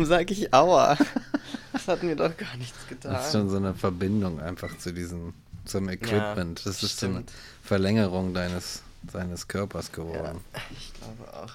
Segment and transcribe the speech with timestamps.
[0.00, 0.96] Warum sage ich Aua?
[1.74, 3.12] Das hat mir doch gar nichts getan.
[3.12, 5.34] Das ist schon so eine Verbindung einfach zu diesem,
[5.66, 6.60] zum Equipment.
[6.60, 7.12] Ja, das ist stimmt.
[7.12, 7.24] so eine
[7.62, 10.40] Verlängerung deines, deines Körpers geworden.
[10.54, 11.52] Ja, ich glaube auch.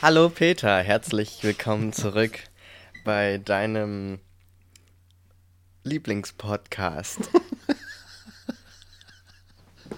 [0.00, 2.38] Hallo Peter, herzlich willkommen zurück
[3.04, 4.20] bei deinem
[5.82, 7.28] Lieblingspodcast.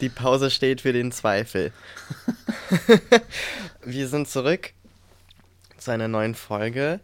[0.00, 1.74] Die Pause steht für den Zweifel.
[3.84, 4.72] Wir sind zurück
[5.76, 7.00] zu einer neuen Folge,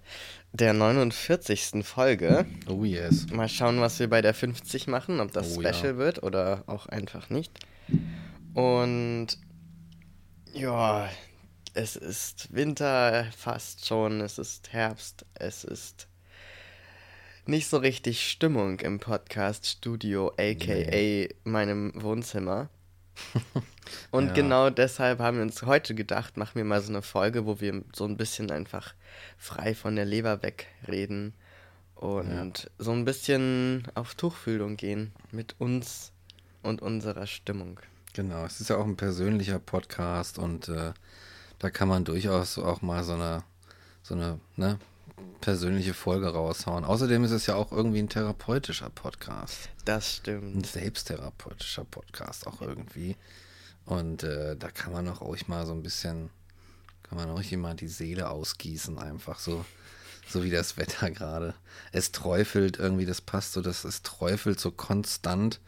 [0.55, 1.85] der 49.
[1.85, 2.47] Folge.
[2.67, 3.27] Oh yes.
[3.27, 5.97] Mal schauen, was wir bei der 50 machen, ob das oh, Special ja.
[5.99, 7.59] wird oder auch einfach nicht.
[8.55, 9.37] Und
[10.55, 11.11] ja,
[11.77, 16.09] es ist Winter fast schon, es ist Herbst, es ist
[17.45, 21.29] nicht so richtig Stimmung im Podcast-Studio, aka nee.
[21.45, 22.71] meinem Wohnzimmer.
[24.11, 24.33] Und ja.
[24.33, 27.83] genau deshalb haben wir uns heute gedacht, machen wir mal so eine Folge, wo wir
[27.95, 28.95] so ein bisschen einfach
[29.37, 31.35] frei von der Leber wegreden
[31.95, 32.71] und ja.
[32.79, 36.13] so ein bisschen auf Tuchfühlung gehen mit uns
[36.63, 37.81] und unserer Stimmung.
[38.13, 40.93] Genau, es ist ja auch ein persönlicher Podcast und äh,
[41.59, 43.43] da kann man durchaus auch mal so eine,
[44.03, 44.79] so eine ne,
[45.41, 46.85] persönliche Folge raushauen.
[46.85, 49.71] Außerdem ist es ja auch irgendwie ein therapeutischer Podcast.
[49.85, 50.57] Das stimmt.
[50.57, 53.17] Ein selbsttherapeutischer Podcast auch irgendwie.
[53.85, 56.31] Und äh, da kann man auch ruhig mal so ein bisschen,
[57.05, 59.65] kann man auch mal die Seele ausgießen, einfach so.
[60.29, 61.55] So wie das Wetter gerade.
[61.93, 65.61] Es träufelt irgendwie, das passt so, dass es träufelt so konstant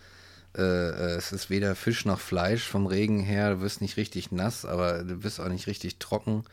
[0.56, 3.54] äh, äh, es ist weder Fisch noch Fleisch vom Regen her.
[3.54, 6.44] Du wirst nicht richtig nass, aber du bist auch nicht richtig trocken.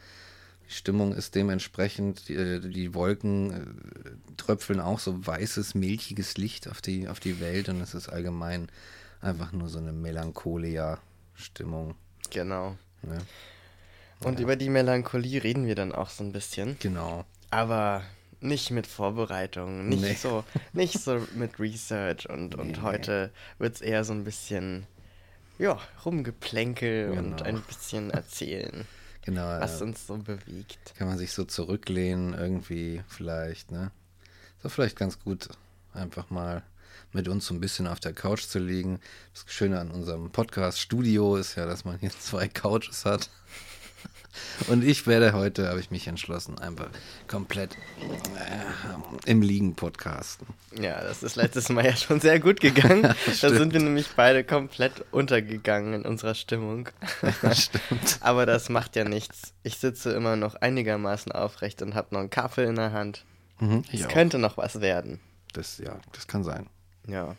[0.68, 3.66] Die Stimmung ist dementsprechend, die, äh, die Wolken äh,
[4.38, 8.68] tröpfeln auch so weißes, milchiges Licht auf die, auf die Welt und es ist allgemein
[9.22, 11.96] einfach nur so eine Melancholia-Stimmung.
[12.32, 12.78] Genau.
[13.04, 13.18] Ja.
[14.22, 14.44] Und ja.
[14.44, 16.78] über die Melancholie reden wir dann auch so ein bisschen.
[16.80, 17.26] Genau.
[17.52, 18.04] Aber
[18.46, 20.14] nicht mit Vorbereitung, nicht nee.
[20.14, 22.82] so, nicht so mit Research und, und nee.
[22.82, 24.88] heute wird es eher so ein bisschen,
[25.58, 27.20] ja, rumgeplänkel genau.
[27.20, 28.86] und ein bisschen erzählen.
[29.24, 30.94] Genau, was uns so bewegt.
[30.98, 33.92] Kann man sich so zurücklehnen, irgendwie vielleicht, ne?
[34.62, 35.50] So vielleicht ganz gut,
[35.94, 36.64] einfach mal
[37.12, 39.00] mit uns so ein bisschen auf der Couch zu liegen.
[39.34, 43.30] Das Schöne an unserem Podcast-Studio ist ja, dass man hier zwei Couches hat.
[44.68, 46.90] Und ich werde heute, habe ich mich entschlossen, einfach
[47.28, 50.48] komplett äh, im Liegen podcasten.
[50.80, 53.04] Ja, das ist letztes Mal ja schon sehr gut gegangen.
[53.26, 56.90] Ja, da sind wir nämlich beide komplett untergegangen in unserer Stimmung.
[57.42, 58.18] Ja, stimmt.
[58.22, 59.54] Aber das macht ja nichts.
[59.64, 63.26] Ich sitze immer noch einigermaßen aufrecht und habe noch einen Kaffee in der Hand.
[63.60, 65.20] Mhm, es könnte noch was werden.
[65.54, 66.68] Das, ja, das kann sein.
[67.08, 67.36] Ja.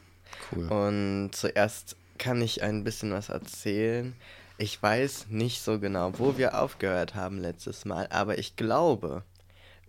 [0.53, 0.69] Cool.
[0.69, 4.15] Und zuerst kann ich ein bisschen was erzählen.
[4.59, 9.23] Ich weiß nicht so genau, wo wir aufgehört haben letztes Mal, aber ich glaube,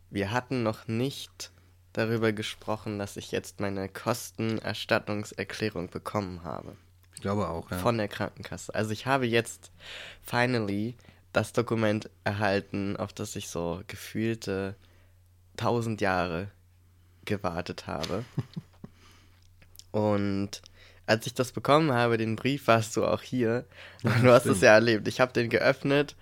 [0.09, 1.51] wir hatten noch nicht
[1.93, 6.75] darüber gesprochen, dass ich jetzt meine Kostenerstattungserklärung bekommen habe.
[7.15, 7.77] Ich glaube auch, ja.
[7.77, 8.75] Von der Krankenkasse.
[8.75, 9.71] Also ich habe jetzt
[10.21, 10.95] finally
[11.33, 14.75] das Dokument erhalten, auf das ich so gefühlte
[15.55, 16.51] tausend Jahre
[17.25, 18.25] gewartet habe.
[19.91, 20.61] Und
[21.07, 23.65] als ich das bekommen habe, den Brief, warst du auch hier.
[24.03, 25.07] Und du hast es ja erlebt.
[25.07, 26.15] Ich habe den geöffnet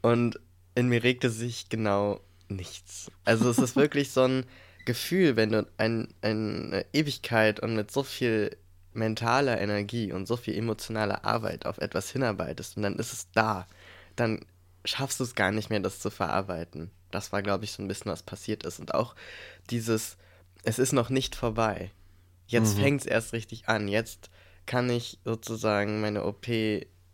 [0.00, 0.40] und
[0.74, 3.10] in mir regte sich genau nichts.
[3.24, 4.46] Also es ist wirklich so ein
[4.86, 8.56] Gefühl, wenn du ein, eine Ewigkeit und mit so viel
[8.92, 13.68] mentaler Energie und so viel emotionaler Arbeit auf etwas hinarbeitest und dann ist es da,
[14.16, 14.44] dann
[14.84, 16.90] schaffst du es gar nicht mehr, das zu verarbeiten.
[17.10, 18.80] Das war, glaube ich, so ein bisschen, was passiert ist.
[18.80, 19.14] Und auch
[19.68, 20.16] dieses,
[20.62, 21.90] es ist noch nicht vorbei.
[22.50, 22.82] Jetzt mhm.
[22.82, 23.86] fängt es erst richtig an.
[23.86, 24.28] Jetzt
[24.66, 26.48] kann ich sozusagen meine OP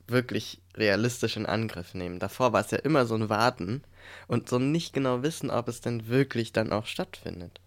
[0.09, 2.19] wirklich realistisch in Angriff nehmen.
[2.19, 3.83] Davor war es ja immer so ein Warten
[4.29, 7.61] und so nicht genau wissen, ob es denn wirklich dann auch stattfindet.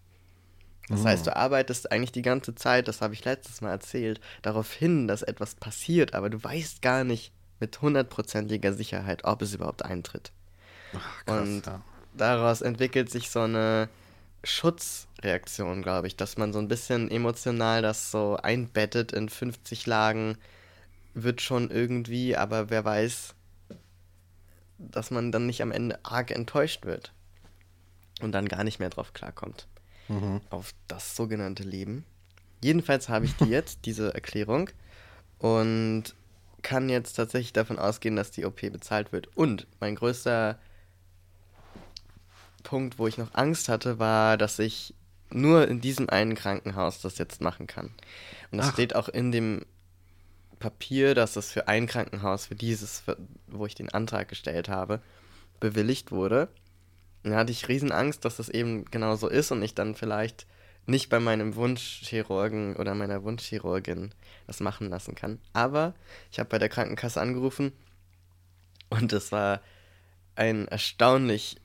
[0.88, 4.72] Das heißt, du arbeitest eigentlich die ganze Zeit, das habe ich letztes Mal erzählt, darauf
[4.72, 9.84] hin, dass etwas passiert, aber du weißt gar nicht mit hundertprozentiger Sicherheit, ob es überhaupt
[9.84, 10.32] eintritt.
[10.92, 11.82] Ach, krass, und ja.
[12.14, 13.88] daraus entwickelt sich so eine
[15.20, 20.36] Schutzreaktion, glaube ich, dass man so ein bisschen emotional das so einbettet in 50 Lagen,
[21.14, 23.34] wird schon irgendwie, aber wer weiß,
[24.78, 27.12] dass man dann nicht am Ende arg enttäuscht wird
[28.22, 29.66] und dann gar nicht mehr drauf klarkommt.
[30.08, 30.40] Mhm.
[30.50, 32.04] Auf das sogenannte Leben.
[32.62, 34.70] Jedenfalls habe ich die jetzt, diese Erklärung,
[35.38, 36.14] und
[36.62, 39.34] kann jetzt tatsächlich davon ausgehen, dass die OP bezahlt wird.
[39.34, 40.58] Und mein größter
[42.62, 44.94] Punkt, wo ich noch Angst hatte, war, dass ich
[45.32, 47.90] nur in diesem einen Krankenhaus das jetzt machen kann.
[48.50, 48.72] Und das Ach.
[48.72, 49.64] steht auch in dem
[50.58, 53.16] Papier, dass es für ein Krankenhaus, für dieses, für,
[53.46, 55.00] wo ich den Antrag gestellt habe,
[55.58, 56.48] bewilligt wurde.
[57.24, 59.94] Und da hatte ich riesen Angst, dass das eben genau so ist und ich dann
[59.94, 60.46] vielleicht
[60.86, 64.12] nicht bei meinem Wunschchirurgen oder meiner Wunschchirurgin
[64.46, 65.38] das machen lassen kann.
[65.52, 65.94] Aber
[66.30, 67.72] ich habe bei der Krankenkasse angerufen
[68.88, 69.60] und es war
[70.34, 71.56] ein erstaunlich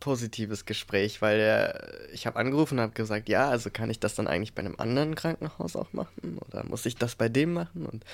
[0.00, 4.14] positives Gespräch, weil der, ich habe angerufen und habe gesagt, ja, also kann ich das
[4.14, 7.86] dann eigentlich bei einem anderen Krankenhaus auch machen oder muss ich das bei dem machen?
[7.86, 8.04] Und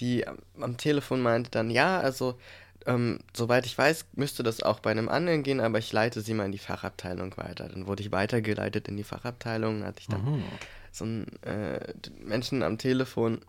[0.00, 2.38] die am, am Telefon meinte dann, ja, also
[2.86, 6.34] ähm, soweit ich weiß, müsste das auch bei einem anderen gehen, aber ich leite sie
[6.34, 7.68] mal in die Fachabteilung weiter.
[7.68, 10.44] Dann wurde ich weitergeleitet in die Fachabteilung, dann hatte ich dann Mhm.
[10.90, 11.80] so einen äh,
[12.24, 13.40] Menschen am Telefon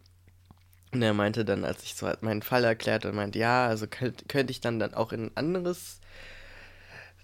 [0.93, 4.51] und er meinte dann, als ich so meinen Fall erklärte, meinte, ja, also könnt, könnte
[4.51, 5.99] ich dann dann auch in ein anderes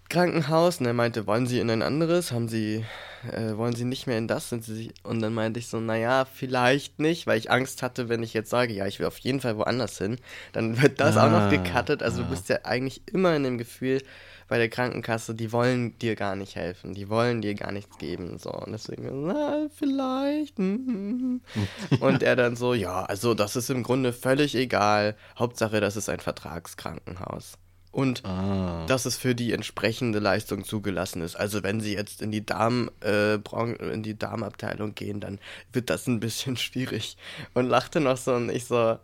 [0.09, 2.31] Krankenhaus und er meinte, wollen Sie in ein anderes?
[2.31, 2.83] Haben Sie,
[3.31, 4.49] äh, wollen Sie nicht mehr in das?
[4.49, 4.93] Sind Sie sich?
[5.03, 8.49] Und dann meinte ich so, naja, vielleicht nicht, weil ich Angst hatte, wenn ich jetzt
[8.49, 10.17] sage, ja, ich will auf jeden Fall woanders hin,
[10.51, 12.01] dann wird das auch noch Ah, gecuttet.
[12.03, 12.23] Also ja.
[12.23, 14.01] du bist ja eigentlich immer in dem Gefühl
[14.47, 18.39] bei der Krankenkasse, die wollen dir gar nicht helfen, die wollen dir gar nichts geben.
[18.39, 18.51] So.
[18.51, 20.57] Und deswegen, na, vielleicht.
[20.57, 21.41] mm, mm.
[21.99, 25.15] Und er dann so, ja, also das ist im Grunde völlig egal.
[25.37, 27.59] Hauptsache, das ist ein Vertragskrankenhaus.
[27.91, 28.85] Und Ah.
[28.87, 31.35] dass es für die entsprechende Leistung zugelassen ist.
[31.35, 35.39] Also wenn sie jetzt in die Darm, äh, in die Darmabteilung gehen, dann
[35.73, 37.17] wird das ein bisschen schwierig.
[37.55, 38.99] Und lachte noch so und ich so,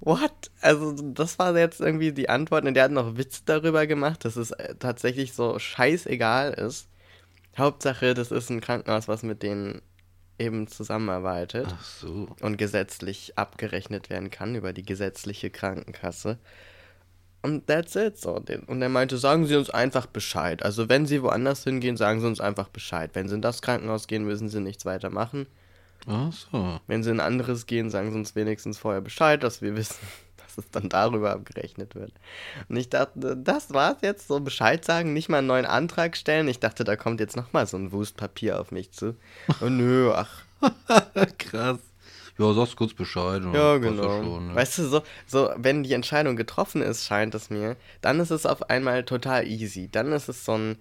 [0.00, 0.50] what?
[0.60, 4.36] Also das war jetzt irgendwie die Antwort und der hat noch Witz darüber gemacht, dass
[4.36, 6.88] es äh, tatsächlich so scheißegal ist.
[7.56, 9.80] Hauptsache, das ist ein Krankenhaus, was mit denen
[10.38, 12.28] eben zusammenarbeitet Ach so.
[12.40, 16.38] und gesetzlich abgerechnet werden kann über die gesetzliche Krankenkasse.
[17.42, 18.18] Und that's it.
[18.18, 18.42] So.
[18.66, 20.62] Und er meinte, sagen Sie uns einfach Bescheid.
[20.62, 23.10] Also wenn Sie woanders hingehen, sagen Sie uns einfach Bescheid.
[23.14, 25.46] Wenn Sie in das Krankenhaus gehen, müssen Sie nichts weiter machen.
[26.06, 26.80] Ach so.
[26.86, 30.06] Wenn Sie in ein anderes gehen, sagen Sie uns wenigstens vorher Bescheid, dass wir wissen,
[30.36, 32.12] dass es dann darüber abgerechnet wird.
[32.68, 36.48] Und ich dachte, das war's jetzt, so Bescheid sagen, nicht mal einen neuen Antrag stellen.
[36.48, 39.16] Ich dachte, da kommt jetzt nochmal so ein Wust Papier auf mich zu.
[39.60, 40.44] Und nö, ach,
[41.38, 41.78] Krass.
[42.40, 43.42] Ja, sagst kurz Bescheid.
[43.52, 44.22] Ja, genau.
[44.22, 44.54] schon, ne?
[44.54, 48.46] Weißt du, so, so, wenn die Entscheidung getroffen ist, scheint es mir, dann ist es
[48.46, 49.90] auf einmal total easy.
[49.92, 50.78] Dann ist es so ein,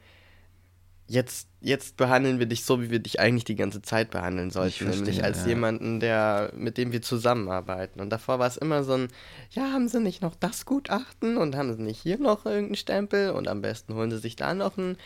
[1.07, 4.85] jetzt, jetzt behandeln wir dich so, wie wir dich eigentlich die ganze Zeit behandeln sollten.
[4.85, 5.47] verstehe, nämlich als ja.
[5.49, 7.99] jemanden, der, mit dem wir zusammenarbeiten.
[7.99, 9.09] Und davor war es immer so ein,
[9.51, 13.31] ja, haben sie nicht noch das Gutachten und haben sie nicht hier noch irgendeinen Stempel
[13.31, 14.97] und am besten holen sie sich da noch einen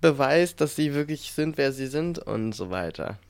[0.00, 3.20] Beweis, dass sie wirklich sind, wer sie sind und so weiter.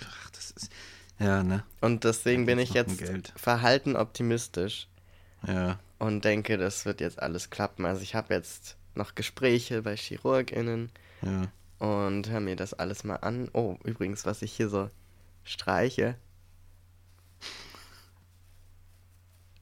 [0.00, 0.70] Ach, das ist.
[1.18, 1.62] Ja, ne?
[1.80, 3.02] Und deswegen bin ich jetzt
[3.36, 4.88] verhalten optimistisch.
[5.46, 5.78] Ja.
[5.98, 7.84] und denke, das wird jetzt alles klappen.
[7.84, 10.90] Also ich habe jetzt noch Gespräche bei ChirurgInnen
[11.22, 11.48] Ja.
[11.86, 13.50] und höre mir das alles mal an.
[13.52, 14.88] Oh, übrigens, was ich hier so
[15.44, 16.16] streiche,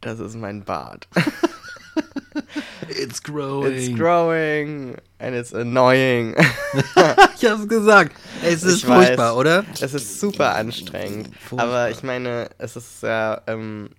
[0.00, 1.08] das ist mein Bart.
[2.88, 3.72] It's growing.
[3.72, 6.34] It's growing and it's annoying.
[7.43, 8.17] ich hab's gesagt.
[8.43, 9.06] Es ist Ich weiß.
[9.06, 9.65] furchtbar, oder?
[9.81, 11.31] es ist super anstrengend.
[11.37, 11.67] Furchtbar.
[11.67, 13.91] Aber ich meine, es ist ja, ähm,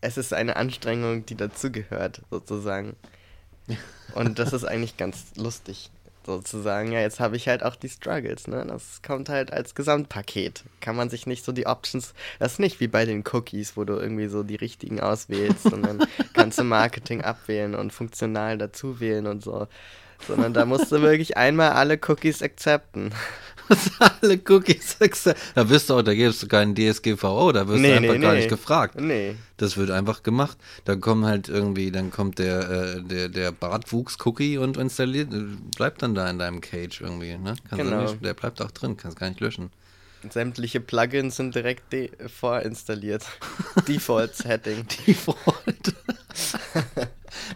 [0.00, 2.96] es ist eine Anstrengung, die dazugehört, sozusagen.
[4.14, 5.90] Und das ist eigentlich ganz lustig,
[6.26, 6.92] sozusagen.
[6.92, 8.64] Ja, jetzt habe ich halt auch die Struggles, ne?
[8.66, 10.64] Das kommt halt als Gesamtpaket.
[10.80, 13.84] Kann man sich nicht so die Options, das ist nicht wie bei den Cookies, wo
[13.84, 19.26] du irgendwie so die richtigen auswählst, sondern kannst du Marketing abwählen und funktional dazu wählen
[19.26, 19.66] und so.
[20.26, 23.10] Sondern da musst du wirklich einmal alle Cookies akzepten.
[24.20, 24.96] Alle Cookies.
[25.00, 28.14] accept- Da wirst du auch, da gibst du keinen DSGVO, da wirst Nee, du einfach
[28.14, 28.38] nee, gar nee.
[28.40, 29.00] nicht gefragt.
[29.00, 29.36] Nee.
[29.56, 30.58] Das wird einfach gemacht.
[30.84, 35.44] Da kommen halt irgendwie, dann kommt der, äh, der, der Bartwuchs-Cookie und installiert, äh,
[35.76, 37.54] bleibt dann da in deinem Cage irgendwie, ne?
[37.70, 38.02] Kannst Genau.
[38.02, 39.70] nicht, der bleibt auch drin, kannst gar nicht löschen.
[40.28, 43.24] Sämtliche Plugins sind direkt de- vorinstalliert.
[43.88, 44.86] Default-Setting.
[45.06, 45.94] Default.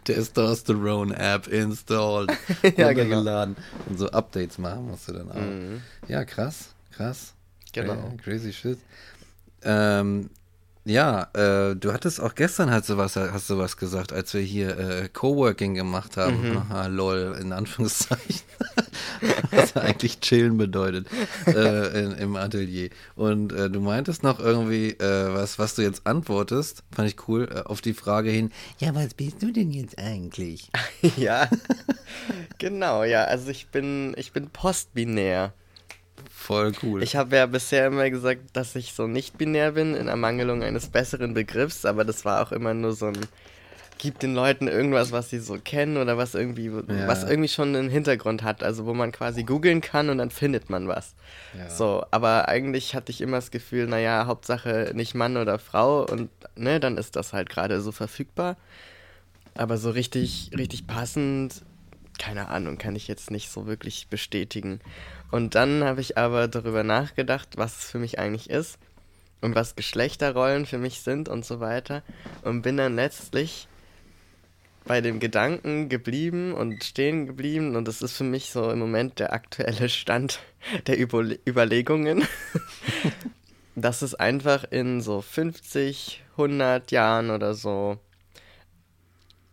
[0.04, 2.30] Testosterone-App installed.
[2.62, 3.16] Ja, genau.
[3.16, 3.56] runtergeladen.
[3.86, 5.36] Und so Updates machen musst du dann auch.
[5.36, 5.82] Mhm.
[6.08, 7.32] Ja, krass, krass.
[7.72, 7.92] Genau.
[7.92, 8.78] Cra- Crazy shit.
[9.62, 10.30] Ähm,
[10.86, 14.78] ja, äh, du hattest auch gestern halt sowas, hast du was gesagt, als wir hier
[14.78, 16.50] äh, Coworking gemacht haben.
[16.50, 16.56] Mhm.
[16.58, 18.42] Aha, lol, in Anführungszeichen.
[19.50, 21.08] was eigentlich chillen bedeutet
[21.46, 22.90] äh, in, im Atelier.
[23.16, 27.48] Und äh, du meintest noch irgendwie äh, was, was du jetzt antwortest, fand ich cool,
[27.52, 30.70] äh, auf die Frage hin, ja, was bist du denn jetzt eigentlich?
[31.16, 31.48] ja.
[32.58, 33.24] genau, ja.
[33.24, 35.52] Also ich bin, ich bin postbinär.
[36.30, 37.02] Voll cool.
[37.02, 40.88] Ich habe ja bisher immer gesagt, dass ich so nicht binär bin, in Ermangelung eines
[40.88, 43.18] besseren Begriffs, aber das war auch immer nur so ein
[43.98, 47.06] gibt den Leuten irgendwas, was sie so kennen oder was irgendwie, ja.
[47.06, 50.70] was irgendwie schon einen Hintergrund hat, also wo man quasi googeln kann und dann findet
[50.70, 51.14] man was.
[51.56, 51.70] Ja.
[51.70, 56.30] So, aber eigentlich hatte ich immer das Gefühl, naja, Hauptsache nicht Mann oder Frau und
[56.56, 58.56] ne, dann ist das halt gerade so verfügbar.
[59.54, 61.62] Aber so richtig, richtig passend,
[62.18, 64.80] keine Ahnung, kann ich jetzt nicht so wirklich bestätigen.
[65.30, 68.78] Und dann habe ich aber darüber nachgedacht, was es für mich eigentlich ist
[69.40, 72.02] und was Geschlechterrollen für mich sind und so weiter.
[72.42, 73.68] Und bin dann letztlich
[74.84, 79.18] bei dem Gedanken geblieben und stehen geblieben und das ist für mich so im Moment
[79.18, 80.38] der aktuelle Stand
[80.86, 82.24] der Überle Überlegungen,
[83.74, 87.98] dass es einfach in so 50, 100 Jahren oder so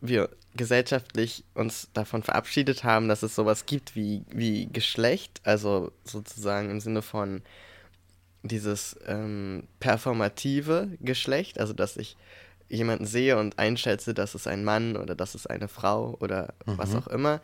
[0.02, 6.70] wir gesellschaftlich uns davon verabschiedet haben, dass es sowas gibt wie, wie Geschlecht, also sozusagen
[6.70, 7.42] im Sinne von
[8.44, 12.18] dieses ähm, performative Geschlecht, also dass ich
[12.70, 16.78] jemanden sehe und einschätze, dass es ein Mann oder dass es eine Frau oder mhm.
[16.78, 17.42] was auch immer,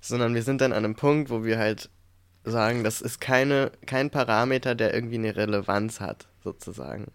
[0.00, 1.88] sondern wir sind dann an einem Punkt, wo wir halt
[2.44, 7.06] sagen, das ist keine, kein Parameter, der irgendwie eine Relevanz hat, sozusagen.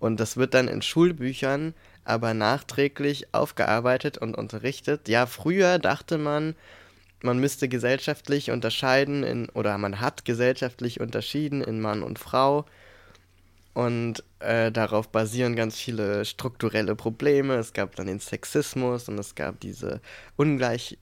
[0.00, 5.08] Und das wird dann in Schulbüchern aber nachträglich aufgearbeitet und unterrichtet.
[5.08, 6.54] Ja, früher dachte man,
[7.22, 12.66] man müsste gesellschaftlich unterscheiden in, oder man hat gesellschaftlich unterschieden in Mann und Frau
[13.74, 17.54] und äh, darauf basieren ganz viele strukturelle Probleme.
[17.54, 20.00] Es gab dann den Sexismus und es gab diese
[20.36, 20.98] ungleich,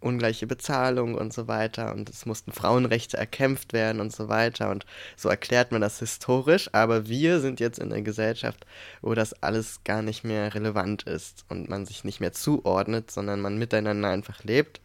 [0.00, 1.92] ungleiche Bezahlung und so weiter.
[1.92, 4.70] Und es mussten Frauenrechte erkämpft werden und so weiter.
[4.70, 4.86] Und
[5.16, 6.68] so erklärt man das historisch.
[6.72, 8.66] Aber wir sind jetzt in einer Gesellschaft,
[9.02, 13.40] wo das alles gar nicht mehr relevant ist und man sich nicht mehr zuordnet, sondern
[13.40, 14.80] man miteinander einfach lebt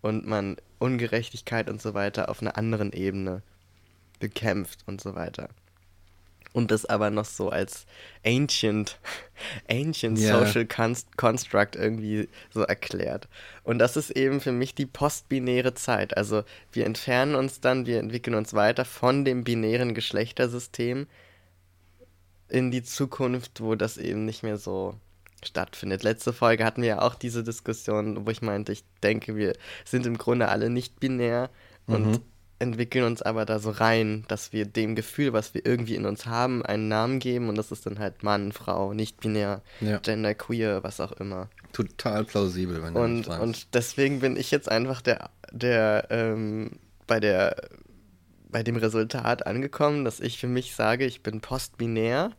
[0.00, 3.42] und man Ungerechtigkeit und so weiter auf einer anderen Ebene
[4.18, 5.48] bekämpft und so weiter
[6.52, 7.86] und das aber noch so als
[8.24, 8.98] ancient,
[9.70, 10.38] ancient yeah.
[10.38, 10.66] social
[11.16, 13.28] construct irgendwie so erklärt.
[13.64, 16.16] Und das ist eben für mich die postbinäre Zeit.
[16.16, 21.06] Also wir entfernen uns dann, wir entwickeln uns weiter von dem binären Geschlechtersystem
[22.48, 24.94] in die Zukunft, wo das eben nicht mehr so
[25.42, 26.02] stattfindet.
[26.02, 29.54] Letzte Folge hatten wir ja auch diese Diskussion, wo ich meinte, ich denke, wir
[29.84, 31.50] sind im Grunde alle nicht binär
[31.86, 31.94] mhm.
[31.94, 32.20] und
[32.62, 36.26] entwickeln uns aber da so rein, dass wir dem Gefühl, was wir irgendwie in uns
[36.26, 39.98] haben, einen Namen geben und das ist dann halt Mann, Frau, nicht binär, ja.
[39.98, 41.50] Gender, queer, was auch immer.
[41.72, 46.70] Total plausibel, wenn du und, das Und deswegen bin ich jetzt einfach der, der ähm,
[47.06, 47.56] bei der
[48.48, 52.32] bei dem Resultat angekommen, dass ich für mich sage, ich bin postbinär.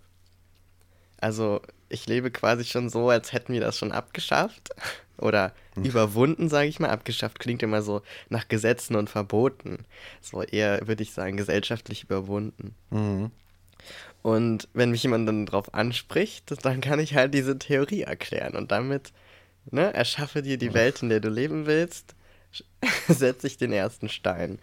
[1.20, 4.70] Also ich lebe quasi schon so, als hätten wir das schon abgeschafft.
[5.18, 5.84] Oder hm.
[5.84, 6.90] überwunden, sage ich mal.
[6.90, 9.86] Abgeschafft klingt immer so nach Gesetzen und Verboten.
[10.22, 12.76] So eher, würde ich sagen, gesellschaftlich überwunden.
[12.90, 13.32] Mhm.
[14.22, 18.56] Und wenn mich jemand dann darauf anspricht, dann kann ich halt diese Theorie erklären.
[18.56, 19.12] Und damit
[19.70, 22.16] ne, erschaffe dir die Welt, in der du leben willst,
[23.08, 24.60] setze ich den ersten Stein.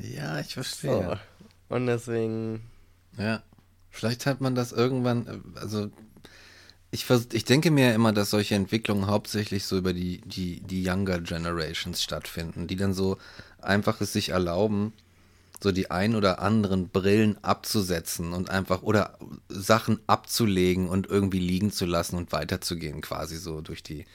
[0.00, 1.18] Ja, ich verstehe.
[1.68, 1.74] So.
[1.74, 2.62] Und deswegen.
[3.16, 3.42] Ja.
[3.90, 5.90] Vielleicht hat man das irgendwann, also
[6.96, 11.20] ich, ich denke mir immer, dass solche Entwicklungen hauptsächlich so über die, die, die Younger
[11.20, 13.18] Generations stattfinden, die dann so
[13.60, 14.94] einfach es sich erlauben,
[15.62, 21.70] so die ein oder anderen Brillen abzusetzen und einfach oder Sachen abzulegen und irgendwie liegen
[21.70, 24.06] zu lassen und weiterzugehen, quasi so durch die,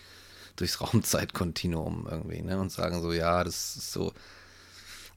[0.56, 2.60] durchs Raumzeitkontinuum irgendwie, ne?
[2.60, 4.12] Und sagen so, ja, das ist so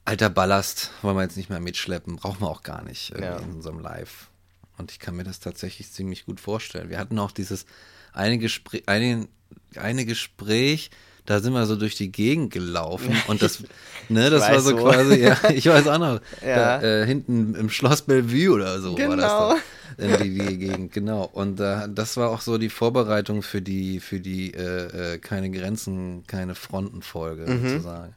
[0.03, 3.37] alter Ballast, wollen wir jetzt nicht mehr mitschleppen, brauchen wir auch gar nicht ja.
[3.37, 4.29] in unserem Live.
[4.77, 6.89] Und ich kann mir das tatsächlich ziemlich gut vorstellen.
[6.89, 7.65] Wir hatten auch dieses
[8.13, 9.27] eine Gespräch, eine,
[9.75, 10.89] eine Gespräch,
[11.25, 13.63] da sind wir so durch die Gegend gelaufen und das,
[14.09, 14.83] ne, das war so wo.
[14.83, 16.79] quasi, ja, ich weiß auch noch, ja.
[16.79, 19.09] da, äh, hinten im Schloss Bellevue oder so genau.
[19.09, 19.55] war das genau.
[19.97, 21.23] da, in die, die Gegend, genau.
[21.23, 25.49] Und äh, das war auch so die Vorbereitung für die, für die äh, äh keine
[25.49, 27.69] Grenzen, keine Fronten-Folge mhm.
[27.69, 28.15] sozusagen.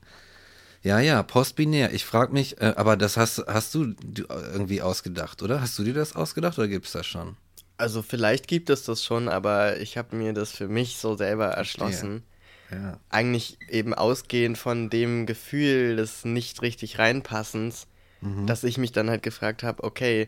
[0.89, 1.93] Ja, ja, postbinär.
[1.93, 3.95] Ich frage mich, äh, aber das hast, hast du,
[4.27, 5.61] irgendwie ausgedacht, oder?
[5.61, 7.37] Hast du dir das ausgedacht oder gibt es das schon?
[7.77, 11.49] Also vielleicht gibt es das schon, aber ich habe mir das für mich so selber
[11.49, 12.23] erschlossen.
[12.71, 12.99] Ja.
[13.11, 17.87] Eigentlich eben ausgehend von dem Gefühl des nicht richtig reinpassens,
[18.23, 18.47] mhm.
[18.47, 20.27] dass ich mich dann halt gefragt habe, okay,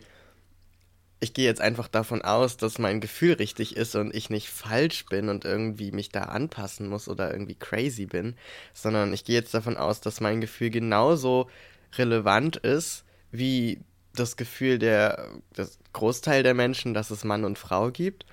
[1.21, 5.05] ich gehe jetzt einfach davon aus, dass mein Gefühl richtig ist und ich nicht falsch
[5.05, 8.35] bin und irgendwie mich da anpassen muss oder irgendwie crazy bin,
[8.73, 11.47] sondern ich gehe jetzt davon aus, dass mein Gefühl genauso
[11.93, 13.79] relevant ist wie
[14.13, 18.25] das Gefühl der das Großteil der Menschen, dass es Mann und Frau gibt.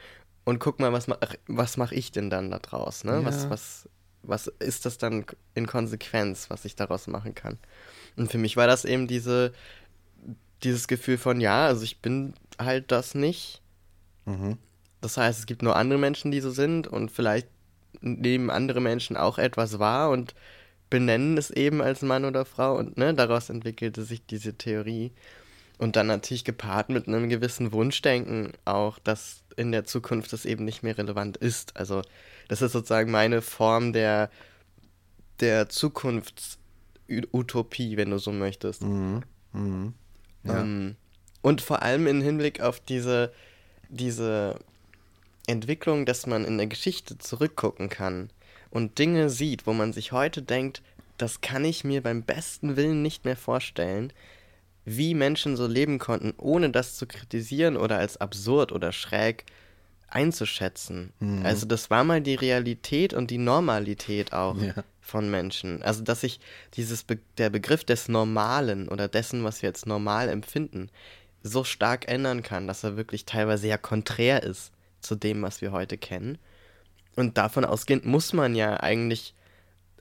[0.44, 1.08] Und guck mal, was,
[1.46, 3.04] was mache ich denn dann da draus?
[3.04, 3.12] Ne?
[3.12, 3.24] Ja.
[3.24, 3.88] Was, was,
[4.22, 7.58] was ist das dann in Konsequenz, was ich daraus machen kann?
[8.16, 9.52] Und für mich war das eben diese
[10.62, 13.62] dieses Gefühl von, ja, also ich bin halt das nicht.
[14.24, 14.58] Mhm.
[15.00, 17.48] Das heißt, es gibt nur andere Menschen, die so sind und vielleicht
[18.00, 20.34] nehmen andere Menschen auch etwas wahr und
[20.90, 25.12] benennen es eben als Mann oder Frau und ne, daraus entwickelte sich diese Theorie.
[25.78, 30.64] Und dann natürlich gepaart mit einem gewissen Wunschdenken auch, dass in der Zukunft das eben
[30.64, 31.76] nicht mehr relevant ist.
[31.76, 32.02] Also
[32.48, 34.28] das ist sozusagen meine Form der,
[35.38, 38.82] der Zukunftsutopie, wenn du so möchtest.
[38.82, 39.22] Mhm.
[39.52, 39.94] Mhm.
[40.42, 40.62] Ja.
[40.62, 40.96] Ähm,
[41.48, 43.32] und vor allem im Hinblick auf diese,
[43.88, 44.58] diese
[45.46, 48.28] Entwicklung, dass man in der Geschichte zurückgucken kann
[48.70, 50.82] und Dinge sieht, wo man sich heute denkt,
[51.16, 54.12] das kann ich mir beim besten Willen nicht mehr vorstellen,
[54.84, 59.46] wie Menschen so leben konnten, ohne das zu kritisieren oder als absurd oder schräg
[60.08, 61.12] einzuschätzen.
[61.20, 61.44] Mhm.
[61.44, 64.74] Also das war mal die Realität und die Normalität auch Ja.
[65.00, 65.82] von Menschen.
[65.82, 66.40] Also dass sich
[66.74, 70.90] dieses Be der Begriff des Normalen oder dessen, was wir jetzt normal empfinden,
[71.42, 75.72] so stark ändern kann, dass er wirklich teilweise ja konträr ist zu dem, was wir
[75.72, 76.38] heute kennen.
[77.16, 79.34] Und davon ausgehend muss man ja eigentlich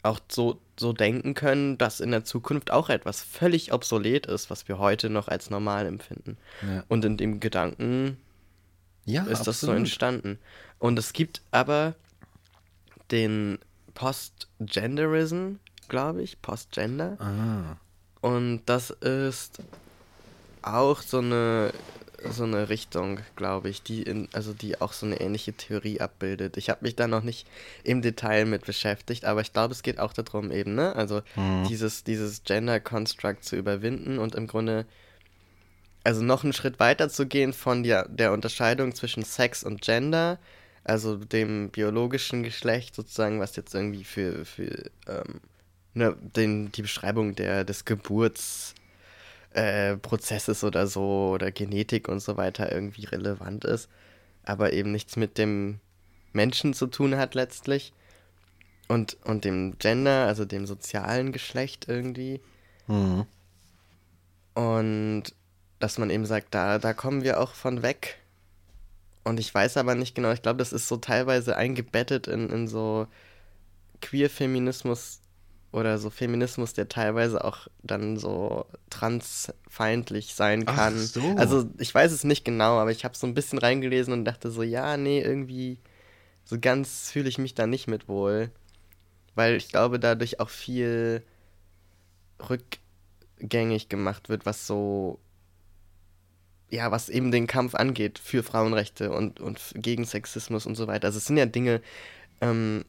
[0.04, 4.68] auch so, so denken können, dass in der Zukunft auch etwas völlig obsolet ist, was
[4.68, 6.38] wir heute noch als normal empfinden.
[6.62, 6.84] Ja.
[6.88, 8.18] Und in dem Gedanken
[9.06, 9.78] Ja, ist das so absolut.
[9.78, 10.40] entstanden.
[10.80, 11.96] Und es gibt aber
[13.12, 13.58] den
[13.94, 15.54] Post-Genderism,
[15.90, 17.18] glaube ich, Post-Gender.
[17.20, 17.78] Ah.
[18.22, 19.60] Und das ist
[20.76, 21.72] auch so eine,
[22.30, 26.58] so eine Richtung, glaube ich, die in, also die auch so eine ähnliche Theorie abbildet.
[26.58, 27.48] Ich habe mich da noch nicht
[27.84, 30.96] im Detail mit beschäftigt, aber ich glaube, es geht auch darum eben, ne?
[30.96, 31.22] Also
[31.70, 34.86] dieses, dieses Gender-Construct zu überwinden und im Grunde
[36.04, 40.40] also noch einen Schritt weiter zu gehen von der, der Unterscheidung zwischen Sex und Gender,
[40.86, 45.42] also dem biologischen Geschlecht sozusagen, was jetzt irgendwie für, für ähm,
[45.94, 48.77] ne, den, die Beschreibung der, des Geburtsprozesses
[49.52, 53.90] äh, Prozesses oder so oder Genetik und so weiter irgendwie relevant ist,
[54.44, 55.80] aber eben nichts mit dem
[56.34, 57.94] Menschen zu tun hat letztlich
[58.88, 62.40] und, und dem Gender, also dem sozialen Geschlecht irgendwie.
[62.88, 63.26] Mhm.
[64.54, 65.24] Und
[65.80, 68.20] dass man eben sagt, da, da kommen wir auch von weg.
[69.24, 72.68] Und ich weiß aber nicht genau, ich glaube, das ist so teilweise eingebettet in, in
[72.68, 73.08] so
[74.02, 75.20] Queer-Feminismus
[75.78, 80.98] oder so Feminismus, der teilweise auch dann so transfeindlich sein Ach kann.
[80.98, 81.36] so.
[81.38, 84.52] Also ich weiß es nicht genau, aber ich habe so ein bisschen reingelesen und dachte
[84.52, 85.80] so, ja, nee, irgendwie
[86.44, 88.52] so ganz fühle ich mich da nicht mit wohl.
[89.36, 91.22] Weil ich glaube, dadurch auch viel
[92.50, 95.20] rückgängig gemacht wird, was so,
[96.70, 101.08] ja, was eben den Kampf angeht für Frauenrechte und, und gegen Sexismus und so weiter.
[101.08, 101.82] Also es sind ja Dinge,
[102.42, 102.84] ähm,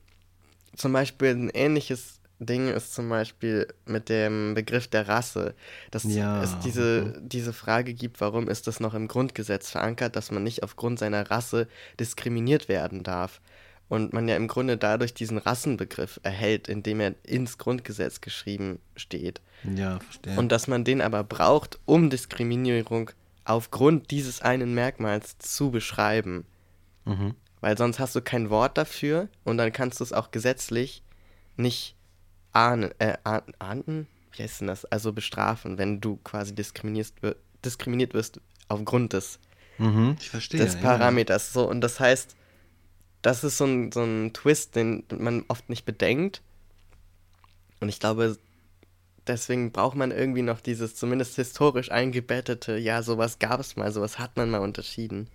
[0.75, 5.55] zum Beispiel ein ähnliches Ding ist zum Beispiel mit dem Begriff der Rasse,
[5.91, 10.31] dass Ja, es diese, diese Frage gibt, warum ist das noch im Grundgesetz verankert, dass
[10.31, 11.67] man nicht aufgrund seiner Rasse
[11.99, 13.41] diskriminiert werden darf.
[13.89, 19.41] Und man ja im Grunde dadurch diesen Rassenbegriff erhält, indem er ins Grundgesetz geschrieben steht.
[19.65, 20.37] Ja, verstehe.
[20.39, 23.11] Und dass man den aber braucht, um Diskriminierung
[23.45, 26.45] aufgrund dieses einen Merkmals zu beschreiben.
[27.05, 27.35] mhm.
[27.61, 31.03] Weil sonst hast du kein Wort dafür und dann kannst du es auch gesetzlich
[31.57, 31.97] nicht
[32.53, 34.85] ahnen, äh, ah- ahnden, wie heißt denn das?
[34.85, 37.15] Also bestrafen, wenn du quasi diskriminierst,
[37.65, 39.39] diskriminiert wirst aufgrund des,
[39.79, 40.17] Mhm.
[40.19, 40.61] Verstehe.
[40.61, 40.81] des ja.
[40.81, 41.53] Parameters.
[41.53, 42.35] So, und das heißt,
[43.23, 46.43] das ist so ein, so ein Twist, den man oft nicht bedenkt.
[47.81, 48.37] Und ich glaube,
[49.27, 54.19] deswegen braucht man irgendwie noch dieses zumindest historisch eingebettete, ja, sowas gab es mal, sowas
[54.19, 55.29] hat man mal unterschieden.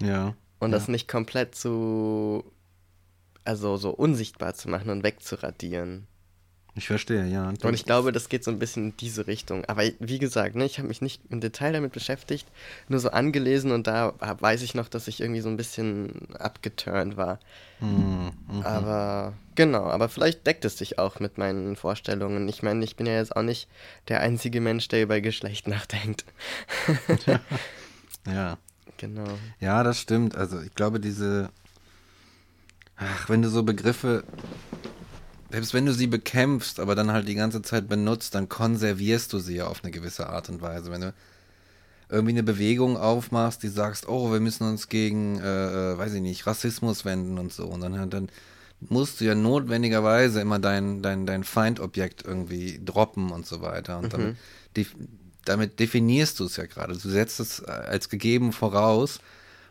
[0.00, 0.34] Ja.
[0.58, 0.78] Und ja.
[0.78, 2.44] das nicht komplett zu,
[3.44, 6.06] also so unsichtbar zu machen und wegzuradieren.
[6.76, 7.50] Ich verstehe, ja.
[7.62, 9.64] Und ich glaube, das geht so ein bisschen in diese Richtung.
[9.66, 12.48] Aber wie gesagt, ne, ich habe mich nicht im Detail damit beschäftigt,
[12.88, 17.16] nur so angelesen und da weiß ich noch, dass ich irgendwie so ein bisschen abgeturnt
[17.16, 17.38] war.
[17.78, 18.32] Mhm.
[18.50, 18.62] Mhm.
[18.62, 22.48] Aber genau, aber vielleicht deckt es sich auch mit meinen Vorstellungen.
[22.48, 23.68] Ich meine, ich bin ja jetzt auch nicht
[24.08, 26.24] der einzige Mensch, der über Geschlecht nachdenkt.
[28.26, 28.56] Ja.
[28.96, 29.28] genau.
[29.60, 30.34] Ja, das stimmt.
[30.34, 31.50] Also ich glaube, diese.
[32.96, 34.24] Ach, wenn du so Begriffe.
[35.54, 39.38] Selbst wenn du sie bekämpfst, aber dann halt die ganze Zeit benutzt, dann konservierst du
[39.38, 40.90] sie ja auf eine gewisse Art und Weise.
[40.90, 41.14] Wenn du
[42.08, 46.22] irgendwie eine Bewegung aufmachst, die sagst, oh, wir müssen uns gegen, äh, äh, weiß ich
[46.22, 47.66] nicht, Rassismus wenden und so.
[47.66, 48.30] Und dann, dann
[48.80, 53.98] musst du ja notwendigerweise immer dein, dein, dein Feindobjekt irgendwie droppen und so weiter.
[53.98, 54.36] Und damit,
[54.76, 54.96] def
[55.44, 56.94] damit definierst du es ja gerade.
[56.94, 59.20] Du setzt es äh, als gegeben voraus.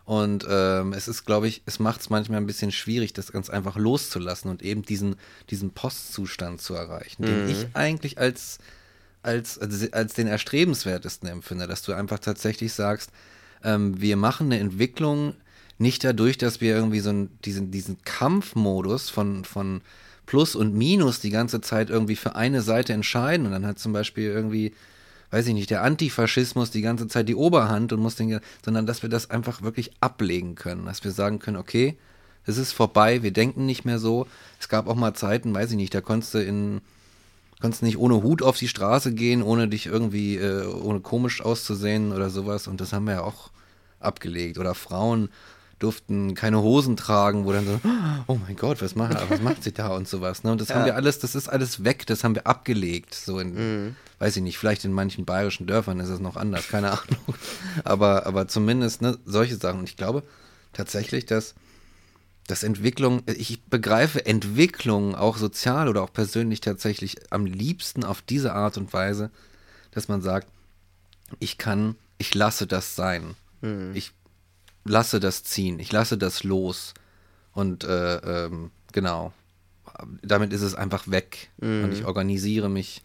[0.05, 3.49] Und ähm, es ist, glaube ich, es macht es manchmal ein bisschen schwierig, das ganz
[3.49, 5.15] einfach loszulassen und eben diesen,
[5.49, 8.57] diesen Postzustand zu erreichen, den ich eigentlich als,
[9.21, 13.11] als, als, als den erstrebenswertesten empfinde, dass du einfach tatsächlich sagst,
[13.63, 15.35] ähm, wir machen eine Entwicklung
[15.77, 19.81] nicht dadurch, dass wir irgendwie so einen, diesen, diesen Kampfmodus von, von
[20.25, 23.93] Plus und Minus die ganze Zeit irgendwie für eine Seite entscheiden und dann hat zum
[23.93, 24.73] Beispiel irgendwie
[25.33, 29.01] weiß ich nicht, der Antifaschismus die ganze Zeit die Oberhand und muss den, sondern dass
[29.01, 31.97] wir das einfach wirklich ablegen können, dass wir sagen können, okay,
[32.45, 34.27] es ist vorbei, wir denken nicht mehr so.
[34.59, 36.81] Es gab auch mal Zeiten, weiß ich nicht, da konntest du in,
[37.59, 42.11] konntest nicht ohne Hut auf die Straße gehen, ohne dich irgendwie, äh, ohne komisch auszusehen
[42.11, 43.49] oder sowas und das haben wir ja auch
[43.99, 44.59] abgelegt.
[44.59, 45.29] Oder Frauen
[45.83, 47.79] durften keine Hosen tragen, wo dann so,
[48.27, 50.43] oh mein Gott, was macht, was macht sie da und sowas.
[50.43, 50.51] Ne?
[50.51, 50.75] Und das ja.
[50.75, 53.13] haben wir alles, das ist alles weg, das haben wir abgelegt.
[53.13, 53.95] So in, mhm.
[54.19, 57.35] weiß ich nicht, vielleicht in manchen bayerischen Dörfern ist es noch anders, keine Ahnung.
[57.83, 59.79] Aber, aber zumindest ne, solche Sachen.
[59.79, 60.23] Und ich glaube
[60.71, 61.53] tatsächlich, dass,
[62.47, 68.53] dass Entwicklung, ich begreife Entwicklung auch sozial oder auch persönlich tatsächlich am liebsten auf diese
[68.53, 69.31] Art und Weise,
[69.91, 70.47] dass man sagt,
[71.39, 73.35] ich kann, ich lasse das sein.
[73.61, 73.91] Mhm.
[73.95, 74.11] Ich
[74.83, 76.93] lasse das ziehen, ich lasse das los.
[77.53, 79.31] Und äh, ähm, genau,
[80.21, 81.49] damit ist es einfach weg.
[81.57, 81.83] Mhm.
[81.83, 83.01] Und ich organisiere mich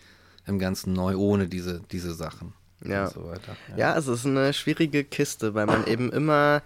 [0.46, 2.54] im Ganzen neu ohne diese, diese Sachen.
[2.84, 3.08] Ja.
[3.08, 3.76] So ja.
[3.76, 6.62] ja, es ist eine schwierige Kiste, weil man eben immer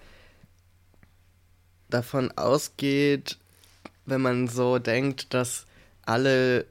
[1.88, 3.38] davon ausgeht,
[4.06, 5.66] wenn man so denkt, dass
[6.02, 6.66] alle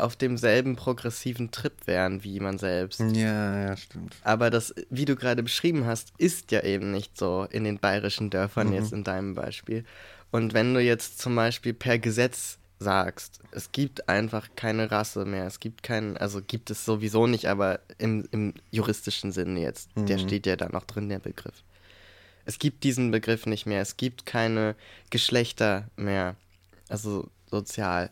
[0.00, 3.00] auf demselben progressiven Trip wären wie man selbst.
[3.00, 4.16] Ja, ja, stimmt.
[4.22, 8.30] Aber das, wie du gerade beschrieben hast, ist ja eben nicht so in den bayerischen
[8.30, 8.74] Dörfern mhm.
[8.74, 9.84] jetzt in deinem Beispiel.
[10.30, 15.46] Und wenn du jetzt zum Beispiel per Gesetz sagst, es gibt einfach keine Rasse mehr,
[15.46, 20.06] es gibt keinen, also gibt es sowieso nicht, aber im, im juristischen Sinne jetzt, mhm.
[20.06, 21.62] der steht ja da noch drin, der Begriff.
[22.46, 24.74] Es gibt diesen Begriff nicht mehr, es gibt keine
[25.10, 26.36] Geschlechter mehr,
[26.88, 28.10] also sozial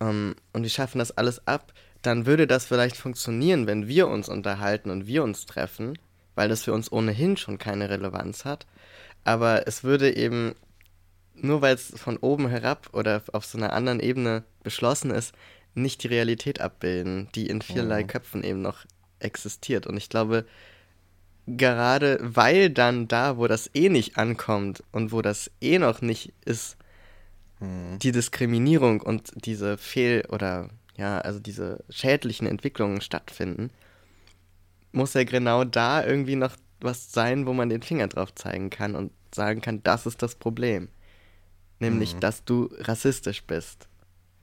[0.00, 4.28] ähm, und wir schaffen das alles ab, dann würde das vielleicht funktionieren, wenn wir uns
[4.28, 5.98] unterhalten und wir uns treffen,
[6.34, 8.66] weil das für uns ohnehin schon keine Relevanz hat.
[9.24, 10.54] Aber es würde eben,
[11.34, 15.34] nur weil es von oben herab oder auf so einer anderen Ebene beschlossen ist,
[15.74, 18.06] nicht die Realität abbilden, die in vielerlei mhm.
[18.06, 18.84] Köpfen eben noch
[19.18, 19.86] existiert.
[19.86, 20.46] Und ich glaube,
[21.46, 26.32] gerade weil dann da, wo das eh nicht ankommt und wo das eh noch nicht
[26.44, 26.76] ist,
[27.60, 27.98] Mhm.
[28.00, 33.70] die Diskriminierung und diese Fehl- oder ja, also diese schädlichen Entwicklungen stattfinden,
[34.92, 38.94] muss ja genau da irgendwie noch was sein, wo man den Finger drauf zeigen kann
[38.94, 40.88] und sagen kann, das ist das Problem.
[41.78, 42.20] Nämlich, mhm.
[42.20, 43.88] dass du rassistisch bist.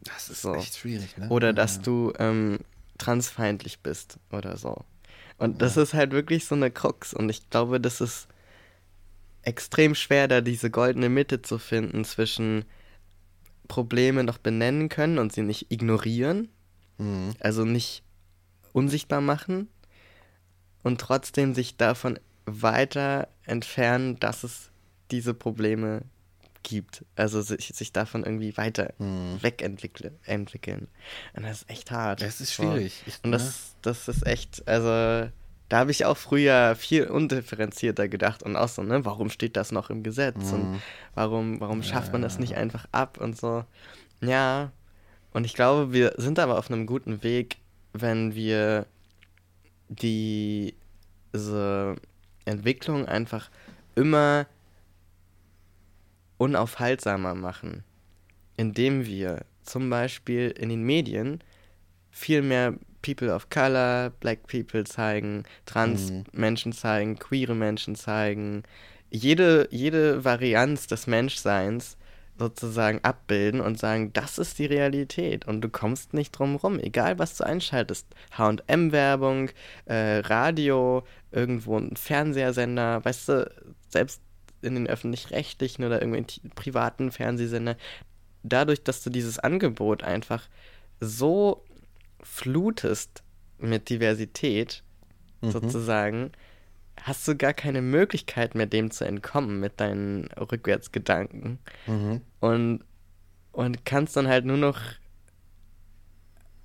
[0.04, 0.54] Das ist so.
[0.54, 1.30] echt schwierig, ne?
[1.30, 1.82] Oder ja, dass ja.
[1.84, 2.60] du ähm,
[2.98, 4.86] transfeindlich bist oder so.
[5.38, 7.14] Und das ist halt wirklich so eine Krux.
[7.14, 8.28] Und ich glaube, das ist
[9.42, 12.66] extrem schwer, da diese goldene Mitte zu finden zwischen
[13.68, 16.50] Probleme noch benennen können und sie nicht ignorieren,
[16.98, 17.34] mhm.
[17.40, 18.04] also nicht
[18.74, 19.68] unsichtbar machen
[20.84, 24.70] und trotzdem sich davon weiter entfernen, dass es
[25.12, 26.02] diese Probleme
[26.64, 27.06] gibt.
[27.16, 29.42] Also sich, sich davon irgendwie weiter mhm.
[29.42, 30.18] wegentwickeln.
[30.26, 30.88] Entwickeln.
[31.34, 32.22] Und das ist echt hart.
[32.22, 33.04] Das ist schwierig.
[33.24, 35.30] Und das, das ist echt, also
[35.70, 39.72] da habe ich auch früher viel undifferenzierter gedacht und auch so, ne, warum steht das
[39.72, 40.54] noch im Gesetz mhm.
[40.54, 40.82] und
[41.16, 43.64] warum, warum schafft man das nicht einfach ab und so.
[44.22, 44.72] Ja,
[45.32, 47.58] und ich glaube, wir sind aber auf einem guten Weg,
[47.94, 48.86] wenn wir
[49.90, 50.74] diese
[52.46, 53.50] Entwicklung einfach
[53.96, 54.46] immer
[56.38, 57.84] unaufhaltsamer machen,
[58.58, 61.42] indem wir zum Beispiel in den Medien
[62.12, 66.76] viel mehr People of Color, Black People zeigen, Trans-Menschen mhm.
[66.76, 68.64] zeigen, queere Menschen zeigen,
[69.12, 71.98] jede, jede Varianz des Menschseins
[72.38, 77.20] sozusagen abbilden und sagen, das ist die Realität und du kommst nicht drum rum, egal
[77.20, 78.08] was du einschaltest.
[78.38, 79.52] HM-Werbung,
[79.86, 83.52] äh, Radio, irgendwo ein Fernsehsender, weißt du,
[83.88, 84.22] selbst
[84.64, 87.78] in den öffentlich-rechtlichen oder irgendwelchen privaten Fernsehsender,
[88.42, 90.48] dadurch, dass du dieses Angebot einfach
[91.00, 91.64] so
[92.24, 93.24] flutest
[93.60, 94.84] mit Diversität,
[95.42, 95.52] mhm.
[95.52, 96.32] sozusagen,
[97.02, 101.60] hast du gar keine Möglichkeit mehr, dem zu entkommen mit deinen Rückwärtsgedanken.
[101.88, 102.22] Mhm.
[102.40, 102.84] Und,
[103.52, 104.80] und kannst dann halt nur noch.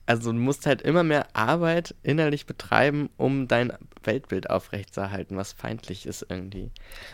[0.07, 6.07] Also du musst halt immer mehr Arbeit innerlich betreiben, um dein Weltbild aufrechtzuerhalten, was feindlich
[6.07, 6.71] ist irgendwie.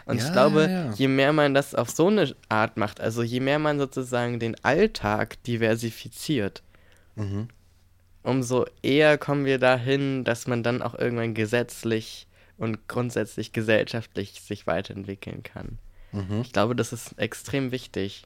[0.06, 0.92] Und ja, ich glaube, ja, ja.
[0.92, 4.54] je mehr man das auf so eine Art macht, also je mehr man sozusagen den
[4.64, 6.62] Alltag diversifiziert,
[7.16, 7.48] mhm
[8.24, 14.66] umso eher kommen wir dahin, dass man dann auch irgendwann gesetzlich und grundsätzlich gesellschaftlich sich
[14.66, 15.78] weiterentwickeln kann.
[16.12, 16.40] Mhm.
[16.42, 18.24] Ich glaube, das ist extrem wichtig.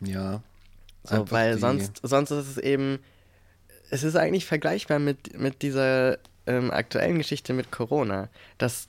[0.00, 0.42] Ja.
[1.02, 2.98] So, weil sonst, sonst ist es eben,
[3.90, 8.28] es ist eigentlich vergleichbar mit, mit dieser ähm, aktuellen Geschichte mit Corona.
[8.56, 8.88] Das,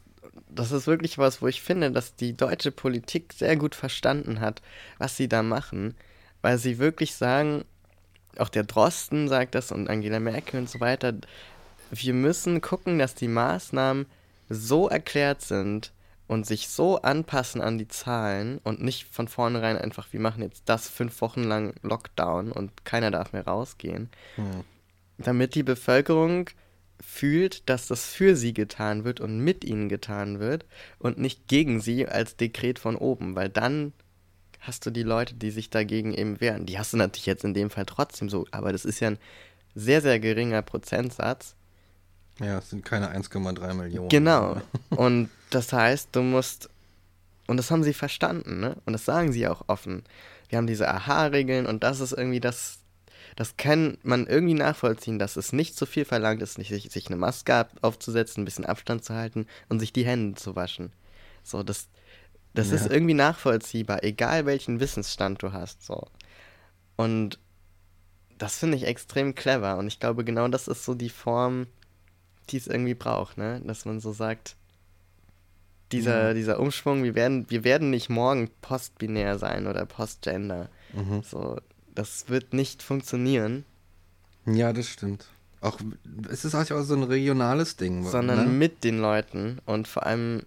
[0.50, 4.62] das ist wirklich was, wo ich finde, dass die deutsche Politik sehr gut verstanden hat,
[4.98, 5.96] was sie da machen,
[6.42, 7.66] weil sie wirklich sagen,
[8.40, 11.14] auch der Drosten sagt das und Angela Merkel und so weiter,
[11.92, 14.06] wir müssen gucken, dass die Maßnahmen
[14.50, 15.92] so erklärt sind
[16.28, 20.64] und sich so anpassen an die Zahlen und nicht von vornherein einfach, wir machen jetzt
[20.66, 24.64] das fünf Wochen lang Lockdown und keiner darf mehr rausgehen, hm.
[25.18, 26.50] damit die Bevölkerung
[27.00, 30.66] fühlt, dass das für sie getan wird und mit ihnen getan wird
[30.98, 33.94] und nicht gegen sie als Dekret von oben, weil dann
[34.68, 36.66] hast du die Leute, die sich dagegen eben wehren.
[36.66, 39.20] Die hast du natürlich jetzt in dem Fall trotzdem so, aber das ist ja ein
[39.76, 41.56] sehr, sehr geringer Prozentsatz.
[42.40, 44.10] Ja, es sind keine 1,3 Millionen.
[44.10, 44.62] Genau.
[44.90, 46.70] Und das heißt, du musst,
[47.48, 48.76] und das haben sie verstanden, ne?
[48.86, 50.04] Und das sagen sie auch offen.
[50.50, 52.80] Wir haben diese Aha-Regeln und das ist irgendwie das,
[53.36, 57.08] das kann man irgendwie nachvollziehen, dass es nicht zu viel verlangt ist, nicht sich, sich
[57.08, 60.92] eine Maske aufzusetzen, ein bisschen Abstand zu halten und sich die Hände zu waschen.
[61.44, 61.88] So, das,
[62.56, 62.76] das ja.
[62.76, 65.86] ist irgendwie nachvollziehbar, egal welchen Wissensstand du hast.
[65.86, 66.08] So.
[66.96, 67.38] Und
[68.38, 69.78] das finde ich extrem clever.
[69.78, 71.68] Und ich glaube, genau das ist so die Form,
[72.50, 73.62] die es irgendwie braucht, ne?
[73.66, 74.56] Dass man so sagt,
[75.92, 76.34] dieser, ja.
[76.34, 80.70] dieser Umschwung, wir werden, wir werden nicht morgen postbinär sein oder postgender.
[80.94, 81.22] Mhm.
[81.24, 81.60] So,
[81.94, 83.66] das wird nicht funktionieren.
[84.46, 85.28] Ja, das stimmt.
[85.62, 85.80] Auch,
[86.30, 88.06] es ist auch so ein regionales Ding.
[88.06, 88.52] Sondern ne?
[88.52, 90.44] mit den Leuten und vor allem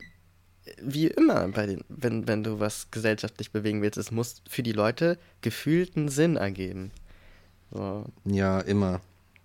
[0.81, 4.73] wie immer, bei den, wenn, wenn du was gesellschaftlich bewegen willst, es muss für die
[4.73, 6.91] Leute gefühlten Sinn ergeben.
[7.73, 8.05] So.
[8.25, 9.01] Ja, immer.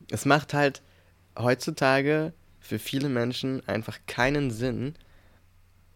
[0.09, 0.81] Es macht halt
[1.37, 4.95] heutzutage für viele Menschen einfach keinen Sinn,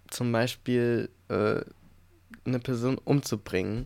[0.10, 1.62] zum Beispiel äh,
[2.46, 3.86] eine Person umzubringen,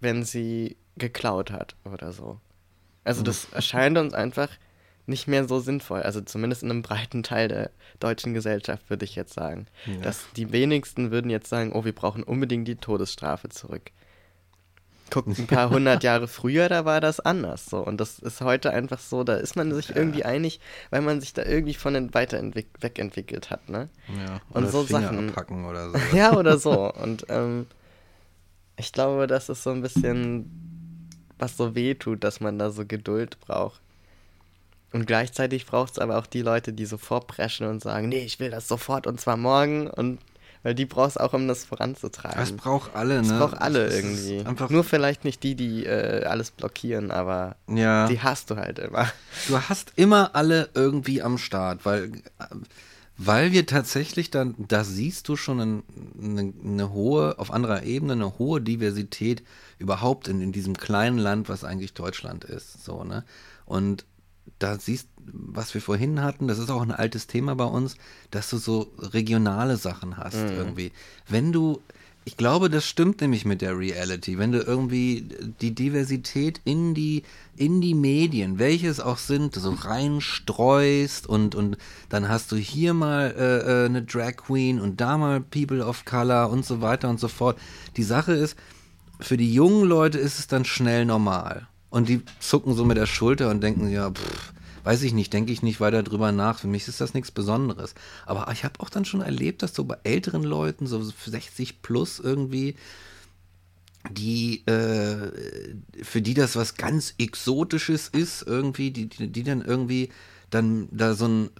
[0.00, 2.40] wenn sie geklaut hat oder so.
[3.04, 4.48] Also das erscheint uns einfach
[5.06, 6.02] nicht mehr so sinnvoll.
[6.02, 9.66] Also zumindest in einem breiten Teil der deutschen Gesellschaft würde ich jetzt sagen.
[9.86, 10.00] Ja.
[10.02, 13.92] Dass die wenigsten würden jetzt sagen, oh, wir brauchen unbedingt die Todesstrafe zurück.
[15.10, 17.78] Guckt ein paar hundert Jahre früher, da war das anders so.
[17.78, 19.96] Und das ist heute einfach so, da ist man sich ja.
[19.96, 23.88] irgendwie einig, weil man sich da irgendwie von den wegentwickelt hat, ne?
[24.08, 25.28] Ja, und so Finger Sachen.
[25.28, 26.16] Abpacken oder so.
[26.16, 26.92] ja, oder so.
[26.92, 27.66] Und ähm,
[28.76, 32.84] ich glaube, das ist so ein bisschen, was so weh tut, dass man da so
[32.84, 33.80] Geduld braucht.
[34.92, 38.40] Und gleichzeitig braucht es aber auch die Leute, die so vorpreschen und sagen, nee, ich
[38.40, 40.20] will das sofort und zwar morgen und
[40.66, 42.40] weil die brauchst auch, um das voranzutragen.
[42.40, 43.28] Das braucht alle, ne?
[43.28, 44.44] Das braucht alle irgendwie.
[44.68, 48.08] Nur vielleicht nicht die, die äh, alles blockieren, aber ja.
[48.08, 49.06] die hast du halt immer.
[49.46, 52.10] Du hast immer alle irgendwie am Start, weil,
[53.16, 55.82] weil wir tatsächlich dann, da siehst du schon eine,
[56.20, 59.44] eine, eine hohe, auf anderer Ebene, eine hohe Diversität
[59.78, 62.84] überhaupt in, in diesem kleinen Land, was eigentlich Deutschland ist.
[62.84, 63.24] So, ne?
[63.66, 64.04] Und
[64.58, 67.96] da siehst, was wir vorhin hatten, das ist auch ein altes Thema bei uns,
[68.30, 70.56] dass du so regionale Sachen hast mhm.
[70.56, 70.92] irgendwie.
[71.28, 71.80] Wenn du,
[72.24, 75.28] ich glaube, das stimmt nämlich mit der Reality, wenn du irgendwie
[75.60, 77.22] die Diversität in die,
[77.56, 81.76] in die Medien, welche es auch sind, so reinstreust und, und
[82.08, 86.04] dann hast du hier mal äh, äh, eine Drag Queen und da mal People of
[86.04, 87.58] Color und so weiter und so fort.
[87.96, 88.56] Die Sache ist,
[89.20, 91.66] für die jungen Leute ist es dann schnell normal.
[91.96, 94.52] Und die zucken so mit der Schulter und denken, ja, pff,
[94.84, 96.58] weiß ich nicht, denke ich nicht weiter drüber nach.
[96.58, 97.94] Für mich ist das nichts Besonderes.
[98.26, 102.20] Aber ich habe auch dann schon erlebt, dass so bei älteren Leuten, so 60 plus
[102.20, 102.76] irgendwie,
[104.10, 105.30] die, äh,
[106.02, 110.10] für die das was ganz Exotisches ist, irgendwie, die, die, die dann irgendwie
[110.50, 111.50] dann da so ein,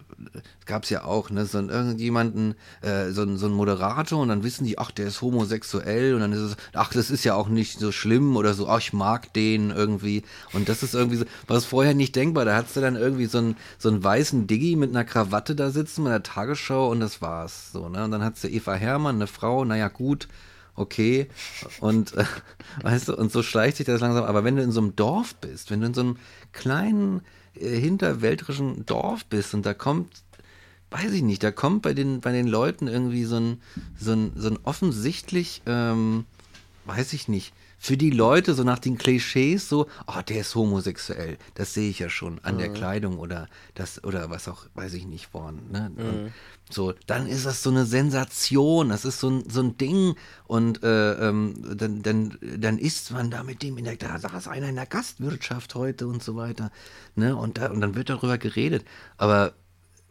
[0.64, 4.28] gab es ja auch, ne, so ein, irgendjemanden, äh, so, ein, so ein Moderator und
[4.28, 7.34] dann wissen die, ach, der ist homosexuell und dann ist es, ach, das ist ja
[7.34, 11.18] auch nicht so schlimm oder so, ach, ich mag den irgendwie und das ist irgendwie
[11.18, 14.46] so, was vorher nicht denkbar, da hattest du dann irgendwie so einen, so einen weißen
[14.46, 18.10] Diggi mit einer Krawatte da sitzen mit der Tagesschau und das war's, so, ne, und
[18.10, 20.28] dann hattest du Eva Hermann, eine Frau, naja, gut,
[20.76, 21.28] okay.
[21.80, 22.24] Und äh,
[22.82, 24.24] weißt du, und so schleicht sich das langsam.
[24.24, 26.16] Aber wenn du in so einem Dorf bist, wenn du in so einem
[26.52, 27.22] kleinen
[27.58, 30.10] hinterwäldrischen Dorf bist und da kommt,
[30.90, 33.62] weiß ich nicht, da kommt bei den, bei den Leuten irgendwie so ein,
[33.98, 36.24] so ein, so ein offensichtlich, ähm,
[36.84, 41.38] weiß ich nicht, für die Leute so nach den Klischees so, oh, der ist homosexuell,
[41.54, 42.58] das sehe ich ja schon an mhm.
[42.58, 45.70] der Kleidung oder das oder was auch, weiß ich nicht, worden.
[45.70, 45.92] Ne?
[45.94, 46.32] Mhm.
[46.70, 50.82] So, dann ist das so eine Sensation, das ist so ein, so ein Ding und
[50.82, 54.68] äh, ähm, dann, dann, dann ist man da mit dem in der, da saß einer
[54.68, 56.72] in der Gastwirtschaft heute und so weiter,
[57.14, 58.84] ne, und, da, und dann wird darüber geredet,
[59.16, 59.52] aber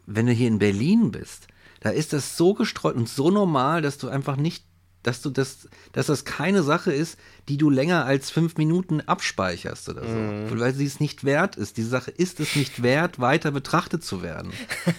[0.06, 1.48] wenn du hier in Berlin bist,
[1.80, 4.64] da ist das so gestreut und so normal, dass du einfach nicht
[5.06, 9.88] dass du das, dass das keine Sache ist, die du länger als fünf Minuten abspeicherst
[9.88, 10.08] oder so.
[10.08, 10.60] Mhm.
[10.60, 11.76] Weil sie es nicht wert ist.
[11.76, 14.52] Diese Sache ist es nicht wert, weiter betrachtet zu werden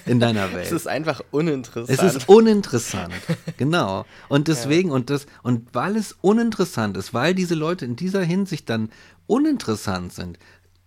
[0.05, 0.65] in deiner Welt.
[0.65, 1.89] es ist einfach uninteressant.
[1.89, 3.13] Es ist uninteressant.
[3.57, 4.05] genau.
[4.29, 4.95] Und deswegen, ja.
[4.95, 8.89] und das, und weil es uninteressant ist, weil diese Leute in dieser Hinsicht dann
[9.27, 10.39] uninteressant sind,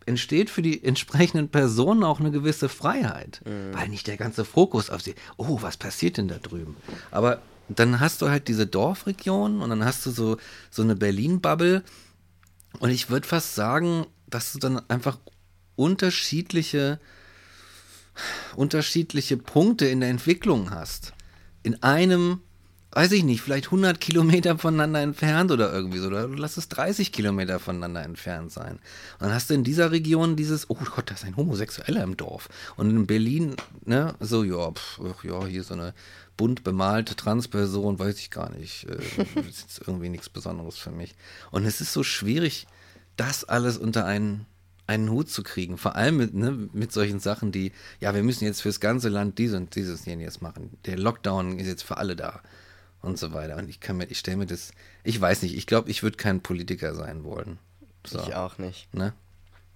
[0.07, 3.75] entsteht für die entsprechenden Personen auch eine gewisse Freiheit, mhm.
[3.75, 6.77] weil nicht der ganze Fokus auf sie, oh, was passiert denn da drüben?
[7.11, 7.43] Aber
[7.79, 10.37] dann hast du halt diese Dorfregion und dann hast du so,
[10.71, 11.83] so eine Berlin-Bubble
[12.79, 15.19] und ich würde fast sagen, dass du dann einfach
[15.77, 17.01] unterschiedliche,
[18.57, 21.13] unterschiedliche Punkte in der Entwicklung hast.
[21.63, 22.41] In einem
[22.93, 26.09] weiß ich nicht, vielleicht 100 Kilometer voneinander entfernt oder irgendwie so.
[26.09, 28.73] Oder lass es 30 Kilometer voneinander entfernt sein.
[29.19, 32.17] Und dann hast du in dieser Region dieses, oh Gott, da ist ein Homosexueller im
[32.17, 32.49] Dorf.
[32.77, 33.55] Und in Berlin,
[33.85, 35.95] ne, so, ja, pf, ja, hier so eine
[36.41, 38.87] bunt bemalte Transperson, weiß ich gar nicht.
[38.89, 38.97] Äh,
[39.47, 41.15] ist irgendwie nichts Besonderes für mich.
[41.51, 42.67] Und es ist so schwierig,
[43.17, 44.47] das alles unter einen
[44.87, 45.77] einen Hut zu kriegen.
[45.77, 49.37] Vor allem mit, ne, mit solchen Sachen, die, ja, wir müssen jetzt fürs ganze Land
[49.39, 50.79] dies und dieses jetzt machen.
[50.87, 52.41] Der Lockdown ist jetzt für alle da
[53.03, 53.57] und so weiter.
[53.57, 54.73] Und ich kann mir, ich stelle mir das,
[55.05, 57.59] ich weiß nicht, ich glaube, ich würde kein Politiker sein wollen.
[58.07, 58.19] So.
[58.21, 58.93] Ich auch nicht.
[58.95, 59.13] Ne?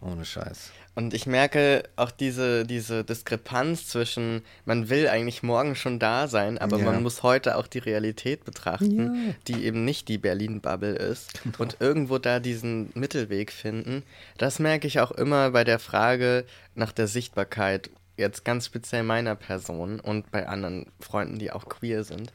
[0.00, 0.70] Ohne Scheiß.
[0.94, 6.58] Und ich merke auch diese, diese Diskrepanz zwischen, man will eigentlich morgen schon da sein,
[6.58, 6.84] aber ja.
[6.84, 9.34] man muss heute auch die Realität betrachten, ja.
[9.48, 11.42] die eben nicht die Berlin-Bubble ist.
[11.42, 11.56] Genau.
[11.58, 14.04] Und irgendwo da diesen Mittelweg finden.
[14.38, 19.34] Das merke ich auch immer bei der Frage nach der Sichtbarkeit, jetzt ganz speziell meiner
[19.34, 22.32] Person und bei anderen Freunden, die auch queer sind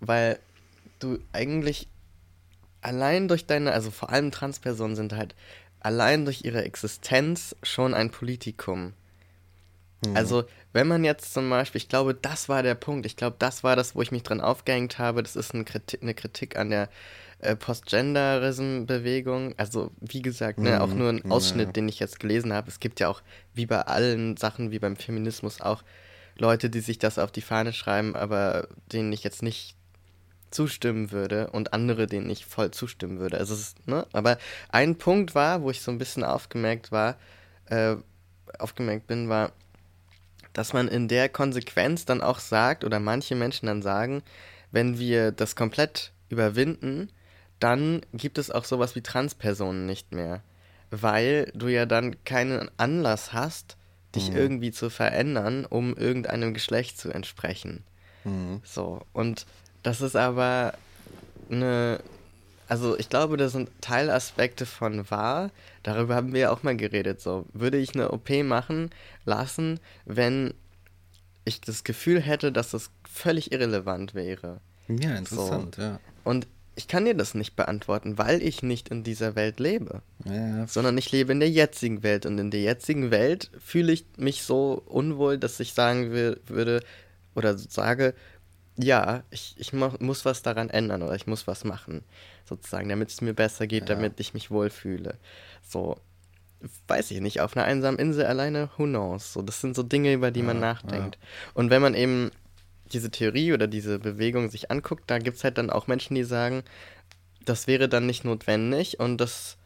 [0.00, 0.38] weil
[0.98, 1.88] du eigentlich
[2.80, 5.34] allein durch deine, also vor allem Transpersonen sind halt
[5.80, 8.94] allein durch ihre Existenz schon ein Politikum.
[10.04, 10.16] Mhm.
[10.16, 13.64] Also, wenn man jetzt zum Beispiel, ich glaube, das war der Punkt, ich glaube, das
[13.64, 16.70] war das, wo ich mich dran aufgehängt habe, das ist eine Kritik, eine Kritik an
[16.70, 16.88] der
[17.40, 19.54] äh, Postgenderism-Bewegung.
[19.56, 20.80] Also, wie gesagt, ne, mhm.
[20.80, 21.72] auch nur ein Ausschnitt, ja.
[21.72, 22.68] den ich jetzt gelesen habe.
[22.68, 23.22] Es gibt ja auch,
[23.54, 25.82] wie bei allen Sachen, wie beim Feminismus auch,
[26.36, 29.74] Leute, die sich das auf die Fahne schreiben, aber denen ich jetzt nicht
[30.50, 33.38] zustimmen würde und andere, denen ich voll zustimmen würde.
[33.38, 34.06] Also ist, ne?
[34.12, 37.16] Aber ein Punkt war, wo ich so ein bisschen aufgemerkt war,
[37.66, 37.96] äh,
[38.58, 39.52] aufgemerkt bin, war,
[40.52, 44.22] dass man in der Konsequenz dann auch sagt, oder manche Menschen dann sagen,
[44.70, 47.10] wenn wir das komplett überwinden,
[47.60, 50.42] dann gibt es auch sowas wie Transpersonen nicht mehr.
[50.90, 53.76] Weil du ja dann keinen Anlass hast,
[54.14, 54.36] dich mhm.
[54.36, 57.84] irgendwie zu verändern, um irgendeinem Geschlecht zu entsprechen.
[58.24, 58.60] Mhm.
[58.64, 59.46] So, und
[59.88, 60.74] das ist aber
[61.50, 62.00] eine.
[62.68, 65.50] Also ich glaube, das sind Teilaspekte von wahr.
[65.82, 67.22] Darüber haben wir ja auch mal geredet.
[67.22, 68.90] So, würde ich eine OP machen
[69.24, 70.52] lassen, wenn
[71.46, 74.60] ich das Gefühl hätte, dass das völlig irrelevant wäre.
[74.88, 75.82] Ja, interessant, so.
[75.82, 76.00] ja.
[76.24, 76.46] Und
[76.76, 80.02] ich kann dir das nicht beantworten, weil ich nicht in dieser Welt lebe.
[80.26, 80.66] Ja.
[80.66, 82.26] Sondern ich lebe in der jetzigen Welt.
[82.26, 86.82] Und in der jetzigen Welt fühle ich mich so unwohl, dass ich sagen will, würde
[87.34, 88.14] oder sage,
[88.78, 92.04] ja, ich, ich muss was daran ändern oder ich muss was machen,
[92.44, 93.94] sozusagen, damit es mir besser geht, ja.
[93.94, 95.18] damit ich mich wohlfühle.
[95.62, 95.96] So,
[96.86, 99.32] weiß ich nicht, auf einer einsamen Insel alleine, who knows?
[99.32, 101.16] So, das sind so Dinge, über die ja, man nachdenkt.
[101.16, 101.50] Ja.
[101.54, 102.30] Und wenn man eben
[102.92, 106.24] diese Theorie oder diese Bewegung sich anguckt, da gibt es halt dann auch Menschen, die
[106.24, 106.62] sagen,
[107.44, 109.56] das wäre dann nicht notwendig und das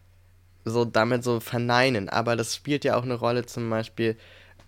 [0.64, 2.08] so damit so verneinen.
[2.08, 4.16] Aber das spielt ja auch eine Rolle, zum Beispiel,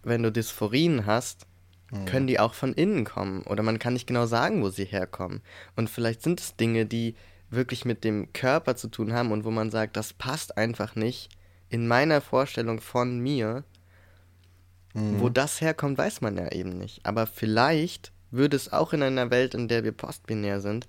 [0.02, 1.46] wenn du Dysphorien hast,
[1.90, 2.06] mhm.
[2.06, 5.42] können die auch von innen kommen oder man kann nicht genau sagen, wo sie herkommen.
[5.76, 7.14] Und vielleicht sind es Dinge, die
[7.50, 11.28] wirklich mit dem Körper zu tun haben und wo man sagt, das passt einfach nicht
[11.68, 13.64] in meiner Vorstellung von mir.
[14.94, 15.20] Mhm.
[15.20, 17.04] Wo das herkommt, weiß man ja eben nicht.
[17.04, 20.86] Aber vielleicht würde es auch in einer Welt, in der wir postbinär sind,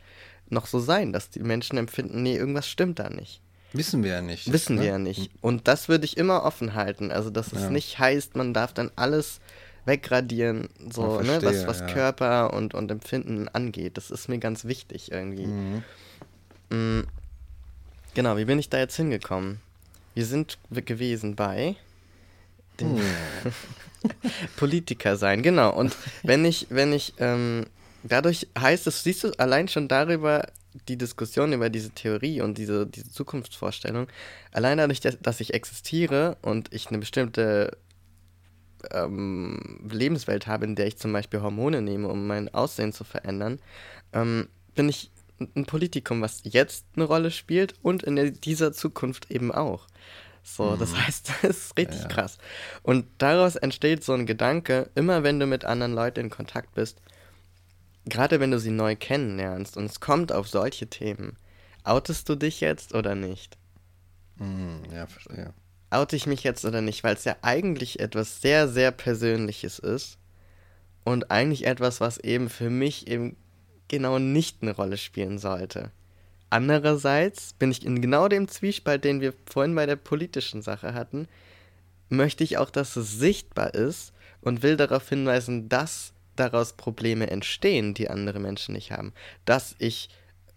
[0.50, 3.42] noch so sein, dass die Menschen empfinden, nee, irgendwas stimmt da nicht.
[3.74, 4.52] Wissen wir ja nicht.
[4.52, 4.84] Wissen ne?
[4.84, 5.32] wir ja nicht.
[5.42, 7.12] Und das würde ich immer offen halten.
[7.12, 7.70] Also, dass es ja.
[7.70, 9.42] nicht heißt, man darf dann alles
[9.86, 11.88] wegradieren, so, verstehe, ne, was, was ja.
[11.88, 13.98] Körper und, und Empfinden angeht.
[13.98, 15.46] Das ist mir ganz wichtig irgendwie.
[15.46, 15.84] Mhm.
[16.70, 17.08] Mhm.
[18.14, 19.60] Genau, wie bin ich da jetzt hingekommen?
[20.14, 21.76] Wir sind gewesen bei
[22.80, 23.02] dem mhm.
[24.58, 25.74] Politiker sein, genau.
[25.74, 27.66] Und wenn ich, wenn ich, ähm,
[28.04, 30.48] dadurch heißt es, siehst du allein schon darüber,
[30.88, 34.08] die Diskussion über diese Theorie und diese, diese Zukunftsvorstellung,
[34.52, 37.78] allein dadurch, dass ich existiere und ich eine bestimmte
[38.92, 43.60] ähm, Lebenswelt habe, in der ich zum Beispiel Hormone nehme, um mein Aussehen zu verändern,
[44.14, 49.52] ähm, bin ich ein Politikum, was jetzt eine Rolle spielt und in dieser Zukunft eben
[49.52, 49.88] auch.
[50.44, 50.80] So, mhm.
[50.80, 52.38] das heißt, das ist richtig ja, krass.
[52.84, 57.02] Und daraus entsteht so ein Gedanke, immer wenn du mit anderen Leuten in Kontakt bist,
[58.06, 61.38] gerade wenn du sie neu kennenlernst und es kommt auf solche Themen,
[61.84, 63.58] outest du dich jetzt oder nicht?
[64.38, 65.54] Hm, ja, verstehe.
[65.90, 70.18] Oute ich mich jetzt oder nicht, weil es ja eigentlich etwas sehr, sehr Persönliches ist
[71.04, 73.38] und eigentlich etwas, was eben für mich eben
[73.88, 75.92] genau nicht eine Rolle spielen sollte.
[76.50, 81.28] Andererseits bin ich in genau dem Zwiespalt, den wir vorhin bei der politischen Sache hatten,
[82.10, 87.94] möchte ich auch, dass es sichtbar ist und will darauf hinweisen, dass daraus Probleme entstehen,
[87.94, 89.14] die andere Menschen nicht haben.
[89.46, 90.10] Dass ich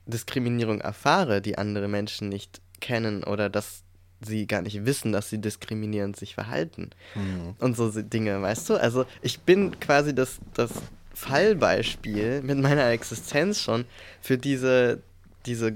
[0.07, 3.83] Diskriminierung erfahre, die andere Menschen nicht kennen oder dass
[4.21, 6.91] sie gar nicht wissen, dass sie diskriminierend sich verhalten.
[7.15, 7.55] Mhm.
[7.59, 8.75] Und so Dinge, weißt du?
[8.75, 10.71] Also ich bin quasi das, das
[11.15, 13.85] Fallbeispiel mit meiner Existenz schon
[14.21, 15.01] für diese,
[15.47, 15.75] diese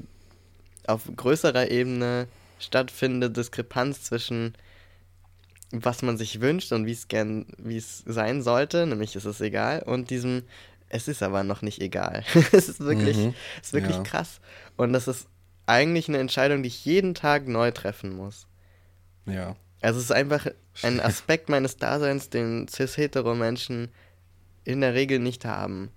[0.86, 2.26] auf größerer Ebene
[2.58, 4.54] stattfindende Diskrepanz zwischen
[5.72, 9.40] was man sich wünscht und wie es gern, wie es sein sollte, nämlich ist es
[9.40, 10.42] egal, und diesem,
[10.90, 12.24] es ist aber noch nicht egal.
[12.52, 13.34] es ist wirklich, mhm.
[13.60, 14.02] es ist wirklich ja.
[14.02, 14.40] krass.
[14.76, 15.26] Und das ist
[15.66, 18.46] eigentlich eine Entscheidung, die ich jeden Tag neu treffen muss.
[19.26, 19.56] Ja.
[19.80, 20.46] Also es ist einfach
[20.82, 23.90] ein Aspekt meines Daseins, den cis-hetero-Menschen
[24.64, 25.90] in der Regel nicht haben.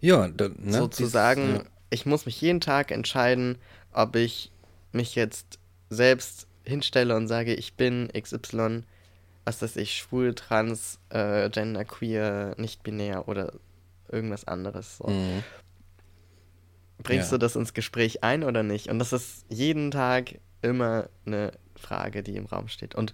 [0.00, 0.72] Ja, da, ne?
[0.72, 1.62] sozusagen, ja.
[1.90, 3.58] ich muss mich jeden Tag entscheiden,
[3.92, 4.50] ob ich
[4.92, 5.58] mich jetzt
[5.90, 8.82] selbst hinstelle und sage, ich bin XY,
[9.44, 13.52] was weiß ich, schwul, trans, äh, genderqueer, nicht binär oder
[14.10, 14.98] irgendwas anderes.
[14.98, 15.08] So.
[15.08, 15.42] Mhm.
[17.04, 17.38] Bringst ja.
[17.38, 18.88] du das ins Gespräch ein oder nicht?
[18.88, 22.96] Und das ist jeden Tag immer eine Frage, die im Raum steht.
[22.96, 23.12] Und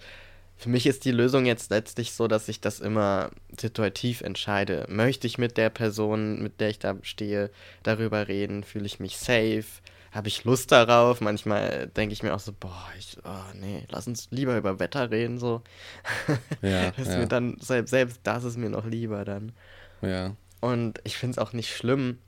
[0.57, 4.87] für mich ist die Lösung jetzt letztlich so, dass ich das immer situativ entscheide.
[4.89, 7.51] Möchte ich mit der Person, mit der ich da stehe,
[7.83, 8.63] darüber reden?
[8.63, 9.65] Fühle ich mich safe?
[10.13, 11.21] Habe ich Lust darauf?
[11.21, 15.11] Manchmal denke ich mir auch so, boah, ich, oh nee, lass uns lieber über Wetter
[15.11, 15.63] reden, so.
[16.63, 17.19] Ja, das ja.
[17.19, 19.53] mir dann, selbst, selbst das ist mir noch lieber dann.
[20.03, 20.37] Ja.
[20.61, 22.19] Und ich finde es auch nicht schlimm,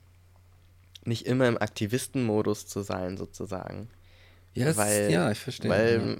[1.05, 3.89] nicht immer im Aktivistenmodus zu sein, sozusagen.
[4.53, 5.71] Yes, weil, ja, ich verstehe.
[5.71, 6.17] Weil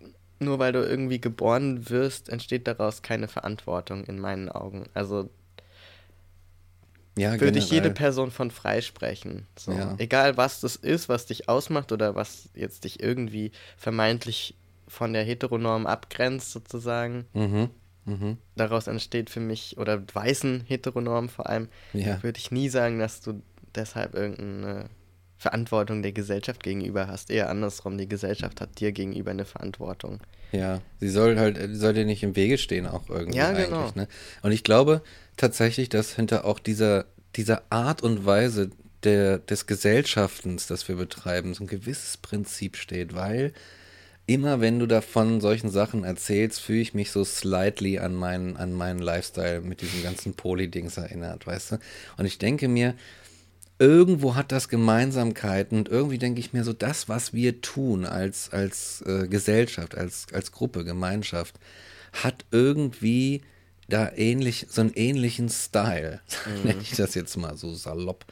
[0.00, 0.06] ja.
[0.40, 4.84] nur weil du irgendwie geboren wirst, entsteht daraus keine Verantwortung in meinen Augen.
[4.94, 5.28] Also
[7.16, 9.46] ja, würde ich jede Person von freisprechen.
[9.56, 9.72] So.
[9.72, 9.94] Ja.
[9.98, 14.56] Egal was das ist, was dich ausmacht oder was jetzt dich irgendwie vermeintlich
[14.88, 17.26] von der Heteronorm abgrenzt, sozusagen.
[17.32, 17.70] Mhm.
[18.04, 18.38] Mhm.
[18.56, 22.22] Daraus entsteht für mich, oder weißen Heteronorm vor allem, ja.
[22.22, 23.42] würde ich nie sagen, dass du
[23.74, 24.88] deshalb irgendeine
[25.36, 27.30] Verantwortung der Gesellschaft gegenüber hast.
[27.30, 30.20] Eher andersrum, die Gesellschaft hat dir gegenüber eine Verantwortung.
[30.52, 33.80] Ja, sie soll halt, soll dir nicht im Wege stehen, auch irgendwie ja, genau.
[33.80, 33.96] eigentlich.
[33.96, 34.08] Ne?
[34.42, 35.02] Und ich glaube
[35.36, 37.06] tatsächlich, dass hinter auch dieser,
[37.36, 38.70] dieser Art und Weise
[39.02, 43.52] der, des Gesellschaftens, das wir betreiben, so ein gewisses Prinzip steht, weil
[44.26, 48.72] immer wenn du davon solchen Sachen erzählst, fühle ich mich so slightly an meinen, an
[48.72, 51.78] meinen Lifestyle mit diesem ganzen Poly-Dings erinnert, weißt du?
[52.16, 52.94] Und ich denke mir,
[53.78, 58.50] irgendwo hat das Gemeinsamkeiten und irgendwie denke ich mir so, das, was wir tun als,
[58.50, 61.58] als äh, Gesellschaft, als, als Gruppe, Gemeinschaft,
[62.12, 63.42] hat irgendwie
[63.88, 66.68] da ähnlich, so einen ähnlichen Style, mhm.
[66.68, 68.24] nenne ich das jetzt mal so salopp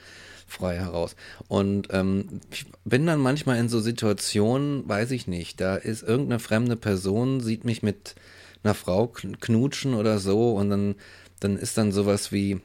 [0.46, 1.16] frei heraus.
[1.48, 6.38] Und ähm, ich bin dann manchmal in so Situationen, weiß ich nicht, da ist irgendeine
[6.38, 8.14] fremde Person, sieht mich mit
[8.62, 10.94] einer Frau knutschen oder so und dann,
[11.40, 12.60] dann ist dann sowas wie,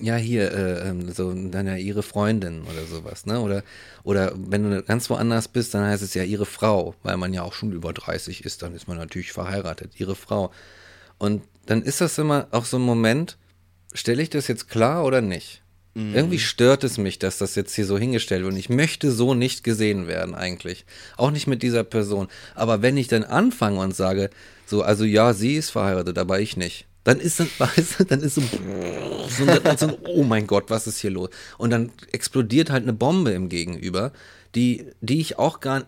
[0.00, 3.40] ja, hier, äh, ähm, so dann ja ihre Freundin oder sowas, ne?
[3.40, 3.62] Oder,
[4.02, 7.42] oder wenn du ganz woanders bist, dann heißt es ja ihre Frau, weil man ja
[7.42, 10.50] auch schon über 30 ist, dann ist man natürlich verheiratet, ihre Frau.
[11.18, 13.38] Und dann ist das immer auch so ein Moment,
[13.94, 15.62] stelle ich das jetzt klar oder nicht?
[15.94, 16.14] Mhm.
[16.14, 18.52] Irgendwie stört es mich, dass das jetzt hier so hingestellt wird.
[18.52, 20.84] Und ich möchte so nicht gesehen werden, eigentlich.
[21.16, 22.28] Auch nicht mit dieser Person.
[22.54, 24.30] Aber wenn ich dann anfange und sage,
[24.66, 28.20] so, also ja, sie ist verheiratet, aber ich nicht dann ist dann, weißt du, dann
[28.20, 31.30] ist so, so, so, oh mein Gott, was ist hier los?
[31.56, 34.12] Und dann explodiert halt eine Bombe im Gegenüber,
[34.56, 35.86] die, die ich auch gar,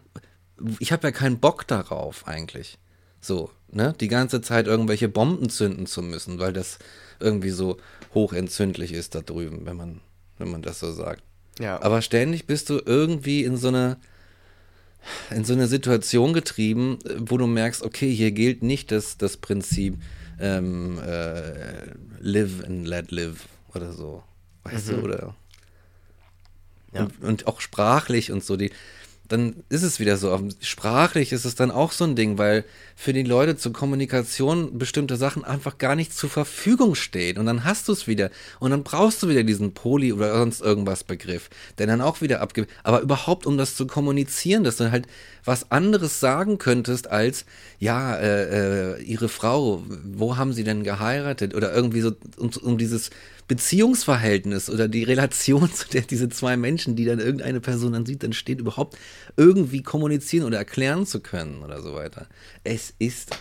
[0.79, 2.79] ich habe ja keinen Bock darauf eigentlich.
[3.21, 6.79] So, ne, die ganze Zeit irgendwelche Bomben zünden zu müssen, weil das
[7.19, 7.79] irgendwie so
[8.15, 10.01] hochentzündlich ist da drüben, wenn man,
[10.39, 11.25] wenn man das so sagt.
[11.59, 11.83] Ja.
[11.83, 13.97] Aber ständig bist du irgendwie in so eine,
[15.31, 19.97] in so eine Situation getrieben, wo du merkst, okay, hier gilt nicht das, das Prinzip,
[20.41, 21.91] ähm, äh,
[22.21, 24.23] Live and Let Live oder so.
[24.65, 24.93] Weißt mhm.
[24.93, 25.35] du, oder?
[26.93, 27.03] Ja.
[27.03, 28.71] Und, und, auch sprachlich und so, die,
[29.29, 30.49] dann ist es wieder so.
[30.61, 32.65] Sprachlich ist es dann auch so ein Ding, weil
[32.97, 37.37] für die Leute zur Kommunikation bestimmte Sachen einfach gar nicht zur Verfügung stehen.
[37.37, 38.31] Und dann hast du es wieder.
[38.59, 42.41] Und dann brauchst du wieder diesen Poly oder sonst irgendwas Begriff, der dann auch wieder
[42.41, 42.71] abgibt.
[42.83, 45.07] Aber überhaupt, um das zu kommunizieren, dass du halt
[45.45, 47.45] was anderes sagen könntest als,
[47.79, 51.55] ja, äh, äh, ihre Frau, wo haben sie denn geheiratet?
[51.55, 53.11] Oder irgendwie so, um, um dieses
[53.49, 58.23] Beziehungsverhältnis oder die Relation zu der diese zwei Menschen, die dann irgendeine Person dann sieht,
[58.23, 58.97] dann steht, überhaupt
[59.37, 62.29] irgendwie kommunizieren oder erklären zu können oder so weiter.
[62.63, 63.37] Es ist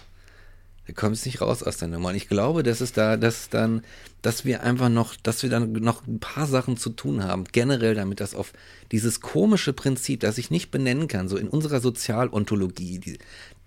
[0.87, 2.09] Du kommst nicht raus aus der Nummer.
[2.09, 3.81] Und ich glaube, dass es da, dass dann,
[4.21, 7.93] dass wir einfach noch, dass wir dann noch ein paar Sachen zu tun haben, generell
[7.93, 8.53] damit das auf
[8.93, 13.19] dieses komische Prinzip, das ich nicht benennen kann, so in unserer Sozialontologie, die,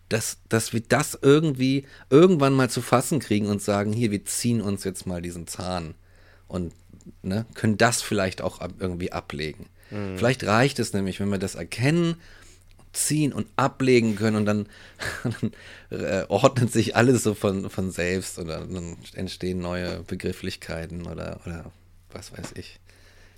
[0.09, 4.63] dass, dass wir das irgendwie irgendwann mal zu fassen kriegen und sagen, hier, wir ziehen
[4.63, 5.95] uns jetzt mal diesen Zahn
[6.51, 6.75] und
[7.23, 9.67] ne, können das vielleicht auch irgendwie ablegen.
[9.91, 10.19] Mhm.
[10.19, 12.17] Vielleicht reicht es nämlich, wenn wir das erkennen
[12.93, 14.69] ziehen und ablegen können und dann,
[15.23, 21.41] dann äh, ordnet sich alles so von, von selbst oder dann entstehen neue Begrifflichkeiten oder,
[21.47, 21.71] oder
[22.11, 22.81] was weiß ich.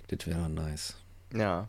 [0.07, 0.95] Das wäre nice.
[1.33, 1.67] Ja,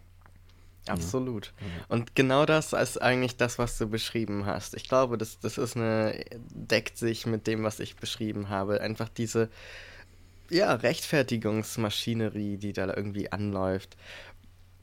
[0.86, 1.52] absolut.
[1.60, 1.66] Ja.
[1.88, 4.74] Und genau das ist eigentlich das, was du beschrieben hast.
[4.74, 8.80] Ich glaube, das, das ist eine, deckt sich mit dem, was ich beschrieben habe.
[8.80, 9.50] Einfach diese,
[10.50, 13.96] ja, Rechtfertigungsmaschinerie, die da irgendwie anläuft.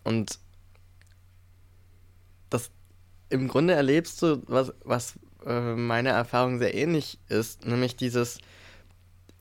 [0.04, 0.40] Und
[2.50, 2.72] das,
[3.30, 8.40] im Grunde erlebst du, was, was äh, meine Erfahrung sehr ähnlich ist, nämlich dieses,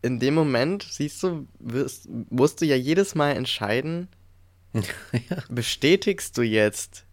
[0.02, 4.08] in dem Moment, siehst du, wirst, musst du ja jedes Mal entscheiden,
[4.72, 5.42] ja.
[5.48, 7.04] bestätigst du jetzt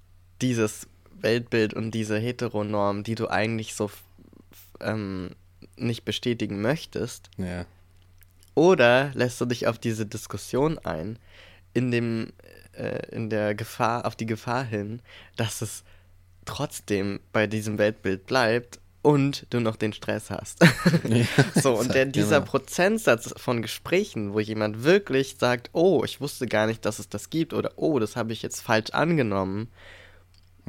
[0.42, 3.90] dieses Weltbild und diese Heteronorm, die du eigentlich so
[4.80, 5.32] ähm,
[5.76, 7.66] nicht bestätigen möchtest, ja.
[8.58, 11.20] Oder lässt du dich auf diese Diskussion ein,
[11.76, 12.34] in dem,
[12.72, 15.00] äh, in der Gefahr, auf die Gefahr hin,
[15.36, 15.84] dass es
[16.46, 20.66] trotzdem bei diesem Weltbild bleibt und du noch den Stress hast.
[21.08, 21.26] Ja,
[21.62, 22.50] so, und der, dieser genau.
[22.50, 27.30] Prozentsatz von Gesprächen, wo jemand wirklich sagt, oh, ich wusste gar nicht, dass es das
[27.30, 29.70] gibt oder oh, das habe ich jetzt falsch angenommen.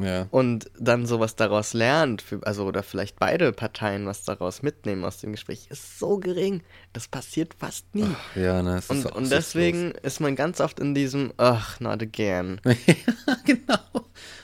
[0.00, 0.26] Ja.
[0.30, 5.18] Und dann sowas daraus lernt, für, also oder vielleicht beide Parteien was daraus mitnehmen aus
[5.18, 6.62] dem Gespräch, ist so gering.
[6.92, 8.04] Das passiert fast nie.
[8.04, 12.60] Ach, ja, ne, und, und deswegen ist man ganz oft in diesem, ach, not again.
[12.64, 13.78] ja, genau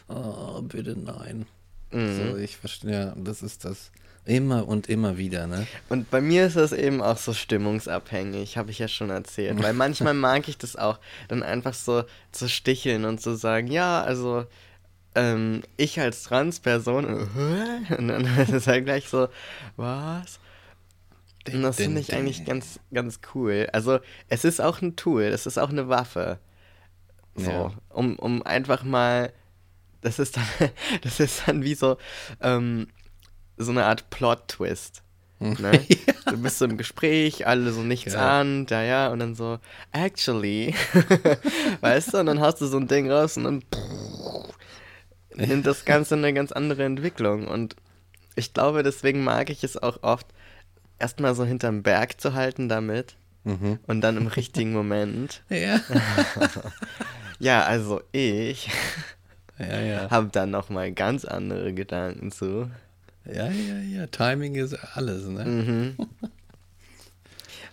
[0.09, 1.47] oh, bitte nein.
[1.91, 2.17] Mhm.
[2.17, 3.91] So, ich verstehe, ja, das ist das.
[4.27, 5.67] Immer und immer wieder, ne?
[5.91, 9.63] Und bei mir ist das eben auch so stimmungsabhängig, habe ich ja schon erzählt.
[9.63, 10.99] Weil manchmal mag ich das auch,
[11.29, 14.47] dann einfach so zu sticheln und zu sagen, ja, also
[15.15, 17.05] ähm, ich als Transperson,
[17.99, 19.29] und dann ist es halt gleich so,
[19.77, 20.41] was?
[21.53, 23.69] Und das finde ich eigentlich ganz, ganz cool.
[23.73, 26.39] Also, es ist auch ein Tool, es ist auch eine Waffe.
[27.37, 27.73] So, ja.
[27.91, 29.33] um, um einfach mal
[30.05, 30.45] das ist dann,
[31.03, 31.97] das ist dann wie so,
[32.41, 32.87] ähm,
[33.57, 35.03] so eine Art Plot-Twist.
[35.41, 35.73] Ne?
[35.89, 36.31] ja.
[36.31, 38.41] Du bist so im Gespräch, alle so nichts ja.
[38.41, 39.59] an, da ja, und dann so,
[39.93, 40.75] actually,
[41.81, 43.65] weißt du, und dann hast du so ein Ding raus und dann
[45.35, 47.47] nimmt das Ganze eine ganz andere Entwicklung.
[47.47, 47.76] Und
[48.37, 50.26] ich glaube, deswegen mag ich es auch oft,
[50.99, 53.78] erstmal so hinterm Berg zu halten damit mhm.
[53.87, 55.43] und dann im richtigen Moment.
[55.51, 55.80] Ja.
[57.39, 58.70] ja, also ich
[59.59, 60.11] ja, ja.
[60.11, 62.70] Hab dann nochmal ganz andere Gedanken zu.
[63.24, 64.07] Ja, ja, ja.
[64.09, 65.45] Timing ist alles, ne?
[65.45, 65.97] Mhm.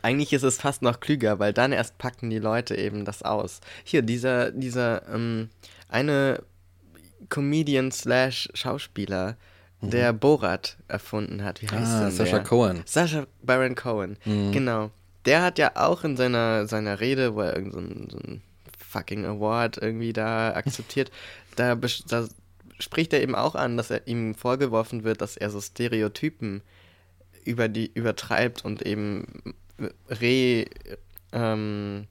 [0.03, 3.61] Eigentlich ist es fast noch klüger, weil dann erst packen die Leute eben das aus.
[3.83, 5.49] Hier, dieser, dieser, ähm,
[5.89, 6.41] eine
[7.31, 9.37] Comedian slash Schauspieler,
[9.81, 9.89] mhm.
[9.89, 11.61] der Borat erfunden hat.
[11.63, 12.43] Wie heißt ah, denn Sascha der?
[12.45, 12.83] Cohen.
[12.85, 14.51] Sascha Baron Cohen, mhm.
[14.51, 14.91] genau.
[15.25, 18.41] Der hat ja auch in seiner, seiner Rede, wo er irgendeinen so, so ein
[18.77, 21.11] fucking Award irgendwie da akzeptiert,
[21.55, 22.27] da, da
[22.79, 26.61] spricht er eben auch an, dass er ihm vorgeworfen wird, dass er so Stereotypen
[27.45, 29.25] über die übertreibt und eben
[30.09, 30.65] re
[31.31, 32.07] ähm,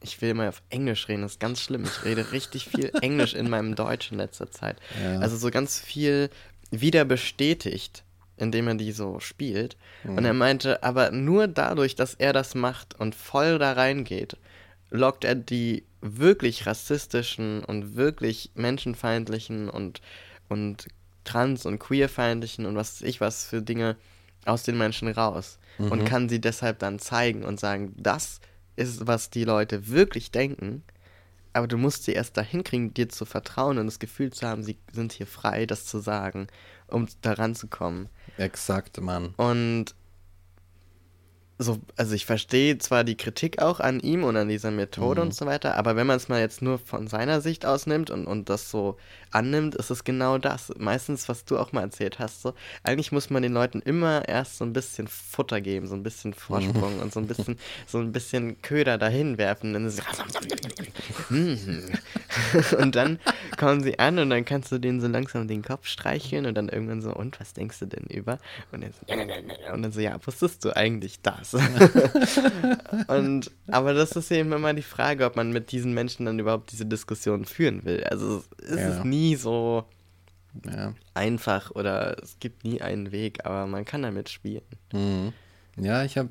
[0.00, 1.84] ich will mal auf Englisch reden, das ist ganz schlimm.
[1.84, 4.76] Ich rede richtig viel Englisch in meinem Deutsch in letzter Zeit.
[5.02, 5.18] Ja.
[5.18, 6.30] Also so ganz viel
[6.70, 8.04] wieder bestätigt,
[8.36, 9.76] indem er die so spielt.
[10.04, 10.18] Mhm.
[10.18, 14.36] Und er meinte, aber nur dadurch, dass er das macht und voll da reingeht,
[14.90, 20.00] lockt er die wirklich rassistischen und wirklich menschenfeindlichen und,
[20.48, 20.86] und
[21.24, 23.96] trans- und queerfeindlichen und was weiß ich was für Dinge
[24.44, 25.92] aus den Menschen raus mhm.
[25.92, 28.40] und kann sie deshalb dann zeigen und sagen, das
[28.78, 30.82] ist, was die Leute wirklich denken,
[31.52, 34.62] aber du musst sie erst dahin kriegen, dir zu vertrauen und das Gefühl zu haben,
[34.62, 36.46] sie sind hier frei, das zu sagen,
[36.86, 38.08] um daran zu kommen.
[38.36, 39.34] Exakt, Mann.
[39.36, 39.94] Und
[41.58, 45.28] so, also ich verstehe zwar die Kritik auch an ihm und an dieser Methode mhm.
[45.28, 48.10] und so weiter, aber wenn man es mal jetzt nur von seiner Sicht aus nimmt
[48.10, 48.96] und, und das so
[49.32, 50.72] annimmt, ist es genau das.
[50.78, 52.54] Meistens, was du auch mal erzählt hast, so,
[52.84, 56.32] eigentlich muss man den Leuten immer erst so ein bisschen Futter geben, so ein bisschen
[56.32, 57.02] Vorsprung mhm.
[57.02, 59.72] und so ein bisschen, so ein bisschen Köder dahin werfen.
[59.72, 60.02] Dann so,
[61.30, 61.56] mm,
[62.78, 63.18] und dann
[63.58, 66.68] kommen sie an und dann kannst du denen so langsam den Kopf streicheln und dann
[66.68, 68.38] irgendwann so, und was denkst du denn über?
[68.70, 69.12] Und dann so,
[69.72, 71.47] und dann so ja, wusstest du eigentlich das?
[73.08, 76.72] und, aber das ist eben immer die Frage, ob man mit diesen Menschen dann überhaupt
[76.72, 78.04] diese Diskussion führen will.
[78.04, 79.04] Also es ist Ja.
[79.04, 79.84] nie so
[80.64, 80.94] Ja.
[81.14, 84.62] einfach oder es gibt nie einen Weg, aber man kann damit spielen.
[84.92, 85.32] Mhm.
[85.76, 86.30] Ja, ich habe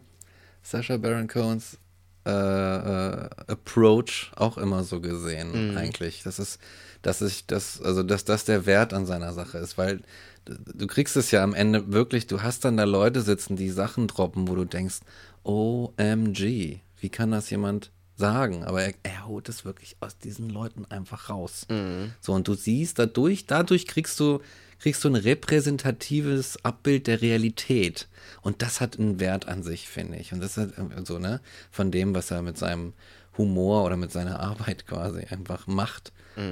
[0.64, 1.78] Sasha Baron Cohens
[2.26, 5.78] äh, äh, Approach auch immer so gesehen, Mhm.
[5.78, 6.24] eigentlich.
[6.24, 6.60] Das ist,
[7.02, 10.02] dass ich das, also dass das der Wert an seiner Sache ist, weil
[10.50, 14.08] du kriegst es ja am Ende wirklich, du hast dann da Leute sitzen, die Sachen
[14.08, 15.00] droppen, wo du denkst,
[15.44, 18.64] OMG, wie kann das jemand sagen?
[18.64, 21.66] Aber er, er holt es wirklich aus diesen Leuten einfach raus.
[21.70, 22.14] Mhm.
[22.20, 24.40] So, und du siehst dadurch, dadurch kriegst du,
[24.80, 28.08] kriegst du ein repräsentatives Abbild der Realität.
[28.42, 30.34] Und das hat einen Wert an sich, finde ich.
[30.34, 31.42] Und das ist halt so, ne,
[31.72, 32.94] von dem, was er mit seinem
[33.38, 36.12] Humor oder mit seiner Arbeit quasi einfach macht,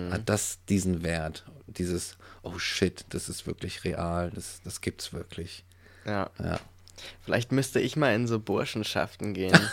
[0.09, 1.45] hat das diesen Wert.
[1.67, 5.63] Dieses, oh shit, das ist wirklich real, das, das gibt's wirklich.
[6.05, 6.29] Ja.
[6.39, 6.59] Ja.
[7.23, 9.57] Vielleicht müsste ich mal in so Burschenschaften gehen.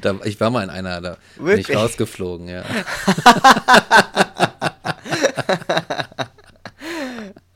[0.00, 1.68] Da, ich war mal in einer, da bin Wirklich?
[1.68, 2.64] ich rausgeflogen, ja.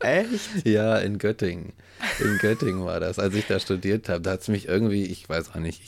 [0.01, 0.67] Echt?
[0.67, 1.73] Ja, in Göttingen.
[2.21, 4.21] In Göttingen war das, als ich da studiert habe.
[4.21, 5.81] Da hat es mich irgendwie, ich weiß auch nicht,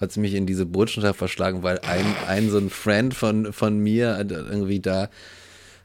[0.00, 3.78] hat es mich in diese Burschenschaft verschlagen, weil ein, ein so ein Friend von, von
[3.78, 5.08] mir irgendwie da,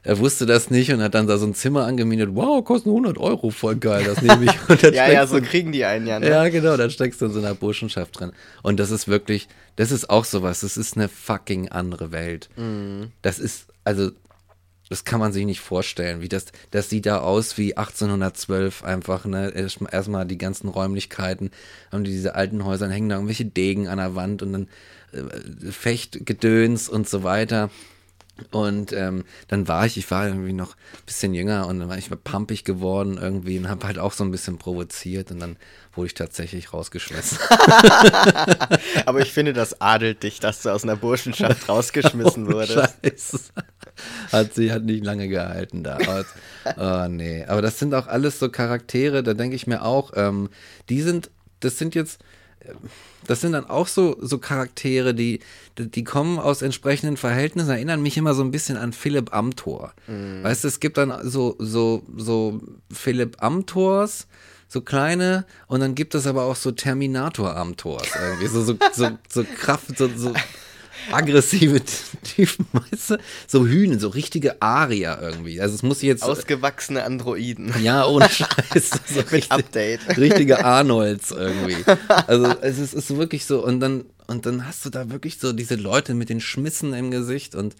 [0.04, 2.30] er wusste das nicht und hat dann da so ein Zimmer angemietet.
[2.32, 4.50] Wow, kostet nur 100 Euro, voll geil, das nehme ich.
[4.68, 6.18] Und Ja, ja, so kriegen die einen ja.
[6.18, 6.28] Ne?
[6.28, 8.32] ja, genau, dann steckst du in so einer Burschenschaft drin.
[8.62, 12.48] Und das ist wirklich, das ist auch sowas, das ist eine fucking andere Welt.
[13.22, 14.10] Das ist, also,
[14.88, 19.24] das kann man sich nicht vorstellen, wie das, das sieht da aus wie 1812 einfach,
[19.24, 21.50] ne, Erst- erstmal die ganzen Räumlichkeiten,
[21.90, 24.68] haben die diese alten Häuser, hängen da irgendwelche Degen an der Wand und dann
[25.12, 27.70] äh, Fechtgedöns und so weiter.
[28.50, 31.98] Und ähm, dann war ich, ich war irgendwie noch ein bisschen jünger und dann war
[31.98, 35.56] ich mal pumpig geworden irgendwie und habe halt auch so ein bisschen provoziert und dann
[35.92, 37.38] wurde ich tatsächlich rausgeschmissen.
[39.06, 42.94] Aber ich finde, das adelt dich, dass du aus einer Burschenschaft rausgeschmissen wurdest.
[43.04, 43.40] Scheiße.
[44.32, 45.96] Hat sie hat nicht lange gehalten da.
[45.96, 46.24] Aber,
[46.76, 47.44] oh nee.
[47.44, 50.48] Aber das sind auch alles so Charaktere, da denke ich mir auch, ähm,
[50.88, 51.30] die sind,
[51.60, 52.18] das sind jetzt,
[53.26, 55.40] das sind dann auch so, so Charaktere, die,
[55.78, 59.92] die kommen aus entsprechenden Verhältnissen, erinnern mich immer so ein bisschen an Philipp Amthor.
[60.42, 62.60] Weißt du, es gibt dann so, so, so
[62.92, 64.26] Philipp Amthors,
[64.68, 69.44] so kleine, und dann gibt es aber auch so Terminator-Amthors irgendwie, so, so, so, so
[69.44, 70.32] Kraft, so, so
[71.10, 71.80] aggressive
[72.22, 73.18] Typen, weißt du?
[73.46, 75.60] So Hühner, so richtige Arier irgendwie.
[75.60, 76.22] Also es muss jetzt.
[76.22, 77.74] Ausgewachsene Androiden.
[77.82, 78.90] ja, ohne Scheiß.
[79.08, 80.16] So Mit richtig, Update.
[80.16, 81.76] richtige Arnolds irgendwie.
[82.26, 85.52] Also es ist, ist wirklich so, und dann, und dann hast du da wirklich so
[85.52, 87.74] diese Leute mit den Schmissen im Gesicht und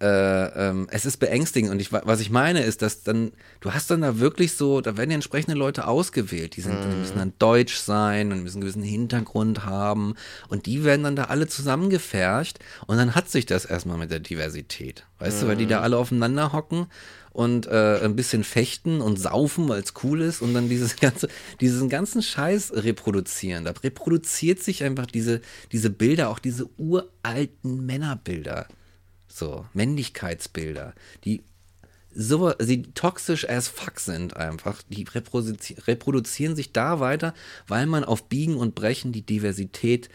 [0.00, 1.70] äh, ähm, es ist beängstigend.
[1.70, 4.96] Und ich, was ich meine ist, dass dann, du hast dann da wirklich so, da
[4.96, 6.56] werden ja entsprechende Leute ausgewählt.
[6.56, 10.14] Die, sind, die müssen dann deutsch sein und müssen einen gewissen Hintergrund haben.
[10.48, 12.58] Und die werden dann da alle zusammengefercht.
[12.86, 15.06] Und dann hat sich das erstmal mit der Diversität.
[15.18, 16.86] Weißt du, weil die da alle aufeinander hocken
[17.34, 21.28] und äh, ein bisschen fechten und saufen, weil es cool ist und dann dieses ganze,
[21.60, 23.64] diesen ganzen Scheiß reproduzieren.
[23.64, 25.40] Da reproduziert sich einfach diese,
[25.72, 28.68] diese Bilder, auch diese uralten Männerbilder.
[29.36, 31.42] So, Männlichkeitsbilder, die
[32.14, 34.80] so, sie toxisch as fuck sind einfach.
[34.88, 37.34] Die reproduzi reproduzieren sich da weiter,
[37.66, 40.08] weil man auf Biegen und Brechen die Diversität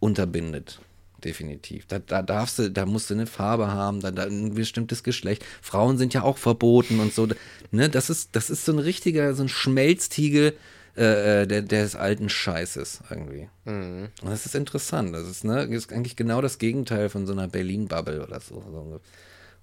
[0.00, 0.80] unterbindet.
[1.22, 1.84] Definitiv.
[1.88, 5.44] Da, da darfst du, da musst du eine Farbe haben, da, da ein bestimmtes Geschlecht.
[5.60, 7.28] Frauen sind ja auch verboten und so.
[7.70, 10.56] Ne, das ist, das ist so ein richtiger, so ein Schmelztiegel
[10.96, 13.48] äh, der, des alten Scheißes irgendwie.
[13.64, 15.14] Und das ist interessant.
[15.14, 18.78] Das ist, ne, ist eigentlich genau das Gegenteil von so einer Berlin-Bubble oder so, so
[18.78, 19.00] unge-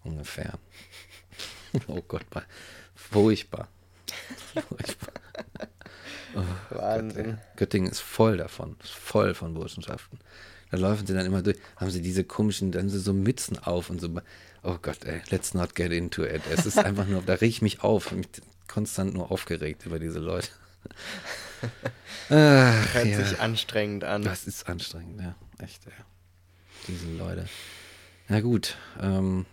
[0.03, 0.53] ungefähr.
[1.88, 2.25] oh Gott,
[2.95, 3.67] furchtbar.
[4.67, 5.13] furchtbar.
[6.69, 7.38] Wahnsinn.
[7.55, 10.19] Göttingen ist voll davon, ist voll von Burschenschaften.
[10.69, 13.59] Da laufen sie dann immer durch, haben sie diese komischen, dann haben sie so Mützen
[13.59, 14.09] auf und so.
[14.63, 16.41] Oh Gott, ey, let's not get into it.
[16.49, 18.27] Es ist einfach nur, da reg ich mich auf, ich bin
[18.67, 20.47] konstant nur aufgeregt über diese Leute.
[22.29, 23.23] Ach, Hört ja.
[23.23, 24.23] sich anstrengend an.
[24.23, 25.36] Das ist anstrengend, ja.
[25.63, 25.91] Echt, ja.
[26.88, 27.45] Diese Leute.
[28.27, 29.45] Na gut, ähm,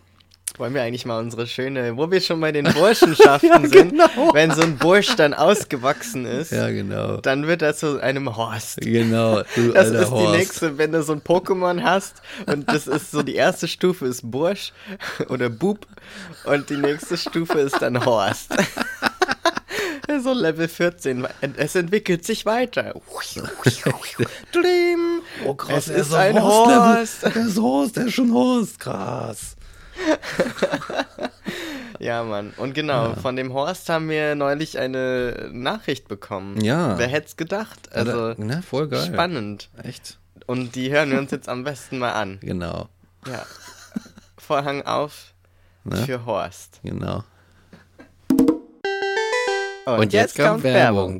[0.57, 3.93] Wollen wir eigentlich mal unsere schöne, wo wir schon bei den Burschenschaften sind,
[4.33, 7.19] wenn so ein Bursch dann ausgewachsen ist, ja, genau.
[7.19, 8.81] dann wird er zu einem Horst.
[8.81, 10.37] Genau, du Das alter ist die Horst.
[10.39, 14.23] nächste, wenn du so ein Pokémon hast und das ist so die erste Stufe ist
[14.29, 14.73] Bursch
[15.29, 15.87] oder Bub
[16.45, 18.55] und die nächste Stufe ist dann Horst.
[20.21, 21.27] So Level 14.
[21.57, 22.95] Es entwickelt sich weiter.
[24.55, 25.21] Dlim.
[25.45, 26.97] Oh krass, es ist ein Horst-Level.
[26.99, 27.23] Horst.
[27.25, 28.79] Der ist Horst, der ist schon Horst.
[28.81, 29.57] Krass.
[31.99, 32.53] ja, Mann.
[32.57, 33.15] Und genau, Ja.
[33.17, 36.61] von dem Horst haben wir neulich eine Nachricht bekommen.
[36.61, 36.99] Ja.
[36.99, 37.93] Wer hätte es gedacht?
[37.93, 39.05] Also, ne, voll geil.
[39.07, 39.69] spannend.
[39.83, 40.19] Echt?
[40.47, 42.39] Und die hören wir uns jetzt am besten mal an.
[42.41, 42.89] Genau.
[43.27, 43.45] Ja.
[44.39, 45.35] Vorhang auf
[45.85, 45.97] Ne?
[46.05, 46.81] für Horst.
[46.83, 47.25] Genau.
[49.97, 51.19] Und, jetzt, kommt Werbung.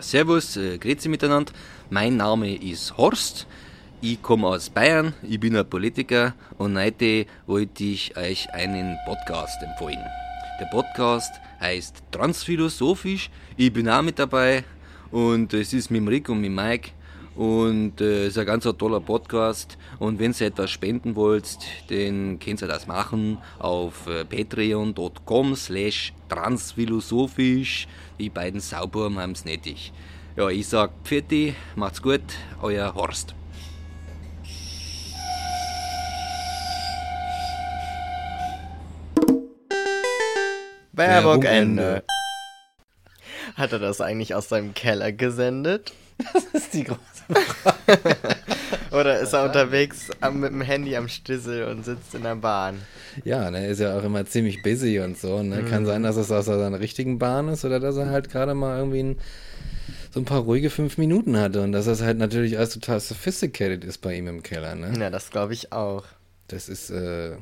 [0.00, 1.52] Servus, äh, grüezi miteinander.
[1.90, 3.46] Mein Name ist Horst.
[4.00, 9.62] Ich komme aus Bayern, ich bin ein Politiker und heute wollte ich euch einen Podcast
[9.62, 10.04] empfehlen.
[10.58, 13.30] Der Podcast heißt Transphilosophisch.
[13.56, 14.64] Ich bin auch mit dabei
[15.12, 16.90] und es ist mit dem Rick und mit Mike
[17.36, 21.58] und äh, es ist ein ganz toller Podcast und wenn ihr etwas spenden wollt,
[21.88, 27.88] dann könnt ihr das machen auf äh, patreon.com slash transphilosophisch.
[28.18, 29.92] Die beiden Saububen haben es nötig.
[30.36, 32.22] Ja, ich sag Pfirti, macht's gut,
[32.60, 33.34] euer Horst.
[40.92, 41.42] Werbung.
[41.42, 42.04] Ende.
[43.54, 45.92] Hat er das eigentlich aus seinem Keller gesendet?
[46.32, 47.00] Das ist die große
[48.92, 52.78] Oder ist er unterwegs am, mit dem Handy am Stissel und sitzt in der Bahn?
[53.24, 55.42] Ja, ne, ist ja auch immer ziemlich busy und so.
[55.42, 55.62] Ne?
[55.62, 55.68] Mhm.
[55.68, 58.78] Kann sein, dass es aus seiner richtigen Bahn ist oder dass er halt gerade mal
[58.78, 59.18] irgendwie ein,
[60.10, 63.84] so ein paar ruhige fünf Minuten hatte und dass das halt natürlich alles total sophisticated
[63.84, 64.74] ist bei ihm im Keller.
[64.74, 64.92] Ne?
[64.98, 66.04] Ja, das glaube ich auch.
[66.48, 67.36] Das ist, äh,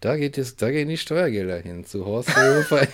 [0.00, 2.86] da geht es, da gehen die Steuergelder hin, zu Horst Seehofer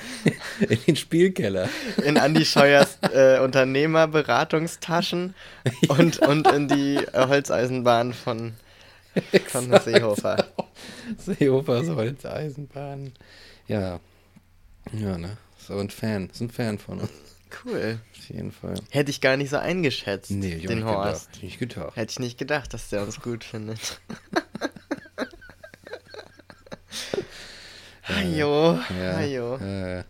[0.69, 1.69] in den Spielkeller.
[2.05, 5.35] In Andi Scheuers äh, Unternehmerberatungstaschen
[5.89, 8.55] und, und in die äh, Holzeisenbahn von,
[9.49, 10.47] von Seehofer.
[11.19, 13.13] Seehofers Holzeisenbahn.
[13.67, 14.01] Ja.
[14.93, 15.37] Ja, ne?
[15.59, 17.11] So ein Fan, ist ein Fan von uns.
[17.65, 17.99] Cool.
[18.19, 18.75] Auf jeden Fall.
[18.91, 21.27] Hätte ich gar nicht so eingeschätzt, Nee, den Horst.
[21.33, 21.43] gedacht.
[21.43, 21.97] Nicht gedacht.
[21.97, 24.01] Hätte ich nicht gedacht, dass der uns gut findet.
[28.05, 29.17] Hajo, Ja.
[29.17, 29.57] hajo.
[29.57, 30.05] Äh,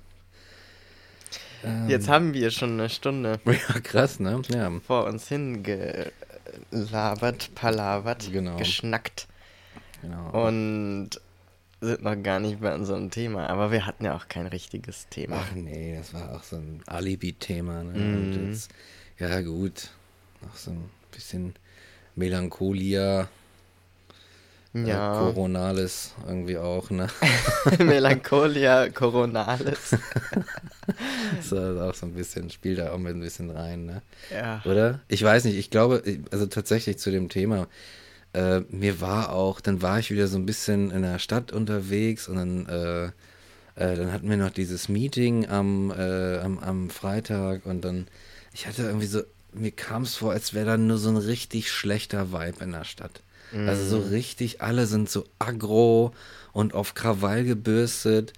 [1.86, 4.42] Jetzt haben wir schon eine Stunde ja, krass, ne?
[4.48, 4.68] Ja.
[4.84, 6.10] vor uns hingelabert,
[7.54, 8.56] palavert, Genau.
[8.56, 9.28] geschnackt
[10.00, 10.46] Genau.
[10.48, 11.10] und
[11.80, 13.48] sind noch gar nicht bei unserem Thema.
[13.48, 15.36] Aber wir hatten ja auch kein richtiges Thema.
[15.40, 17.84] Ach nee, das war auch so ein Alibi-Thema.
[17.84, 17.92] Ne?
[17.98, 18.48] Mhm.
[18.48, 18.70] Jetzt,
[19.18, 19.90] ja, gut.
[20.40, 21.54] Noch so ein bisschen
[22.16, 23.28] Melancholia,
[24.74, 27.08] äh, ja, Coronales irgendwie auch, ne?
[27.78, 29.96] Melancholia Coronalis.
[31.36, 34.02] Das ist auch so ein bisschen, spielt da auch mit ein bisschen rein, ne?
[34.30, 34.62] Ja.
[34.64, 35.00] Oder?
[35.08, 37.68] Ich weiß nicht, ich glaube, also tatsächlich zu dem Thema,
[38.32, 42.28] äh, mir war auch, dann war ich wieder so ein bisschen in der Stadt unterwegs
[42.28, 43.04] und dann, äh,
[43.74, 48.06] äh, dann hatten wir noch dieses Meeting am, äh, am, am Freitag und dann,
[48.54, 51.70] ich hatte irgendwie so, mir kam es vor, als wäre da nur so ein richtig
[51.70, 53.22] schlechter Vibe in der Stadt.
[53.54, 56.12] Also so richtig, alle sind so aggro
[56.52, 58.32] und auf Krawall gebürstet.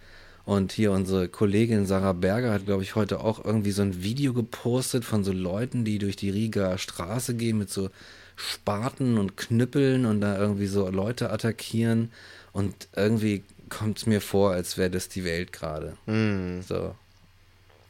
[0.46, 4.34] Und hier unsere Kollegin Sarah Berger hat, glaube ich, heute auch irgendwie so ein Video
[4.34, 7.88] gepostet von so Leuten, die durch die Rieger Straße gehen mit so
[8.36, 12.10] Spaten und Knüppeln und da irgendwie so Leute attackieren.
[12.52, 15.96] Und irgendwie kommt es mir vor, als wäre das die Welt gerade.
[16.06, 16.62] Hm.
[16.62, 16.94] So.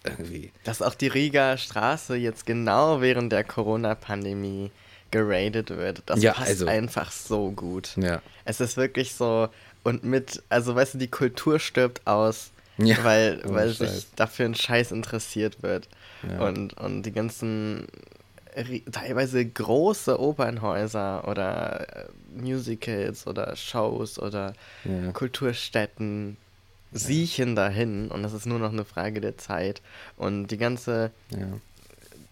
[0.04, 0.52] Irgendwie.
[0.64, 4.70] Dass auch die Rieger Straße jetzt genau während der Corona-Pandemie
[5.14, 7.96] geradet wird, das Ja, passt also- einfach so gut.
[7.96, 8.20] Ja.
[8.44, 9.48] Es ist wirklich so,
[9.84, 13.94] und mit, also weißt du, die Kultur stirbt aus, Ja, weil, ohne weil Scheiß.
[13.94, 15.88] sich dafür ein Scheiß interessiert wird.
[16.28, 16.46] Ja.
[16.48, 17.86] Und, und die ganzen
[18.92, 22.08] teilweise große Opernhäuser oder äh,
[22.40, 24.52] Musicals oder Shows oder
[24.84, 25.10] Ja.
[25.12, 26.36] Kulturstätten
[26.92, 29.82] siechen dahin und das ist nur noch eine Frage der Zeit.
[30.16, 31.10] Und die ganze,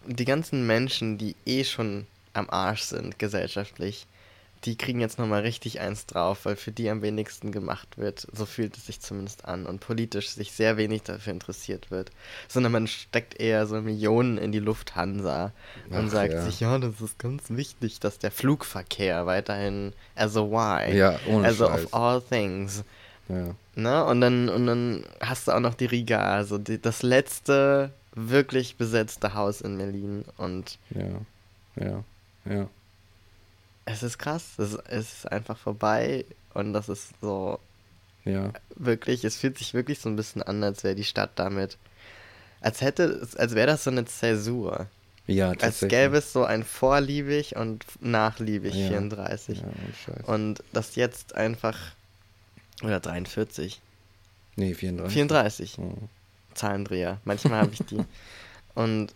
[0.05, 4.07] die ganzen Menschen, die eh schon am Arsch sind gesellschaftlich,
[4.65, 8.27] die kriegen jetzt nochmal richtig eins drauf, weil für die am wenigsten gemacht wird.
[8.31, 9.65] So fühlt es sich zumindest an.
[9.65, 12.11] Und politisch sich sehr wenig dafür interessiert wird.
[12.47, 15.51] Sondern man steckt eher so Millionen in die Lufthansa
[15.89, 16.41] und Ach, sagt ja.
[16.43, 20.95] sich, ja, das ist ganz wichtig, dass der Flugverkehr weiterhin as a why.
[20.95, 21.85] Ja, ohne also Scheiß.
[21.85, 22.85] of all things.
[23.27, 23.55] Ja.
[23.75, 24.05] Ne?
[24.05, 28.77] Und dann, und dann hast du auch noch die Riga, also die, das letzte wirklich
[28.77, 30.23] besetzte Haus in Berlin.
[30.37, 31.19] Und Ja.
[31.75, 32.03] Ja.
[32.45, 32.67] Ja.
[33.85, 34.57] es ist krass.
[34.57, 36.25] Es, es ist einfach vorbei.
[36.53, 37.59] Und das ist so
[38.25, 38.51] Ja.
[38.75, 41.77] wirklich, es fühlt sich wirklich so ein bisschen an, als wäre die Stadt damit.
[42.61, 44.87] Als hätte, als wäre das so eine Zäsur.
[45.25, 48.87] Ja, Als gäbe es so ein vorliebig und nachliebig Ja.
[48.89, 49.59] 34.
[49.59, 49.65] Ja,
[50.05, 50.25] Scheiß.
[50.25, 51.77] Und das jetzt einfach.
[52.83, 53.81] Oder 43.
[54.57, 55.13] nee, 34.
[55.13, 55.79] 34.
[55.79, 55.97] Oh.
[56.55, 57.19] Zahlendreher.
[57.23, 58.03] Manchmal habe ich die.
[58.75, 59.13] Und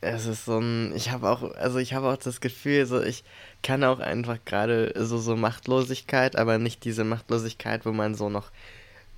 [0.00, 3.22] es ist so ein, ich habe auch, also ich habe auch das Gefühl, so ich
[3.62, 8.50] kann auch einfach gerade so so Machtlosigkeit, aber nicht diese Machtlosigkeit, wo man so noch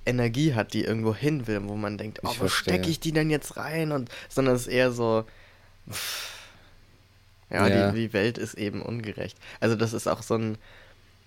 [0.05, 3.13] Energie hat, die irgendwo hin will, wo man denkt, oh, Ich wo stecke ich die
[3.13, 3.93] denn jetzt rein?
[3.93, 5.25] Und sondern es ist eher so,
[5.89, 6.29] pff,
[7.49, 7.91] ja, Ja.
[7.91, 9.37] Die, die Welt ist eben ungerecht.
[9.61, 10.57] Also das ist auch so ein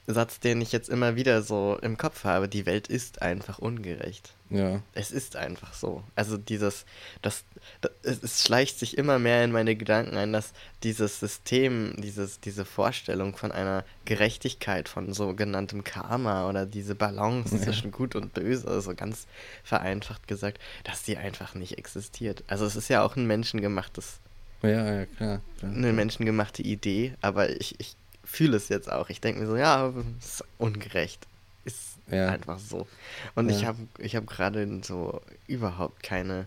[0.09, 2.49] Satz, den ich jetzt immer wieder so im Kopf habe.
[2.49, 4.31] Die Welt ist einfach ungerecht.
[4.51, 4.81] Ja.
[4.95, 6.05] Es ist einfach so.
[6.15, 6.85] Also dieses,
[7.23, 7.43] das,
[7.81, 10.53] das es, es schleicht sich immer mehr in meine Gedanken ein, dass
[10.85, 17.91] dieses System, dieses, diese Vorstellung von einer Gerechtigkeit, von sogenanntem Karma oder diese Balance zwischen
[17.91, 19.27] Gut und Böse, also ganz
[19.65, 22.45] vereinfacht gesagt, dass die einfach nicht existiert.
[22.47, 24.21] Also es ist ja auch ein menschengemachtes,
[24.63, 24.69] Ja,
[25.01, 25.41] ja, klar.
[25.59, 25.73] klar.
[25.73, 27.97] eine menschengemachte Idee, aber ich, ich
[28.27, 29.09] fühle es jetzt auch.
[29.09, 31.27] Ich denke mir so, ja, ist ungerecht.
[31.65, 32.29] Ist Ja.
[32.29, 32.87] einfach so.
[33.35, 33.69] Und ich Ja.
[33.69, 36.47] habe ich hab gerade so überhaupt keine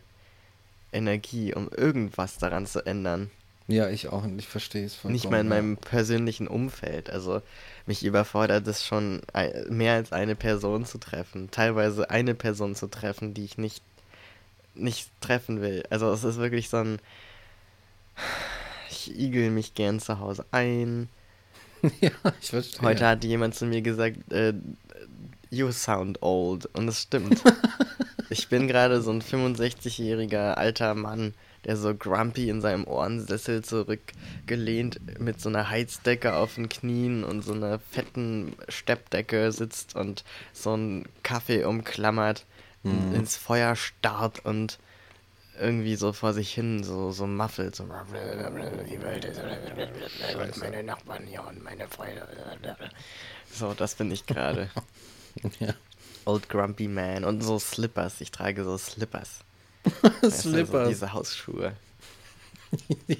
[0.93, 3.31] Energie, um irgendwas daran zu ändern.
[3.67, 4.23] Ja, ich auch.
[4.23, 5.13] und Ich verstehe es vollkommen.
[5.13, 7.09] Nicht mal in meinem persönlichen Umfeld.
[7.11, 7.41] Also
[7.85, 9.21] mich überfordert es schon,
[9.69, 11.51] mehr als eine Person zu treffen.
[11.51, 13.83] Teilweise eine Person zu treffen, die ich nicht,
[14.73, 15.83] nicht treffen will.
[15.91, 16.99] Also es ist wirklich so ein...
[18.89, 21.07] Ich igel mich gern zu Hause ein.
[22.01, 22.11] ja,
[22.41, 22.81] ich verstehe.
[22.81, 24.53] Heute hat jemand zu mir gesagt, äh,
[25.49, 26.65] you sound old.
[26.73, 27.41] Und es stimmt.
[28.29, 31.33] ich bin gerade so ein 65-jähriger alter Mann,
[31.65, 37.41] der so grumpy in seinem Ohrensessel zurückgelehnt mit so einer Heizdecke auf den Knien und
[37.43, 40.23] so einer fetten Steppdecke sitzt und
[40.53, 42.45] so einen Kaffee umklammert,
[42.81, 43.13] Mhm.
[43.13, 44.79] ins Feuer starrt und
[45.59, 47.75] irgendwie so vor sich hin so, so muffelt.
[47.75, 52.27] So, die Welt ist meine Nachbarn hier und meine Freunde.
[53.53, 54.69] So, das bin ich gerade.
[55.59, 55.73] Ja.
[56.25, 58.19] Old Grumpy Man und so Slippers.
[58.19, 59.39] Ich trage so Slippers.
[60.29, 60.89] Slippers.
[60.89, 61.73] diese Hausschuhe.
[63.07, 63.19] Mit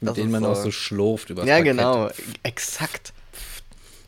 [0.00, 2.10] Das denen man so- auch so schlurft über Ja, genau.
[2.44, 3.12] Exakt.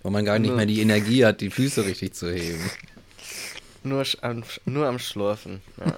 [0.02, 2.70] Wo man gar nicht mehr die Energie hat, die Füße richtig zu heben.
[3.82, 5.62] Nur, sch- am, nur am Schlurfen.
[5.78, 5.96] Ja.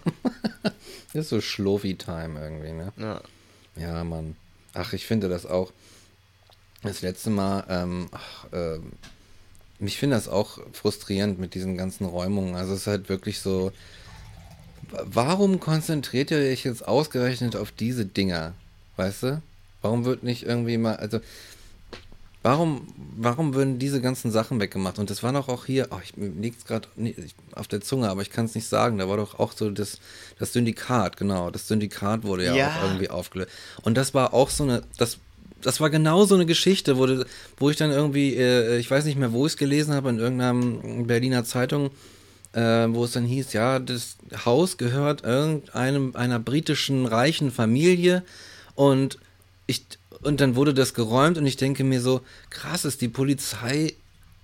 [0.63, 0.73] Das
[1.25, 2.93] ist so Schlurfi-Time irgendwie, ne?
[2.97, 3.21] ja.
[3.75, 4.37] Ja, Mann.
[4.75, 5.73] Ach, ich finde das auch.
[6.83, 8.93] Das letzte Mal, ähm, ach, ähm,
[9.79, 12.55] ich finde das auch frustrierend mit diesen ganzen Räumungen.
[12.55, 13.73] Also es ist halt wirklich so.
[14.91, 18.53] wa- Warum konzentriert ihr euch jetzt ausgerechnet auf diese Dinger?
[18.97, 19.43] Weißt du?
[19.81, 21.21] Warum wird nicht irgendwie mal, also
[22.43, 22.87] warum,
[23.17, 24.99] warum würden diese ganzen Sachen weggemacht?
[24.99, 26.89] Und das war doch auch hier, oh, ich, mir liegt's gerade
[27.55, 28.99] auf der Zunge, aber ich kann es nicht sagen.
[28.99, 29.99] Da war doch auch so das,
[30.39, 31.51] das Syndikat, genau.
[31.51, 32.69] Das Syndikat wurde ja, Ja.
[32.69, 33.51] auch irgendwie aufgelöst.
[33.83, 35.19] Und das war auch so eine, das,
[35.61, 37.07] das war genau so eine Geschichte, wo,
[37.57, 40.19] wo ich dann irgendwie, äh, ich weiß nicht mehr, wo ich es gelesen habe, in
[40.19, 41.91] irgendeiner Berliner Zeitung,
[42.55, 48.25] äh, wo es dann hieß, ja, das Haus gehört irgendeinem einer britischen reichen Familie
[48.75, 49.19] und
[49.67, 49.85] ich
[50.23, 53.95] und dann wurde das geräumt und ich denke mir so, krass, ist die Polizei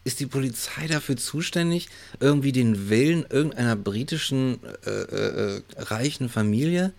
[0.04, 6.92] ist die Polizei dafür zuständig, irgendwie den Willen irgendeiner britischen äh, äh, äh, reichen Familie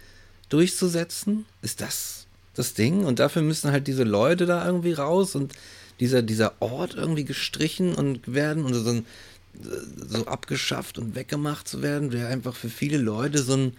[0.50, 1.46] durchzusetzen?
[1.64, 3.06] Ist das das Ding?
[3.06, 5.54] Und dafür müssen halt diese Leute da irgendwie raus und
[6.00, 9.02] dieser, dieser Ort irgendwie gestrichen und werden und so,
[10.08, 13.78] so abgeschafft und weggemacht zu werden, der einfach für viele Leute so ein,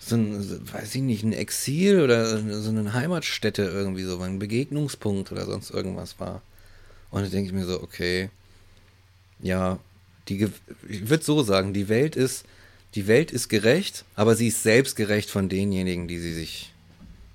[0.00, 5.30] so ein, weiß ich nicht, ein Exil oder so eine Heimatstätte irgendwie so, ein Begegnungspunkt
[5.30, 6.42] oder sonst irgendwas war.
[7.10, 8.30] Und da denke ich mir so, okay,
[9.42, 9.78] ja,
[10.28, 10.48] die,
[10.88, 12.44] ich würde so sagen, die Welt ist,
[12.94, 16.72] die Welt ist gerecht, aber sie ist selbstgerecht von denjenigen, die sie sich,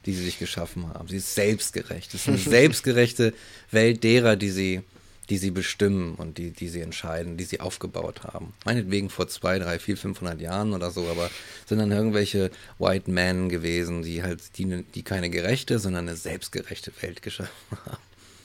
[0.05, 1.07] die sie sich geschaffen haben.
[1.07, 2.13] Sie ist selbstgerecht.
[2.13, 3.33] Es ist eine selbstgerechte
[3.71, 4.81] Welt derer, die sie,
[5.29, 8.53] die sie bestimmen und die, die sie entscheiden, die sie aufgebaut haben.
[8.65, 11.29] Meinetwegen vor zwei, drei, vier, 500 Jahren oder so, aber
[11.65, 16.91] sind dann irgendwelche White Men gewesen, die halt, die, die keine gerechte, sondern eine selbstgerechte
[17.01, 17.51] Welt geschaffen
[17.85, 17.97] haben.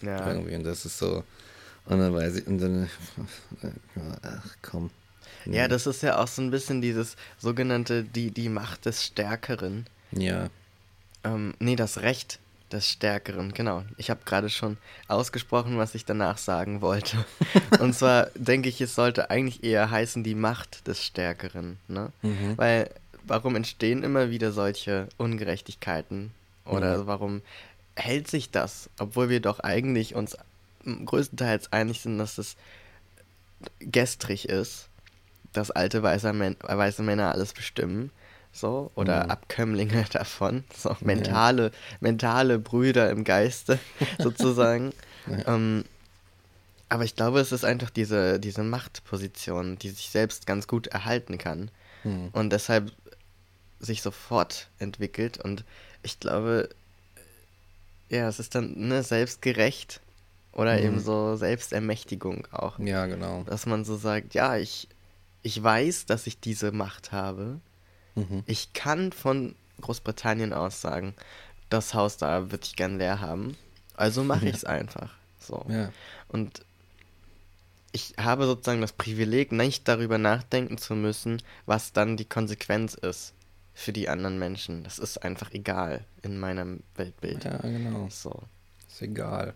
[0.03, 0.27] Ja.
[0.29, 0.55] Irgendwie.
[0.55, 1.25] Und das ist so.
[1.87, 2.91] Und dann weiß ich, und dann,
[4.23, 4.91] ach komm.
[5.45, 9.87] ja, das ist ja auch so ein bisschen dieses sogenannte, die, die Macht des Stärkeren.
[10.13, 10.49] Ja,
[11.25, 12.39] Ähm, nee, das Recht
[12.73, 13.85] des Stärkeren, genau.
[13.97, 14.77] Ich habe gerade schon
[15.09, 17.25] ausgesprochen, was ich danach sagen wollte.
[17.81, 21.79] Und zwar denke ich, es sollte eigentlich eher heißen, die Macht des Stärkeren.
[21.89, 22.13] Ne?
[22.23, 22.57] Mhm.
[22.57, 22.91] Weil,
[23.25, 26.33] warum entstehen immer wieder solche Ungerechtigkeiten?
[26.65, 27.07] Oder Mhm.
[27.07, 27.43] warum
[27.97, 30.37] hält sich das, obwohl wir doch eigentlich uns
[31.05, 32.57] größtenteils einig sind, dass es
[33.81, 34.89] gestrig ist,
[35.53, 38.11] dass alte weiße, Män weiße Männer alles bestimmen,
[38.53, 39.31] so, oder Mhm.
[39.31, 41.71] Abkömmlinge davon, so mentale,
[42.01, 43.79] mentale Brüder im Geiste
[44.19, 44.93] sozusagen.
[45.47, 45.85] ähm,
[46.89, 51.39] aber ich glaube, es ist einfach diese, diese Machtposition, die sich selbst ganz gut erhalten
[51.39, 51.71] kann
[52.03, 52.31] Hm.
[52.33, 52.93] und deshalb
[53.79, 55.39] sich sofort entwickelt.
[55.39, 55.65] Und
[56.03, 56.69] ich glaube,
[58.09, 60.01] ja, es ist dann ne, selbstgerecht
[60.53, 60.83] oder Mhm.
[60.85, 62.79] eben so Selbstermächtigung auch.
[62.81, 63.45] Ja, genau.
[63.45, 64.89] Dass man so sagt, ja, ich,
[65.43, 67.61] ich weiß, dass ich diese Macht habe.
[68.29, 68.43] Mhm.
[68.47, 71.15] Ich kann von Großbritannien aus sagen,
[71.69, 73.57] das Haus da würde ich gern leer haben.
[73.97, 75.13] Also mache ich es einfach.
[75.39, 75.65] So.
[75.69, 75.91] Ja.
[76.29, 76.65] Und
[77.93, 83.33] ich habe sozusagen das Privileg, nicht darüber nachdenken zu müssen, was dann die Konsequenz ist
[83.75, 84.85] für die anderen Menschen.
[84.85, 87.45] Das ist einfach egal in meinem Weltbild.
[87.45, 88.09] ja, genau.
[88.11, 88.43] So.
[88.89, 89.55] Ist egal.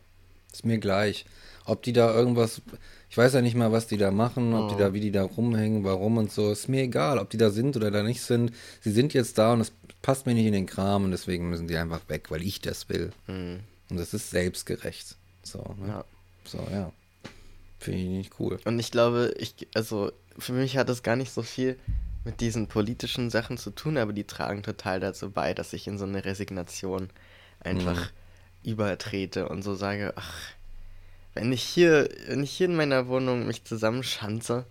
[0.55, 1.25] Ist mir gleich.
[1.65, 2.63] Ob die da irgendwas,
[3.11, 4.79] ich weiß ja nicht mal, was die da machen, ob die Oh.
[4.79, 6.53] da, wie die da rumhängen, warum und so.
[6.53, 8.53] Ist mir egal, ob die da sind oder da nicht sind.
[8.81, 11.67] Sie sind jetzt da und es passt mir nicht in den Kram und deswegen müssen
[11.67, 13.11] die einfach weg, weil ich das will.
[13.27, 15.17] Hm, Und das ist selbstgerecht.
[15.43, 15.89] So, ne?
[15.89, 16.05] ja.
[16.45, 16.93] So, ja.
[17.81, 18.59] Finde ich nicht cool.
[18.65, 21.77] Und ich glaube, ich, also für mich hat das gar nicht so viel
[22.25, 25.99] mit diesen politischen Sachen zu tun, aber die tragen total dazu bei, dass ich in
[25.99, 27.11] so eine Resignation
[27.61, 28.11] einfach
[28.65, 30.35] übertrete und so sage, ach,
[31.35, 34.67] wenn ich hier, wenn ich hier in meiner Wohnung mich zusammenschanze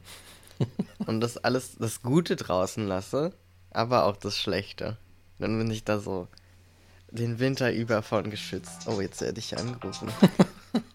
[1.05, 3.33] und das alles, das Gute draußen lasse,
[3.71, 4.97] aber auch das Schlechte,
[5.39, 6.27] dann bin ich da so
[7.11, 8.87] den Winter über von geschützt.
[8.87, 10.09] Oh, jetzt werde ich angerufen.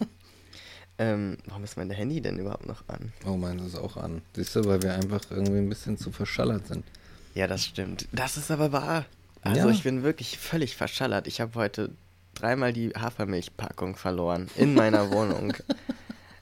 [0.99, 3.13] ähm, warum ist mein Handy denn überhaupt noch an?
[3.25, 4.23] Oh, meins ist auch an.
[4.35, 6.85] Siehst du, weil wir einfach irgendwie ein bisschen zu verschallert sind.
[7.35, 8.09] Ja, das stimmt.
[8.11, 9.05] Das ist aber wahr.
[9.43, 9.71] Also Ja.
[9.71, 11.29] ich bin wirklich völlig verschallert.
[11.29, 11.91] Ich habe heute
[12.41, 15.55] dreimal die Hafermilchpackung verloren in meiner Wohnung.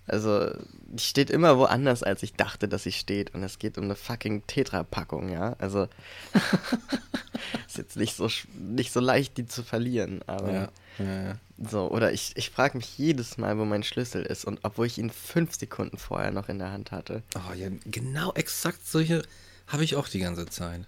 [0.07, 0.51] Also
[0.88, 3.34] die steht immer woanders, als ich dachte, dass sie steht.
[3.34, 5.57] Und es geht um eine fucking Tetra-Packung, ja.
[5.59, 5.88] Also
[7.66, 10.20] ist jetzt nicht so nicht so leicht, die zu verlieren.
[10.26, 10.68] Aber Ja,
[10.99, 11.36] ja, ja.
[11.59, 14.44] so, oder ich, ich frage mich jedes Mal, wo mein Schlüssel ist.
[14.44, 17.22] Und obwohl ich ihn fünf Sekunden vorher noch in der Hand hatte.
[17.34, 19.22] Oh, ja, genau exakt solche
[19.66, 20.86] habe ich auch die ganze Zeit.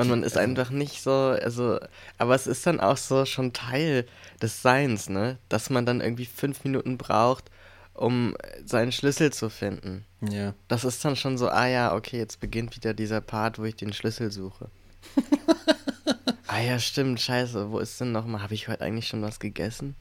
[0.00, 1.78] Und man ist einfach nicht so, also,
[2.18, 4.06] aber es ist dann auch so schon Teil
[4.40, 5.38] des Seins, ne?
[5.48, 7.50] Dass man dann irgendwie fünf Minuten braucht,
[7.94, 10.04] um seinen Schlüssel zu finden.
[10.20, 10.54] Ja.
[10.68, 13.76] Das ist dann schon so, ah ja, okay, jetzt beginnt wieder dieser Part, wo ich
[13.76, 14.68] den Schlüssel suche.
[16.46, 18.42] ah ja, stimmt, scheiße, wo ist denn nochmal?
[18.42, 19.96] Habe ich heute eigentlich schon was gegessen?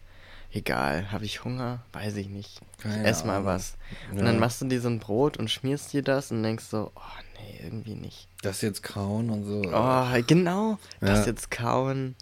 [0.52, 1.84] Egal, habe ich Hunger?
[1.94, 2.60] Weiß ich nicht.
[2.80, 3.78] Ich ess mal was.
[4.12, 4.26] Und Ja.
[4.26, 7.02] dann machst du dir so ein Brot und schmierst dir das und denkst so, oh
[7.64, 8.28] irgendwie nicht.
[8.42, 9.62] Das jetzt kauen und so.
[9.74, 10.78] Oh, genau.
[11.02, 11.26] Das Ja.
[11.28, 12.16] jetzt kauen.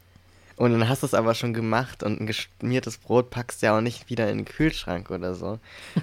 [0.55, 3.77] Und dann hast du es aber schon gemacht und ein geschmiertes Brot packst du ja
[3.77, 5.59] auch nicht wieder in den Kühlschrank oder so.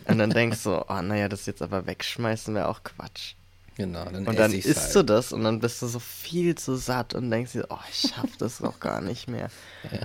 [0.06, 3.34] Und dann denkst du, oh, naja, das jetzt aber wegschmeißen wäre auch Quatsch.
[3.76, 4.94] Genau, dann Und dann isst halt.
[4.94, 8.08] du das und dann bist du so viel zu satt und denkst dir, oh, ich
[8.14, 9.50] schaff das doch gar nicht mehr.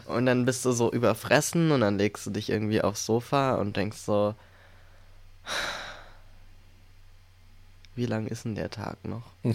[0.08, 3.78] Und dann bist du so überfressen und dann legst du dich irgendwie aufs Sofa und
[3.78, 4.34] denkst so,
[8.00, 9.22] wie lang ist denn der Tag noch?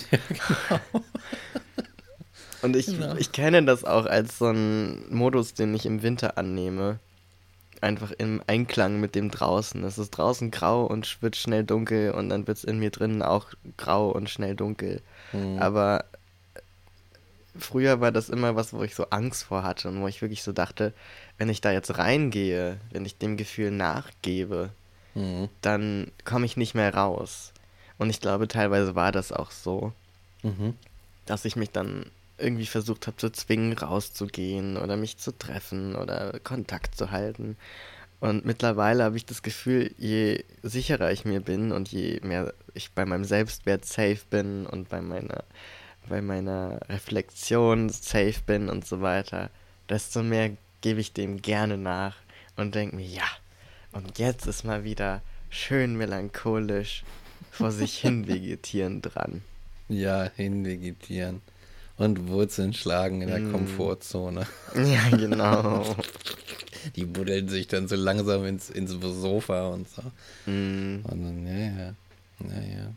[2.62, 3.14] Und ich, Genau.
[3.16, 6.98] ich kenne das auch als so einen Modus, den ich im Winter annehme.
[7.80, 9.84] Einfach im Einklang mit dem draußen.
[9.84, 13.22] Es ist draußen grau und wird schnell dunkel und dann wird es in mir drinnen
[13.22, 15.02] auch grau und schnell dunkel.
[15.32, 15.58] Mhm.
[15.58, 16.06] Aber
[17.58, 20.42] früher war das immer was, wo ich so Angst vor hatte und wo ich wirklich
[20.42, 20.94] so dachte,
[21.36, 24.70] wenn ich da jetzt reingehe, wenn ich dem Gefühl nachgebe,
[25.16, 25.48] Mhm.
[25.60, 27.52] dann komme ich nicht mehr raus.
[27.98, 29.92] Und ich glaube, teilweise war das auch so
[30.44, 30.74] Mhm.
[31.26, 32.04] dass ich mich dann
[32.36, 37.56] irgendwie versucht habe zu zwingen, rauszugehen oder mich zu treffen oder Kontakt zu halten.
[38.20, 42.92] Und mittlerweile habe ich das Gefühl, je sicherer ich mir bin und je mehr ich
[42.92, 45.44] bei meinem Selbstwert safe bin und bei meiner,
[46.08, 49.50] bei meiner Reflexion safe bin und so weiter,
[49.88, 50.50] desto mehr
[50.82, 52.16] gebe ich dem gerne nach
[52.56, 53.28] und denke mir, ja,
[53.92, 57.04] und jetzt ist mal wieder schön melancholisch
[57.54, 59.42] vor sich hin vegetieren dran.
[59.88, 61.40] Ja, hinvegetieren.
[61.96, 63.52] Und Wurzeln schlagen in der Mm.
[63.52, 64.46] Komfortzone.
[64.74, 65.94] Ja, genau.
[66.96, 70.02] Die buddeln sich dann so langsam ins, ins Sofa und so.
[70.50, 71.94] Mm, Und dann, ja, ja.
[72.40, 72.94] Ja, ja.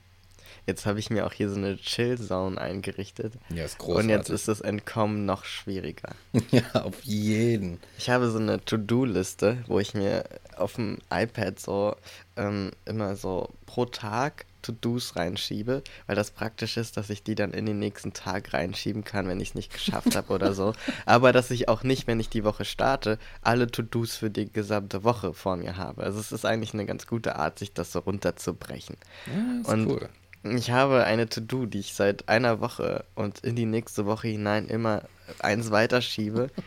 [0.68, 3.36] Jetzt habe ich mir auch hier so eine Chill-Zone eingerichtet.
[3.50, 4.04] Ja, ist großartig.
[4.04, 6.10] Und jetzt ist das Entkommen noch schwieriger.
[6.52, 7.80] ja, auf jeden.
[7.98, 10.26] Ich habe so eine To-Do-Liste, wo ich mir
[10.58, 11.96] auf dem iPad so
[12.36, 17.52] ähm, immer so pro Tag To-Dos reinschiebe, weil das praktisch ist, dass ich die dann
[17.52, 20.74] in den nächsten Tag reinschieben kann, wenn ich es nicht geschafft habe oder so.
[21.06, 25.06] Aber dass ich auch nicht, wenn ich die Woche starte, alle To-Dos für die gesamte
[25.06, 26.04] Woche vor mir habe.
[26.04, 28.98] Also es ist eigentlich eine ganz gute Art, sich das so runterzubrechen.
[29.28, 30.10] Ja, ist Und cool.
[30.56, 34.68] Ich habe eine To-Do, die ich seit einer Woche und in die nächste Woche hinein
[34.68, 35.04] immer
[35.40, 36.50] eins weiterschiebe.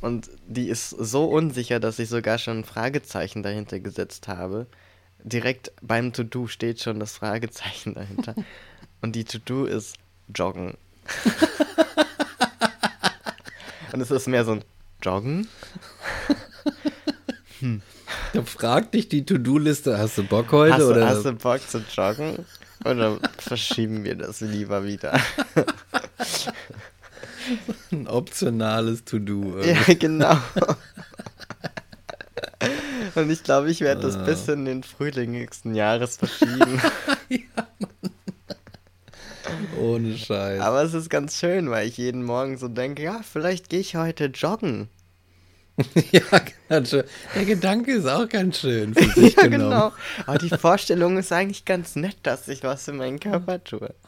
[0.00, 4.66] Und die ist so unsicher, dass ich sogar schon ein Fragezeichen dahinter gesetzt habe.
[5.22, 8.34] Direkt beim To-Do steht schon das Fragezeichen dahinter.
[9.02, 9.98] Und die To-Do ist
[10.34, 10.78] Joggen.
[13.92, 14.64] und es ist mehr so ein
[15.02, 15.48] Joggen.
[17.58, 17.82] Hm.
[18.32, 20.74] Da fragt dich die To-Do-Liste, hast du Bock heute?
[20.74, 21.08] Hast, oder?
[21.08, 22.44] hast du Bock zu joggen?
[22.84, 25.18] Oder verschieben wir das lieber wieder?
[27.92, 29.60] Ein optionales To-Do.
[29.62, 30.36] Ja, genau.
[33.14, 34.22] Und ich glaube, ich werde das Ah.
[34.24, 36.80] bis in den Frühling nächsten Jahres verschieben.
[39.78, 40.60] Ohne Scheiß.
[40.60, 43.96] Aber es ist ganz schön, weil ich jeden Morgen so denke, ja, vielleicht gehe ich
[43.96, 44.88] heute joggen.
[46.12, 46.22] ja,
[46.68, 47.04] ganz schön.
[47.34, 49.70] Der Gedanke ist auch ganz schön für sich ja, genommen.
[49.70, 49.92] genau.
[50.26, 53.94] Aber die Vorstellung ist eigentlich ganz nett, dass ich was für meinen Körper tue.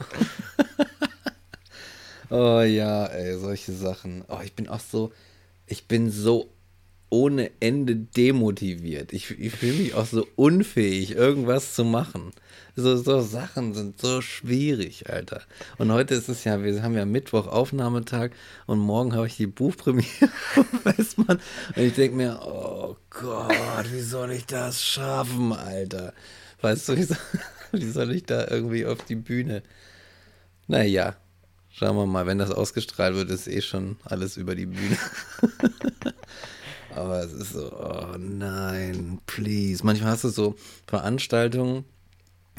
[2.35, 4.25] Oh ja, ey, solche Sachen.
[4.27, 5.13] Oh, ich bin auch so,
[5.67, 6.49] ich bin so
[7.13, 9.13] ohne Ende demotiviert.
[9.13, 12.33] Ich, ich fühle mich auch so unfähig, irgendwas zu machen.
[12.75, 15.43] So, so Sachen sind so schwierig, Alter.
[15.77, 18.31] Und heute ist es ja, wir haben ja Mittwoch Aufnahmetag
[18.67, 20.31] und morgen habe ich die Buchpremiere,
[20.85, 21.39] weiß man.
[21.77, 26.15] Und ich denke mir, oh Gott, wie soll ich das schaffen, Alter?
[26.63, 27.19] Weißt du, wie soll,
[27.73, 29.63] wie soll ich da irgendwie auf die Bühne?
[30.67, 31.15] Naja,
[31.69, 34.97] schauen wir mal, wenn das ausgestrahlt wird, ist eh schon alles über die Bühne.
[36.95, 39.85] Aber es ist so, oh nein, please.
[39.85, 40.55] Manchmal hast du so
[40.87, 41.85] Veranstaltungen,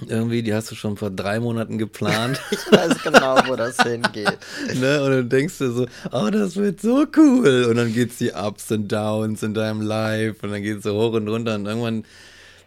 [0.07, 2.39] irgendwie, die hast du schon vor drei Monaten geplant.
[2.51, 4.37] Ich weiß genau, wo das hingeht.
[4.75, 5.03] ne?
[5.03, 7.67] Und dann denkst du so, oh, das wird so cool.
[7.69, 11.13] Und dann geht's die Ups und Downs in deinem Life und dann geht's so hoch
[11.13, 12.05] und runter und irgendwann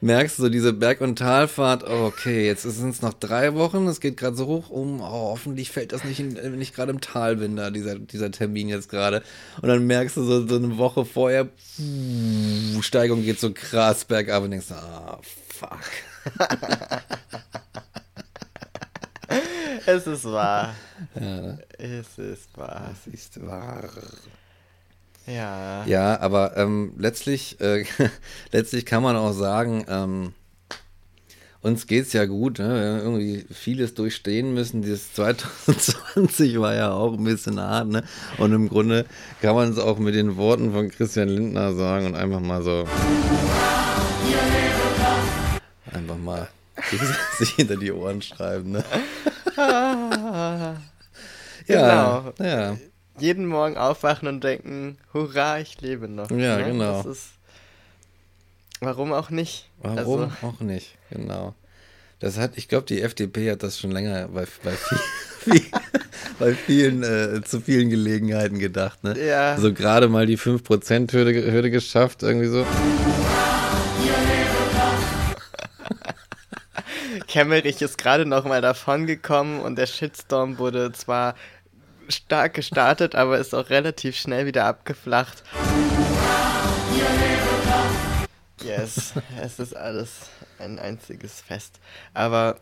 [0.07, 3.86] merkst du so diese Berg- und Talfahrt, oh, okay, jetzt sind es noch drei Wochen,
[3.88, 6.92] es geht gerade so hoch um, oh, hoffentlich fällt das nicht, in, wenn ich gerade
[6.92, 9.22] im Tal bin, da, dieser, dieser Termin jetzt gerade.
[9.61, 14.44] Und dann merkst du so, so eine Woche vorher, pff, Steigung geht so krass bergab
[14.44, 15.80] und denkst, ah, fuck.
[19.88, 20.74] Es ist wahr.
[21.14, 22.90] Ja, Es ist wahr.
[22.90, 23.88] das ist wahr.
[25.27, 25.85] Ja.
[25.87, 27.85] Ja, aber ähm, letztlich, äh,
[28.53, 30.35] letztlich kann man auch sagen, ähm,
[31.62, 32.68] uns geht's ja gut, ne?
[32.68, 34.83] Wir haben irgendwie vieles durchstehen müssen.
[34.83, 38.05] Dieses 2020 war ja auch ein bisschen hart, ne?
[38.39, 39.05] Und im Grunde
[39.43, 42.85] kann man es auch mit den Worten von Christian Lindner sagen und einfach mal so.
[45.93, 46.49] Einfach mal
[47.39, 48.85] sich hinter die Ohren schreiben, ne?
[49.57, 50.77] Ja,
[51.66, 52.33] Genau.
[52.39, 52.77] ja.
[53.19, 56.31] Jeden Morgen aufwachen und denken, hurra, ich lebe noch.
[56.31, 57.03] Ja, genau.
[57.03, 57.29] Das ist,
[58.81, 59.71] warum auch nicht?
[59.79, 61.55] Warum Also, auch nicht, genau.
[62.19, 64.73] Das hat, ich glaube, die FDP hat das schon länger bei, bei,
[65.41, 65.62] viel,
[66.39, 69.19] bei vielen, äh, zu vielen Gelegenheiten gedacht, ne?
[69.19, 69.57] Ja.
[69.59, 72.67] So gerade mal die 5%-Hürde Hürde geschafft, irgendwie so.
[77.29, 81.35] Kemmerich ist gerade noch mal davon gekommen und der Shitstorm wurde zwar
[82.09, 85.42] stark gestartet, aber ist auch relativ schnell wieder abgeflacht.
[88.64, 91.78] Yes, es ist alles ein einziges Fest.
[92.14, 92.59] Aber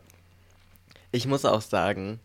[1.12, 2.20] ich muss auch sagen,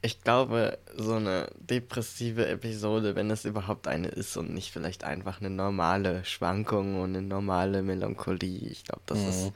[0.00, 5.40] ich glaube, so eine depressive Episode, wenn es überhaupt eine ist und nicht vielleicht einfach
[5.40, 9.52] eine normale Schwankung und eine normale Melancholie, ich glaube, das ist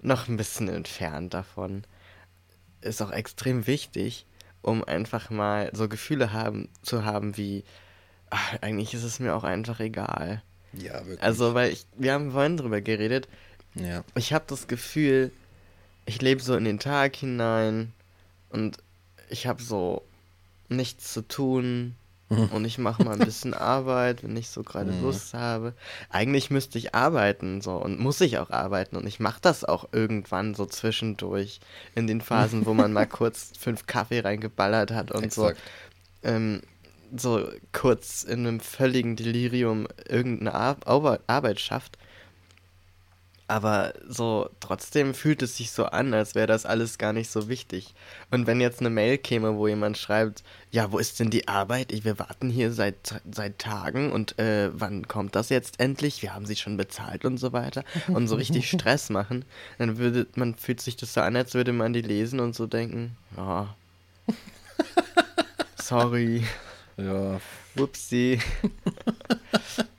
[0.00, 1.84] noch ein bisschen entfernt davon.
[2.80, 4.24] Ist auch extrem wichtig,
[4.68, 7.64] um einfach mal so Gefühle haben, zu haben wie,
[8.30, 10.42] ach, eigentlich ist es mir auch einfach egal.
[10.72, 11.22] Ja, wirklich.
[11.22, 13.28] Also, weil ich, wir haben vorhin drüber geredet,
[13.74, 14.04] ja.
[14.14, 15.32] ich habe das Gefühl,
[16.06, 17.92] ich lebe so in den Tag hinein
[18.50, 18.78] und
[19.28, 20.02] ich habe so
[20.68, 21.94] nichts zu tun
[22.28, 25.72] und ich mache mal ein bisschen Arbeit, wenn ich so gerade Lust habe.
[26.10, 29.88] Eigentlich müsste ich arbeiten so und muss ich auch arbeiten und ich mache das auch
[29.92, 31.60] irgendwann so zwischendurch
[31.94, 35.60] in den Phasen, wo man mal kurz fünf Kaffee reingeballert hat und so Exakt.
[36.22, 36.60] ähm,
[37.16, 41.96] so kurz in einem völligen Delirium irgendeine Ar Arbe- Arbeit schafft.
[43.48, 47.48] Aber so trotzdem fühlt es sich so an, als wäre das alles gar nicht so
[47.48, 47.94] wichtig.
[48.30, 52.04] Und wenn jetzt eine Mail käme, wo jemand schreibt, ja, wo ist denn die Arbeit?
[52.04, 56.20] Wir warten hier seit, seit Tagen und äh, wann kommt das jetzt endlich?
[56.20, 57.84] Wir haben sie schon bezahlt und so weiter.
[58.08, 59.46] Und so richtig Stress machen,
[59.78, 62.66] dann würde man fühlt sich das so an, als würde man die lesen und so
[62.66, 63.74] denken, ja.
[65.82, 66.44] Sorry.
[66.98, 67.40] Ja.
[67.74, 68.40] Whoopsie.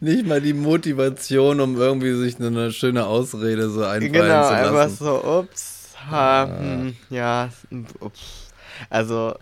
[0.00, 4.72] Nicht mal die Motivation, um irgendwie sich eine schöne Ausrede so einfallen Genau, zu einfach
[4.74, 4.96] lassen.
[5.04, 7.50] so, ups, ha, hm, ja,
[8.00, 8.48] ups.
[8.88, 9.34] Also,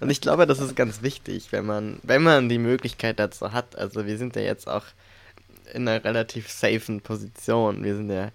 [0.00, 3.76] und ich glaube, das ist ganz wichtig, wenn man, wenn man die Möglichkeit dazu hat.
[3.76, 4.84] Also, wir sind ja jetzt auch
[5.72, 7.82] in einer relativ safen Position.
[7.82, 8.30] Wir sind ja,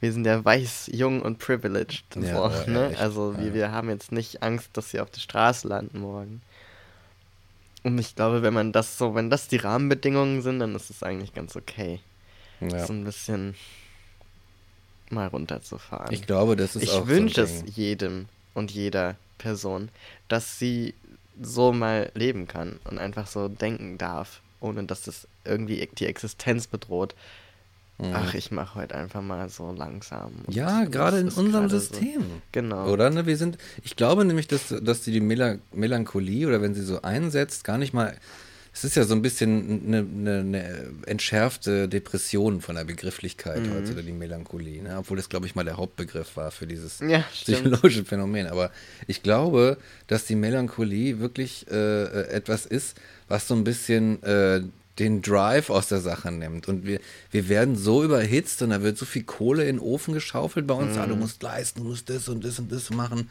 [0.00, 2.04] wir sind ja weiß, jung und privileged.
[2.16, 2.90] Ja, so, ja, ne?
[2.92, 3.54] echt, Also, wir, ja.
[3.54, 6.40] wir haben jetzt nicht Angst, dass sie auf der Straße landen morgen.
[7.84, 11.02] Und ich glaube, wenn man das so, wenn das die Rahmenbedingungen sind, dann ist es
[11.02, 12.00] eigentlich ganz okay.
[12.60, 12.84] Ja.
[12.86, 13.54] so ein bisschen
[15.10, 16.12] mal runterzufahren.
[16.12, 19.90] Ich glaube, das ist ich auch wünsche so es jedem und jeder Person,
[20.28, 20.94] dass sie
[21.40, 26.66] so mal leben kann und einfach so denken darf, ohne dass es irgendwie die Existenz
[26.66, 27.14] bedroht.
[28.12, 30.30] Ach, ich mache heute einfach mal so langsam.
[30.46, 30.52] Mhm.
[30.52, 32.20] Ja, gerade in unserem System.
[32.20, 32.26] So.
[32.52, 32.88] Genau.
[32.92, 33.10] Oder?
[33.10, 36.82] Ne, wir sind, ich glaube nämlich, dass, dass die, die Mela Melancholie oder wenn sie
[36.82, 38.14] so einsetzt, gar nicht mal.
[38.72, 43.74] Es ist ja so ein bisschen eine, eine, eine entschärfte Depression von der Begrifflichkeit Mhm.
[43.74, 44.80] heute, oder die Melancholie.
[44.80, 44.96] Ne?
[44.98, 48.46] Obwohl das, glaube ich, mal der Hauptbegriff war für dieses Ja, psychologische Phänomen.
[48.46, 48.70] Aber
[49.08, 52.96] ich glaube, dass die Melancholie wirklich äh, äh, etwas ist,
[53.26, 54.60] was so ein bisschen äh,
[54.98, 56.68] den Drive aus der Sache nimmt.
[56.68, 57.00] Und wir,
[57.30, 60.74] wir werden so überhitzt und da wird so viel Kohle in den Ofen geschaufelt bei
[60.74, 60.96] uns.
[60.96, 63.28] Ah, du musst leisten, du musst das und das und das machen.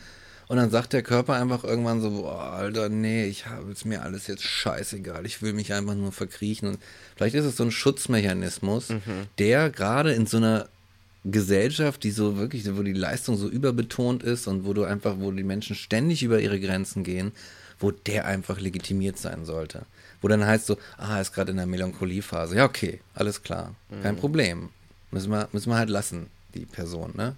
[0.47, 4.03] Und dann sagt der Körper einfach irgendwann so, boah, Alter, nee, ich habe es mir
[4.03, 5.25] alles jetzt scheißegal.
[5.25, 6.69] Ich will mich einfach nur verkriechen.
[6.69, 6.79] Und
[7.17, 8.87] vielleicht ist es so ein Schutzmechanismus,
[9.39, 10.69] der gerade in so einer
[11.25, 15.31] Gesellschaft, die so wirklich, wo die Leistung so überbetont ist und wo du einfach, wo
[15.31, 17.33] die Menschen ständig über ihre Grenzen gehen,
[17.79, 19.85] wo der einfach legitimiert sein sollte.
[20.21, 22.55] Wo dann heißt so, ah, er ist gerade in der Melancholiephase.
[22.55, 24.69] Ja, okay, alles klar, kein Problem.
[25.11, 27.35] Müssen wir, müssen wir halt lassen, die Person, ne?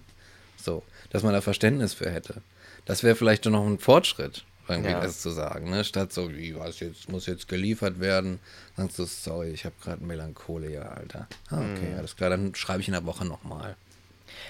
[0.56, 2.42] So, dass man da Verständnis für hätte.
[2.86, 5.00] Das wäre vielleicht doch noch ein Fortschritt, irgendwie Ja.
[5.00, 5.84] das zu sagen, ne?
[5.84, 8.40] Statt so, wie was jetzt, muss jetzt geliefert werden,
[8.76, 11.28] sagst du, sorry, ich habe gerade Melancholie, Alter.
[11.50, 13.76] Ah, okay, alles klar, dann schreibe ich in der Woche nochmal.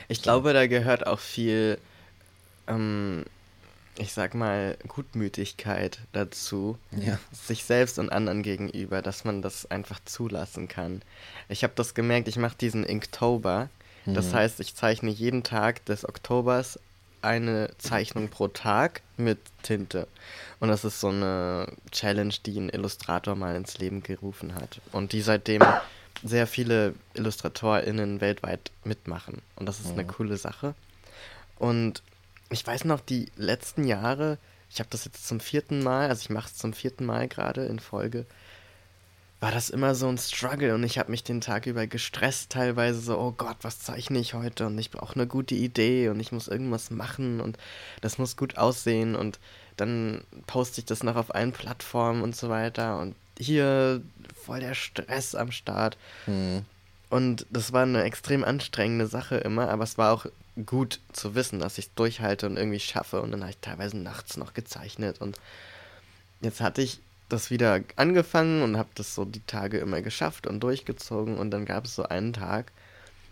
[0.08, 1.78] Ich glaube, da gehört auch viel,
[2.68, 3.24] ähm,
[3.98, 6.78] ich sag mal, Gutmütigkeit dazu.
[6.92, 7.18] Ja.
[7.32, 11.02] Sich selbst und anderen gegenüber, dass man das einfach zulassen kann.
[11.48, 13.68] Ich habe das gemerkt, ich mache diesen Inktober.
[14.06, 16.80] Das heißt, ich zeichne jeden Tag des Oktobers
[17.22, 20.08] eine Zeichnung pro Tag mit Tinte.
[20.58, 24.80] Und das ist so eine Challenge, die ein Illustrator mal ins Leben gerufen hat.
[24.92, 25.62] Und die seitdem
[26.24, 29.42] sehr viele IllustratorInnen weltweit mitmachen.
[29.56, 30.74] Und das ist eine coole Sache.
[31.58, 32.02] Und
[32.50, 34.38] ich weiß noch, die letzten Jahre,
[34.70, 37.64] ich habe das jetzt zum vierten Mal, also ich mache es zum vierten Mal gerade
[37.66, 38.26] in Folge,
[39.40, 43.00] war das immer so ein Struggle und ich habe mich den Tag über gestresst, teilweise
[43.00, 46.30] so, oh Gott, was zeichne ich heute und ich brauche eine gute Idee und ich
[46.30, 47.56] muss irgendwas machen und
[48.02, 49.38] das muss gut aussehen und
[49.78, 54.02] dann poste ich das noch auf allen Plattformen und so weiter und hier
[54.44, 55.96] voll der Stress am Start.
[57.08, 60.26] Und das war eine extrem anstrengende Sache immer, aber es war auch
[60.66, 63.20] gut zu wissen, dass ich es durchhalte und irgendwie schaffe.
[63.22, 65.20] Und dann habe ich teilweise nachts noch gezeichnet.
[65.20, 65.38] Und
[66.40, 70.60] jetzt hatte ich das wieder angefangen und habe das so die Tage immer geschafft und
[70.60, 71.38] durchgezogen.
[71.38, 72.72] Und dann gab es so einen Tag,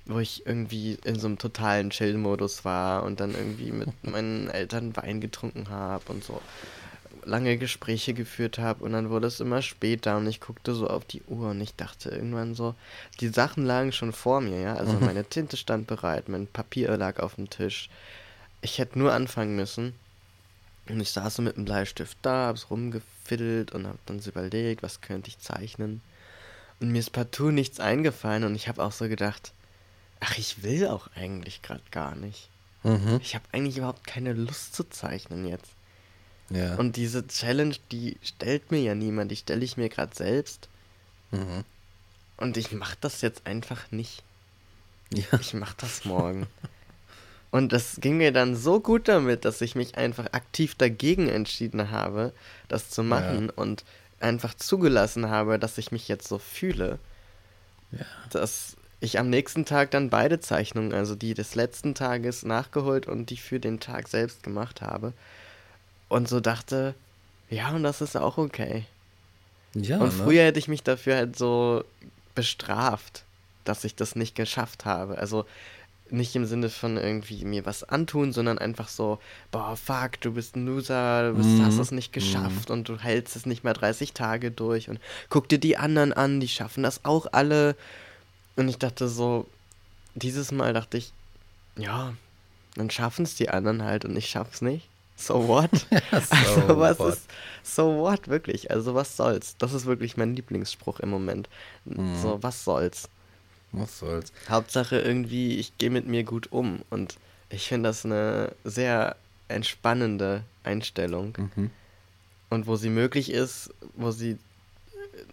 [0.07, 4.97] wo ich irgendwie in so einem totalen Chill-Modus war und dann irgendwie mit meinen Eltern
[4.97, 6.41] Wein getrunken habe und so
[7.25, 11.05] lange Gespräche geführt habe und dann wurde es immer später und ich guckte so auf
[11.05, 12.75] die Uhr und ich dachte irgendwann so,
[13.21, 17.21] die Sachen lagen schon vor mir, ja, also meine Tinte stand bereit, mein Papier lag
[17.21, 17.89] auf dem Tisch.
[18.61, 19.95] Ich hätte nur anfangen müssen
[20.89, 24.83] und ich saß so mit dem Bleistift da, hab's rumgefiddelt und hab dann so überlegt,
[24.83, 26.01] was könnte ich zeichnen.
[26.81, 29.53] Und mir ist partout nichts eingefallen und ich habe auch so gedacht,
[30.21, 32.49] ach, ich will auch eigentlich gerade gar nicht.
[32.83, 33.21] Mhm.
[33.23, 35.73] Ich habe eigentlich überhaupt keine Lust zu zeichnen jetzt.
[36.51, 36.77] Ja.
[36.77, 40.69] Und diese Challenge, die stellt mir ja niemand, die stelle ich mir gerade selbst.
[41.31, 41.65] mhm.
[42.37, 44.23] Und ich mache das jetzt einfach nicht.
[45.13, 45.25] ja.
[45.41, 46.47] Ich mache das morgen.
[47.51, 51.91] Und das ging mir dann so gut damit, dass ich mich einfach aktiv dagegen entschieden
[51.91, 52.33] habe,
[52.69, 53.85] das zu machen und
[54.21, 56.99] einfach zugelassen habe, dass ich mich jetzt so fühle.
[57.93, 58.05] Ja.
[58.31, 63.31] Dass ich am nächsten Tag dann beide Zeichnungen, also die des letzten Tages nachgeholt und
[63.31, 65.13] die für den Tag selbst gemacht habe.
[66.09, 66.95] Und so dachte,
[67.51, 68.85] ja, und das ist auch okay.
[69.75, 70.25] Ja, Und ne?
[70.25, 71.85] früher hätte ich mich dafür halt so
[72.35, 73.25] bestraft,
[73.65, 75.19] dass ich das nicht geschafft habe.
[75.19, 75.45] Also
[76.11, 79.19] nicht im Sinne von irgendwie mir was antun, sondern einfach so,
[79.51, 81.65] boah, fuck, du bist ein Loser, du bist, Mhm.
[81.67, 85.51] hast es nicht geschafft und du hältst es nicht mal 30 Tage durch und guck
[85.51, 87.77] dir die anderen an, die schaffen das auch alle.
[88.57, 89.47] Und ich dachte so,
[90.15, 91.13] dieses Mal dachte ich,
[91.77, 92.15] ja,
[92.75, 94.89] dann schaffen es die anderen halt und ich schaff's nicht.
[95.19, 95.71] So what?
[96.13, 97.13] also was what?
[97.15, 97.29] ist
[97.65, 98.71] so what wirklich?
[98.71, 99.57] Also was soll's?
[99.59, 101.49] Das ist wirklich mein Lieblingsspruch im Moment.
[101.85, 102.17] Mhm.
[102.23, 103.09] So was soll's?
[103.73, 104.33] Was soll's.
[104.49, 107.17] Hauptsache irgendwie ich gehe mit mir gut um und
[107.51, 109.17] ich finde das eine sehr
[109.49, 111.71] entspannende Einstellung Mhm.
[112.51, 114.39] und wo sie möglich ist, wo sie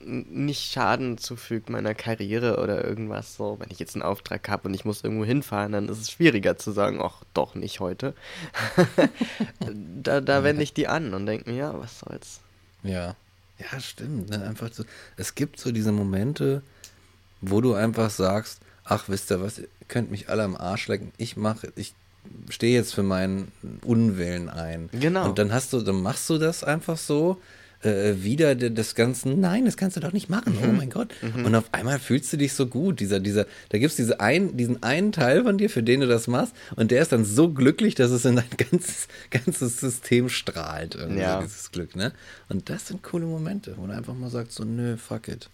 [0.04, 3.58] nicht Schaden zufügt meiner Karriere oder irgendwas so.
[3.60, 6.58] Wenn ich jetzt einen Auftrag habe und ich muss irgendwo hinfahren, dann ist es schwieriger
[6.58, 8.14] zu sagen, ach doch nicht heute.
[10.02, 12.42] da da wende ich die an und denke mir, ja, was soll's.
[12.84, 13.16] Ja.
[13.58, 14.30] Ja, stimmt.
[14.30, 14.44] Ne?
[14.44, 14.84] Einfach so.
[15.18, 16.62] Es gibt so diese Momente,
[17.42, 21.12] wo du einfach sagst, ach, wisst ihr was, ihr könnt mich alle am Arsch lecken,
[21.18, 21.94] ich mache, ich
[22.50, 23.52] stehe jetzt für meinen
[23.84, 24.90] Unwillen ein.
[24.92, 25.30] Genau.
[25.30, 27.42] Und dann hast du, dann machst du das einfach so,
[27.86, 31.10] äh, wieder de- des Ganzen, nein, das kannst du doch nicht machen, oh mein Gott.
[31.22, 34.58] Und auf einmal fühlst du dich so gut, dieser, dieser, da gibt es diese ein,
[34.58, 37.50] diesen einen Teil von dir, für den du das machst, und der ist dann so
[37.50, 41.42] glücklich, dass es in dein ganzes, ganzes System strahlt, irgendwie, Ja.
[41.42, 42.12] dieses Glück, ne?
[42.50, 45.50] Und das sind coole Momente, wo du einfach mal sagst, so, nö, fuck it,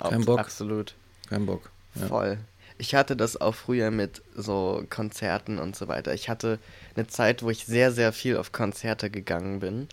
[0.00, 0.38] Kein Bock.
[0.40, 0.94] Absolut.
[1.28, 1.70] kein Bock.
[1.94, 2.06] Ja.
[2.06, 2.38] Voll.
[2.78, 6.14] Ich hatte das auch früher mit so Konzerten und so weiter.
[6.14, 6.58] Ich hatte
[6.96, 9.88] eine Zeit, wo ich sehr, sehr viel auf Konzerte gegangen bin.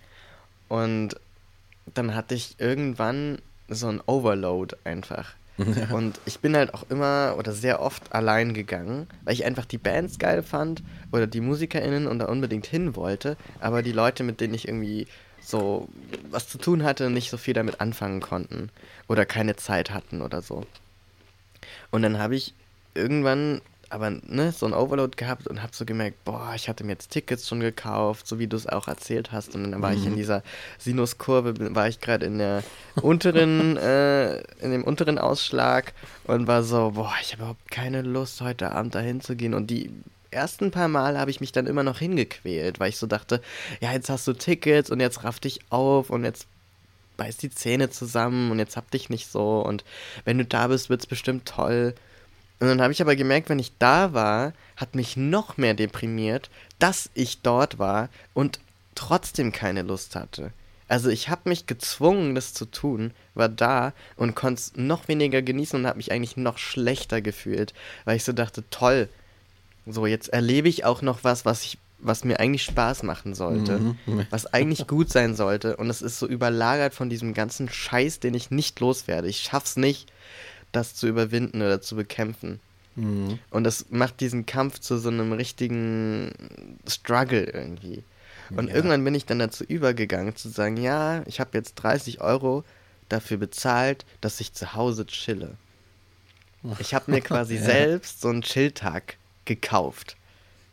[0.70, 1.16] Und
[1.94, 5.34] dann hatte ich irgendwann so ein Overload einfach.
[5.92, 9.78] Und ich bin halt auch immer oder sehr oft allein gegangen, weil ich einfach die
[9.78, 14.40] Bands geil fand oder die MusikerInnen und da unbedingt hin wollte, aber die Leute, mit
[14.40, 15.08] denen ich irgendwie
[15.42, 15.90] so
[16.32, 18.70] was zu tun hatte, nicht so viel damit anfangen konnten
[19.10, 20.66] oder keine Zeit hatten oder so.
[21.92, 22.54] Und dann habe ich
[22.94, 26.94] irgendwann aber ne, so ein Overload gehabt und habe so gemerkt, boah, ich hatte mir
[26.94, 29.56] jetzt Tickets schon gekauft, so wie du es auch erzählt hast.
[29.56, 30.44] Und dann war ich in dieser
[30.78, 32.64] Sinuskurve, war ich gerade in der
[33.02, 35.94] unteren, äh, in dem unteren Ausschlag
[36.26, 39.54] und war so, boah, ich habe überhaupt keine Lust, heute Abend dahin zu gehen.
[39.54, 39.92] Und die
[40.32, 43.42] ersten paar Mal habe ich mich dann immer noch hingequält, weil ich so dachte,
[43.82, 46.48] ja, jetzt hast du Tickets und jetzt raff dich auf und jetzt
[47.18, 49.84] beiß die Zähne zusammen und jetzt hab dich nicht so und
[50.26, 51.94] wenn du da bist, wird's bestimmt toll.
[52.60, 56.50] Und dann habe ich aber gemerkt, wenn ich da war, hat mich noch mehr deprimiert,
[56.78, 58.60] dass ich dort war und
[58.96, 60.52] trotzdem keine Lust hatte.
[60.90, 65.42] Also ich habe mich gezwungen, das zu tun, war da und konnte es noch weniger
[65.42, 67.74] genießen und habe mich eigentlich noch schlechter gefühlt,
[68.06, 69.08] weil ich so dachte, toll,
[69.86, 73.80] so jetzt erlebe ich auch noch was, was ich, was mir eigentlich Spaß machen sollte,
[74.06, 74.26] Mhm.
[74.32, 78.34] was eigentlich gut sein sollte und es ist so überlagert von diesem ganzen Scheiß, den
[78.34, 79.28] ich nicht loswerde.
[79.28, 80.12] Ich schaff's nicht,
[80.72, 82.60] das zu überwinden oder zu bekämpfen.
[82.96, 83.40] Mhm.
[83.50, 86.32] Und das macht diesen Kampf zu so einem richtigen
[86.88, 88.04] Struggle irgendwie.
[88.52, 88.76] Und Ja.
[88.76, 92.64] irgendwann bin ich dann dazu übergegangen, zu sagen, ja, ich habe jetzt 30 Euro
[93.08, 95.56] dafür bezahlt, dass ich zu Hause chille.
[96.80, 97.62] Ich habe mir quasi Ja.
[97.64, 100.16] selbst so einen Chilltag gekauft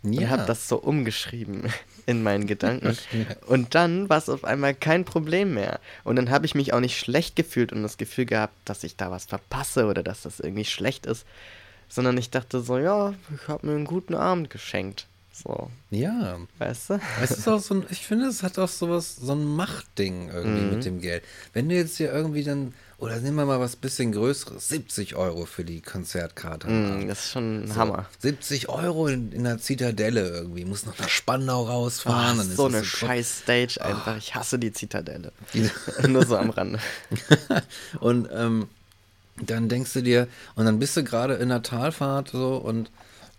[0.08, 0.28] und Ja.
[0.28, 1.64] habe das so umgeschrieben
[2.06, 2.96] in meinen Gedanken.
[3.46, 5.80] Und dann war es auf einmal kein Problem mehr.
[6.04, 8.96] Und dann habe ich mich auch nicht schlecht gefühlt und das Gefühl gehabt, dass ich
[8.96, 11.26] da was verpasse oder dass das irgendwie schlecht ist.
[11.88, 15.06] Sondern ich dachte so, ja, ich habe mir einen guten Abend geschenkt.
[15.42, 16.38] So, ja.
[16.58, 17.00] weißt du?
[17.22, 20.62] Es ist auch so ein, ich finde, es hat auch sowas, so ein Machtding irgendwie
[20.64, 20.70] Mhm.
[20.70, 21.22] mit dem Geld.
[21.52, 25.44] Wenn du jetzt hier irgendwie dann, oder nehmen wir mal was bisschen Größeres, 70 Euro
[25.44, 26.66] für die Konzertkarte.
[26.68, 27.10] Abend.
[27.10, 28.06] das ist schon ein So, Hammer.
[28.20, 32.40] 70 Euro in, in der Zitadelle irgendwie, muss noch nach Spandau rausfahren.
[32.40, 34.16] Oh, so eine scheiß Stage einfach.
[34.16, 35.32] Ich hasse die Zitadelle.
[36.08, 36.78] Nur so am Rande.
[38.00, 38.68] und ähm,
[39.42, 42.90] dann denkst du dir, und dann bist du gerade in der Talfahrt so und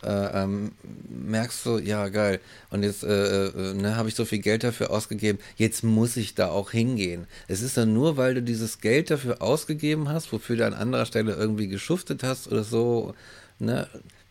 [0.03, 0.71] äh, ähm,
[1.09, 4.91] merkst du, ja geil, und jetzt äh, äh, ne, habe ich so viel Geld dafür
[4.91, 7.27] ausgegeben, jetzt muss ich da auch hingehen.
[7.47, 11.05] Es ist dann nur, weil du dieses Geld dafür ausgegeben hast, wofür du an anderer
[11.05, 13.13] Stelle irgendwie geschuftet hast oder so,
[13.59, 13.87] ne,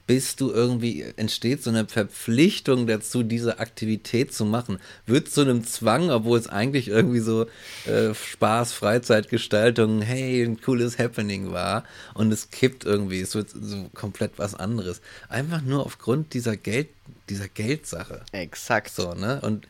[0.06, 4.78] bis du irgendwie entsteht so eine Verpflichtung dazu, diese Aktivität zu machen.
[5.04, 7.46] Wird zu einem Zwang, obwohl es eigentlich irgendwie so
[7.86, 11.84] äh, Spaß, Freizeitgestaltung, hey, ein cooles Happening war.
[12.14, 15.00] Und es kippt irgendwie, es wird so komplett was anderes.
[15.28, 16.88] Einfach nur aufgrund dieser Geld,
[17.28, 18.20] dieser Geldsache.
[18.30, 18.94] Exakt.
[18.94, 19.40] So, ne?
[19.42, 19.66] Und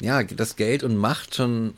[0.00, 1.74] ja, das Geld und Macht schon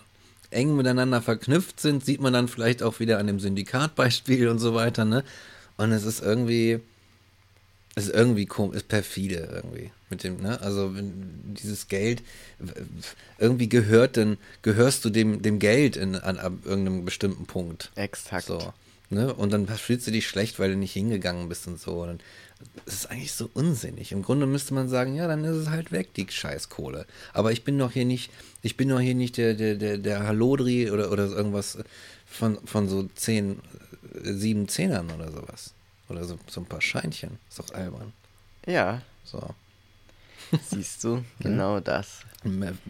[0.50, 4.74] eng miteinander verknüpft sind, sieht man dann vielleicht auch wieder an dem Syndikatbeispiel und so
[4.74, 5.24] weiter, ne?
[5.76, 6.80] Und es ist irgendwie,
[7.98, 10.60] ist irgendwie komisch, ist perfide irgendwie mit dem, ne?
[10.60, 12.22] Also wenn dieses Geld
[13.38, 17.90] irgendwie gehört dann, gehörst du dem, dem Geld in, an, an irgendeinem bestimmten Punkt.
[17.94, 18.46] Exakt.
[18.46, 18.72] So.
[19.10, 19.32] Ne?
[19.32, 22.02] Und dann fühlst du dich schlecht, weil du nicht hingegangen bist und so.
[22.02, 22.20] Und dann,
[22.84, 24.12] das ist eigentlich so unsinnig.
[24.12, 27.06] Im Grunde müsste man sagen, ja, dann ist es halt weg, die Scheißkohle.
[27.32, 28.30] Aber ich bin doch hier nicht,
[28.62, 31.78] ich bin doch hier nicht der, der, der, der Hallodri oder, oder irgendwas
[32.26, 33.60] von, von so zehn,
[34.22, 35.72] sieben Zehnern oder sowas.
[36.08, 37.38] Oder so, so ein paar Scheinchen.
[37.48, 38.12] Ist doch albern.
[38.66, 39.42] Ja, So.
[40.70, 42.20] siehst du, genau das.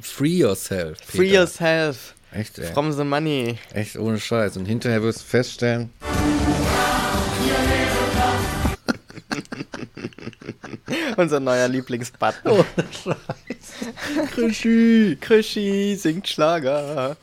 [0.00, 0.98] Free yourself.
[1.00, 1.12] Peter.
[1.16, 2.72] Free yourself Echt, ey.
[2.72, 3.58] from the money.
[3.72, 4.56] Echt ohne Scheiß.
[4.58, 5.90] Und hinterher wirst du feststellen,
[11.16, 12.52] Unser neuer Lieblingsbutton.
[12.52, 12.64] ohne
[13.02, 14.30] Scheiß.
[14.32, 17.16] Krischi, Krischi singt Schlager.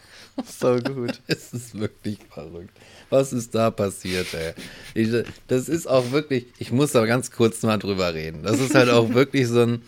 [0.45, 1.21] So gut.
[1.27, 2.75] Es ist wirklich verrückt.
[3.15, 4.51] Was ist da passiert, ey?
[4.93, 5.07] Ich,
[5.47, 8.43] das ist auch wirklich, ich muss da ganz kurz mal drüber reden.
[8.43, 9.83] Das ist halt auch wirklich so ein,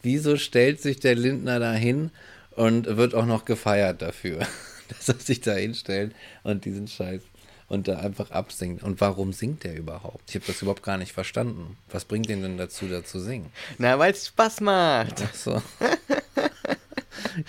[0.00, 2.12] wieso stellt sich der Lindner da hin
[2.52, 4.38] und wird auch noch gefeiert dafür,
[4.90, 6.14] dass er sich da hinstellt
[6.44, 7.22] und diesen Scheiß.
[7.66, 8.84] und da einfach absingt.
[8.84, 10.22] Und warum singt er überhaupt?
[10.28, 11.76] Ich habe das überhaupt gar nicht verstanden.
[11.90, 13.50] Was bringt ihn denn dazu, da zu singen?
[13.78, 15.20] Na, weil es Spaß macht.
[15.24, 15.62] Ach so.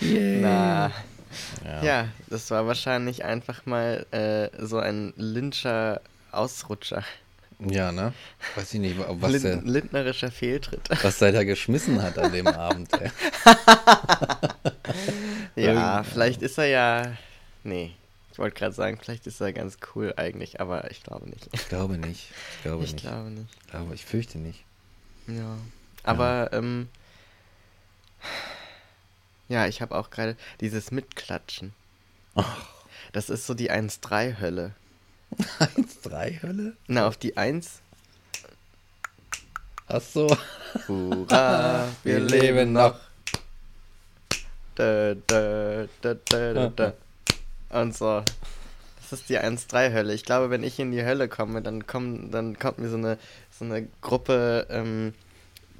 [0.00, 0.90] Na.
[1.64, 1.82] Ja.
[1.82, 2.08] Ja.
[2.28, 6.00] das war wahrscheinlich einfach mal äh, so ein Lyncher
[6.32, 7.04] Ausrutscher.
[7.58, 8.14] Ja, ne?
[8.56, 10.88] Weiß ich nicht, was Lin der, Lindnerischer Fehltritt.
[11.02, 12.88] was der da geschmissen hat an dem Abend.
[13.00, 13.10] Ey.
[15.56, 17.12] Ja, vielleicht ist er ja.
[17.64, 17.92] Nee,
[18.32, 21.48] ich wollte gerade sagen, vielleicht ist er ganz cool eigentlich, aber ich glaube nicht.
[21.52, 22.30] Ich glaube nicht.
[22.56, 23.02] Ich glaube Ich nicht.
[23.02, 23.46] glaube nicht.
[23.66, 24.64] Ich glaube, ich fürchte nicht.
[25.26, 25.56] Ja.
[26.02, 26.88] Aber, ähm.
[29.50, 31.72] Ja, ich habe auch gerade dieses Mitklatschen.
[33.12, 34.76] Das ist so die 1-3-Hölle.
[35.58, 36.76] 1-3 Hölle?
[36.86, 37.80] Na, auf die 1.
[39.88, 40.28] Ach so.
[40.86, 42.94] Hurra, wir leben noch.
[44.76, 46.92] Da, da, da, da, da.
[47.70, 48.22] Und so.
[49.00, 50.14] Das ist die 1-3-Hölle.
[50.14, 53.18] Ich glaube, wenn ich in die Hölle komme, dann, kommen, dann kommt mir so eine,
[53.50, 55.12] so eine Gruppe ähm,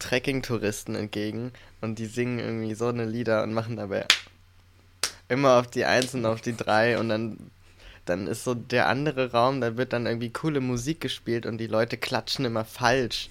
[0.00, 4.04] Trekking-Touristen entgegen und die singen irgendwie so eine Lieder und machen dabei
[5.28, 7.36] immer auf die 1 und auf die 3 und dann,
[8.04, 11.68] dann ist so der andere Raum, da wird dann irgendwie coole Musik gespielt und die
[11.68, 13.30] Leute klatschen immer falsch.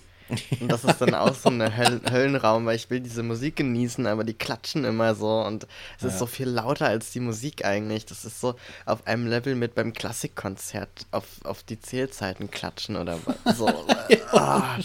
[0.61, 4.05] Und das ist dann auch so ein Höll Höllenraum, weil ich will diese Musik genießen,
[4.05, 5.65] aber die klatschen immer so und
[5.97, 6.19] es ist Ja.
[6.19, 8.05] so viel lauter als die Musik eigentlich.
[8.05, 8.55] Das ist so
[8.85, 13.57] auf einem Level mit beim Klassikkonzert auf, auf die Zählzeiten klatschen oder was.
[13.57, 13.67] so.
[14.31, 14.77] Ah,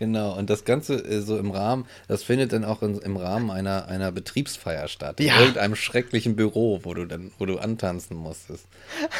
[0.00, 3.50] Genau, und das Ganze äh, so im Rahmen, das findet dann auch in, im Rahmen
[3.50, 5.20] einer, einer Betriebsfeier statt.
[5.20, 5.38] In Ja.
[5.40, 8.66] irgendeinem schrecklichen Büro, wo du dann, wo du antanzen musstest.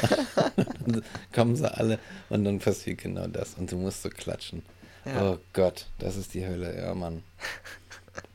[0.86, 1.02] dann
[1.32, 1.98] kommen sie alle
[2.28, 4.62] und dann passiert genau das und du musst so klatschen.
[5.04, 5.32] Ja.
[5.32, 7.22] Oh Gott, das ist die Hölle, ja Mann.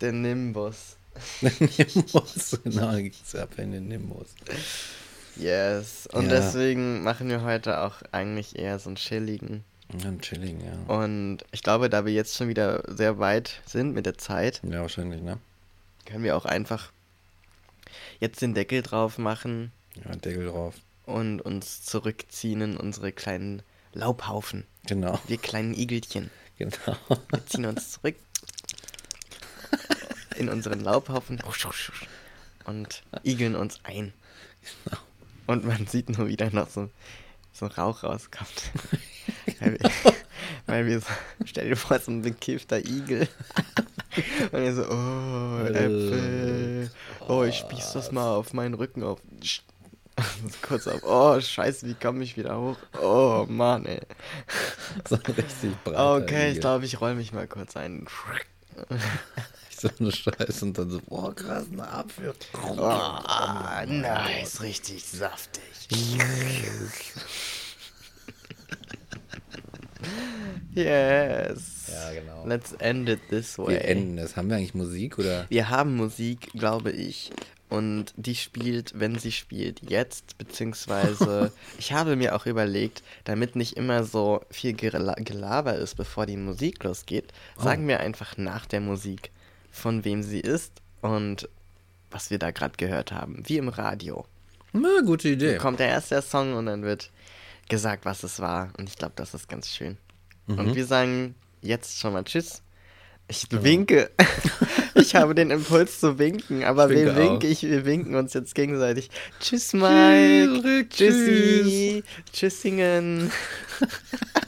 [0.00, 0.96] der Nimbus.
[1.40, 4.28] Nimbus, genau, da geht's ab in den Nimbus.
[5.36, 6.06] Yes.
[6.12, 6.28] Und Ja.
[6.30, 9.64] deswegen machen wir heute auch eigentlich eher so einen chilligen.
[10.02, 10.94] Ja, chilling, ja.
[10.94, 14.80] Und ich glaube, da wir jetzt schon wieder sehr weit sind mit der Zeit, Ja,
[14.82, 15.38] wahrscheinlich, ne?
[16.04, 16.92] können wir auch einfach
[18.20, 19.72] jetzt den Deckel drauf machen
[20.04, 20.74] Ja, Deckel drauf.
[21.04, 24.64] und uns zurückziehen in unsere kleinen Laubhaufen.
[24.86, 26.30] Genau, Wir kleinen Igelchen.
[26.58, 26.96] genau.
[27.30, 28.16] Wir ziehen uns zurück
[30.36, 31.40] in unseren Laubhaufen
[32.66, 34.12] und igeln uns ein.
[34.84, 34.98] Genau.
[35.46, 36.90] Und man sieht nur wieder noch so,
[37.52, 38.70] so Rauch rauskommt.
[40.66, 41.06] weil, wir, so,
[41.44, 43.28] stell dir vor, so ein bekiffter Igel.
[44.52, 46.90] Und wir so, oh, Äpfel.
[47.28, 49.20] Oh, ich spieß das mal auf meinen Rücken auf.
[50.62, 52.78] Kurz auf, oh, scheiße, wie komme ich wieder hoch?
[53.00, 54.00] Oh, Mann, ey.
[55.08, 58.06] So richtig breiter Okay, ich glaube, ich roll mich mal kurz ein.
[59.78, 62.34] So eine Scheiße und dann so, boah, krass, ein Apfel.
[62.54, 63.18] Oh,
[63.86, 65.62] nice, richtig saftig.
[70.74, 71.90] Yes.
[71.90, 72.46] Ja, genau.
[72.46, 73.70] Let's end it this way.
[73.70, 74.36] Wir enden das.
[74.36, 75.46] Haben wir eigentlich Musik oder?
[75.48, 77.30] Wir haben Musik, glaube ich.
[77.68, 83.76] Und die spielt, wenn sie spielt, jetzt, beziehungsweise ich habe mir auch überlegt, damit nicht
[83.76, 88.80] immer so viel Gela Gelaber ist, bevor die Musik losgeht, sagen wir einfach nach der
[88.80, 89.30] Musik,
[89.70, 91.48] von wem sie ist und
[92.10, 93.42] was wir da gerade gehört haben.
[93.46, 94.26] Wie im Radio.
[94.72, 95.56] Na, gute Idee.
[95.56, 97.10] Kommt der erste Song und dann wird
[97.68, 98.72] gesagt, was es war.
[98.78, 99.96] Und ich glaube, das ist ganz schön.
[100.46, 102.62] Und wir sagen jetzt schon mal Tschüss.
[103.28, 104.10] Ich winke.
[104.94, 108.34] ich habe den Impuls zu winken, aber Ich wir winke winken, ich, wir winken uns
[108.34, 109.10] jetzt gegenseitig.
[109.40, 110.62] Tschüss, Mike.
[110.64, 112.04] Rick, Tschüssi.
[112.32, 113.32] Tschüssingen.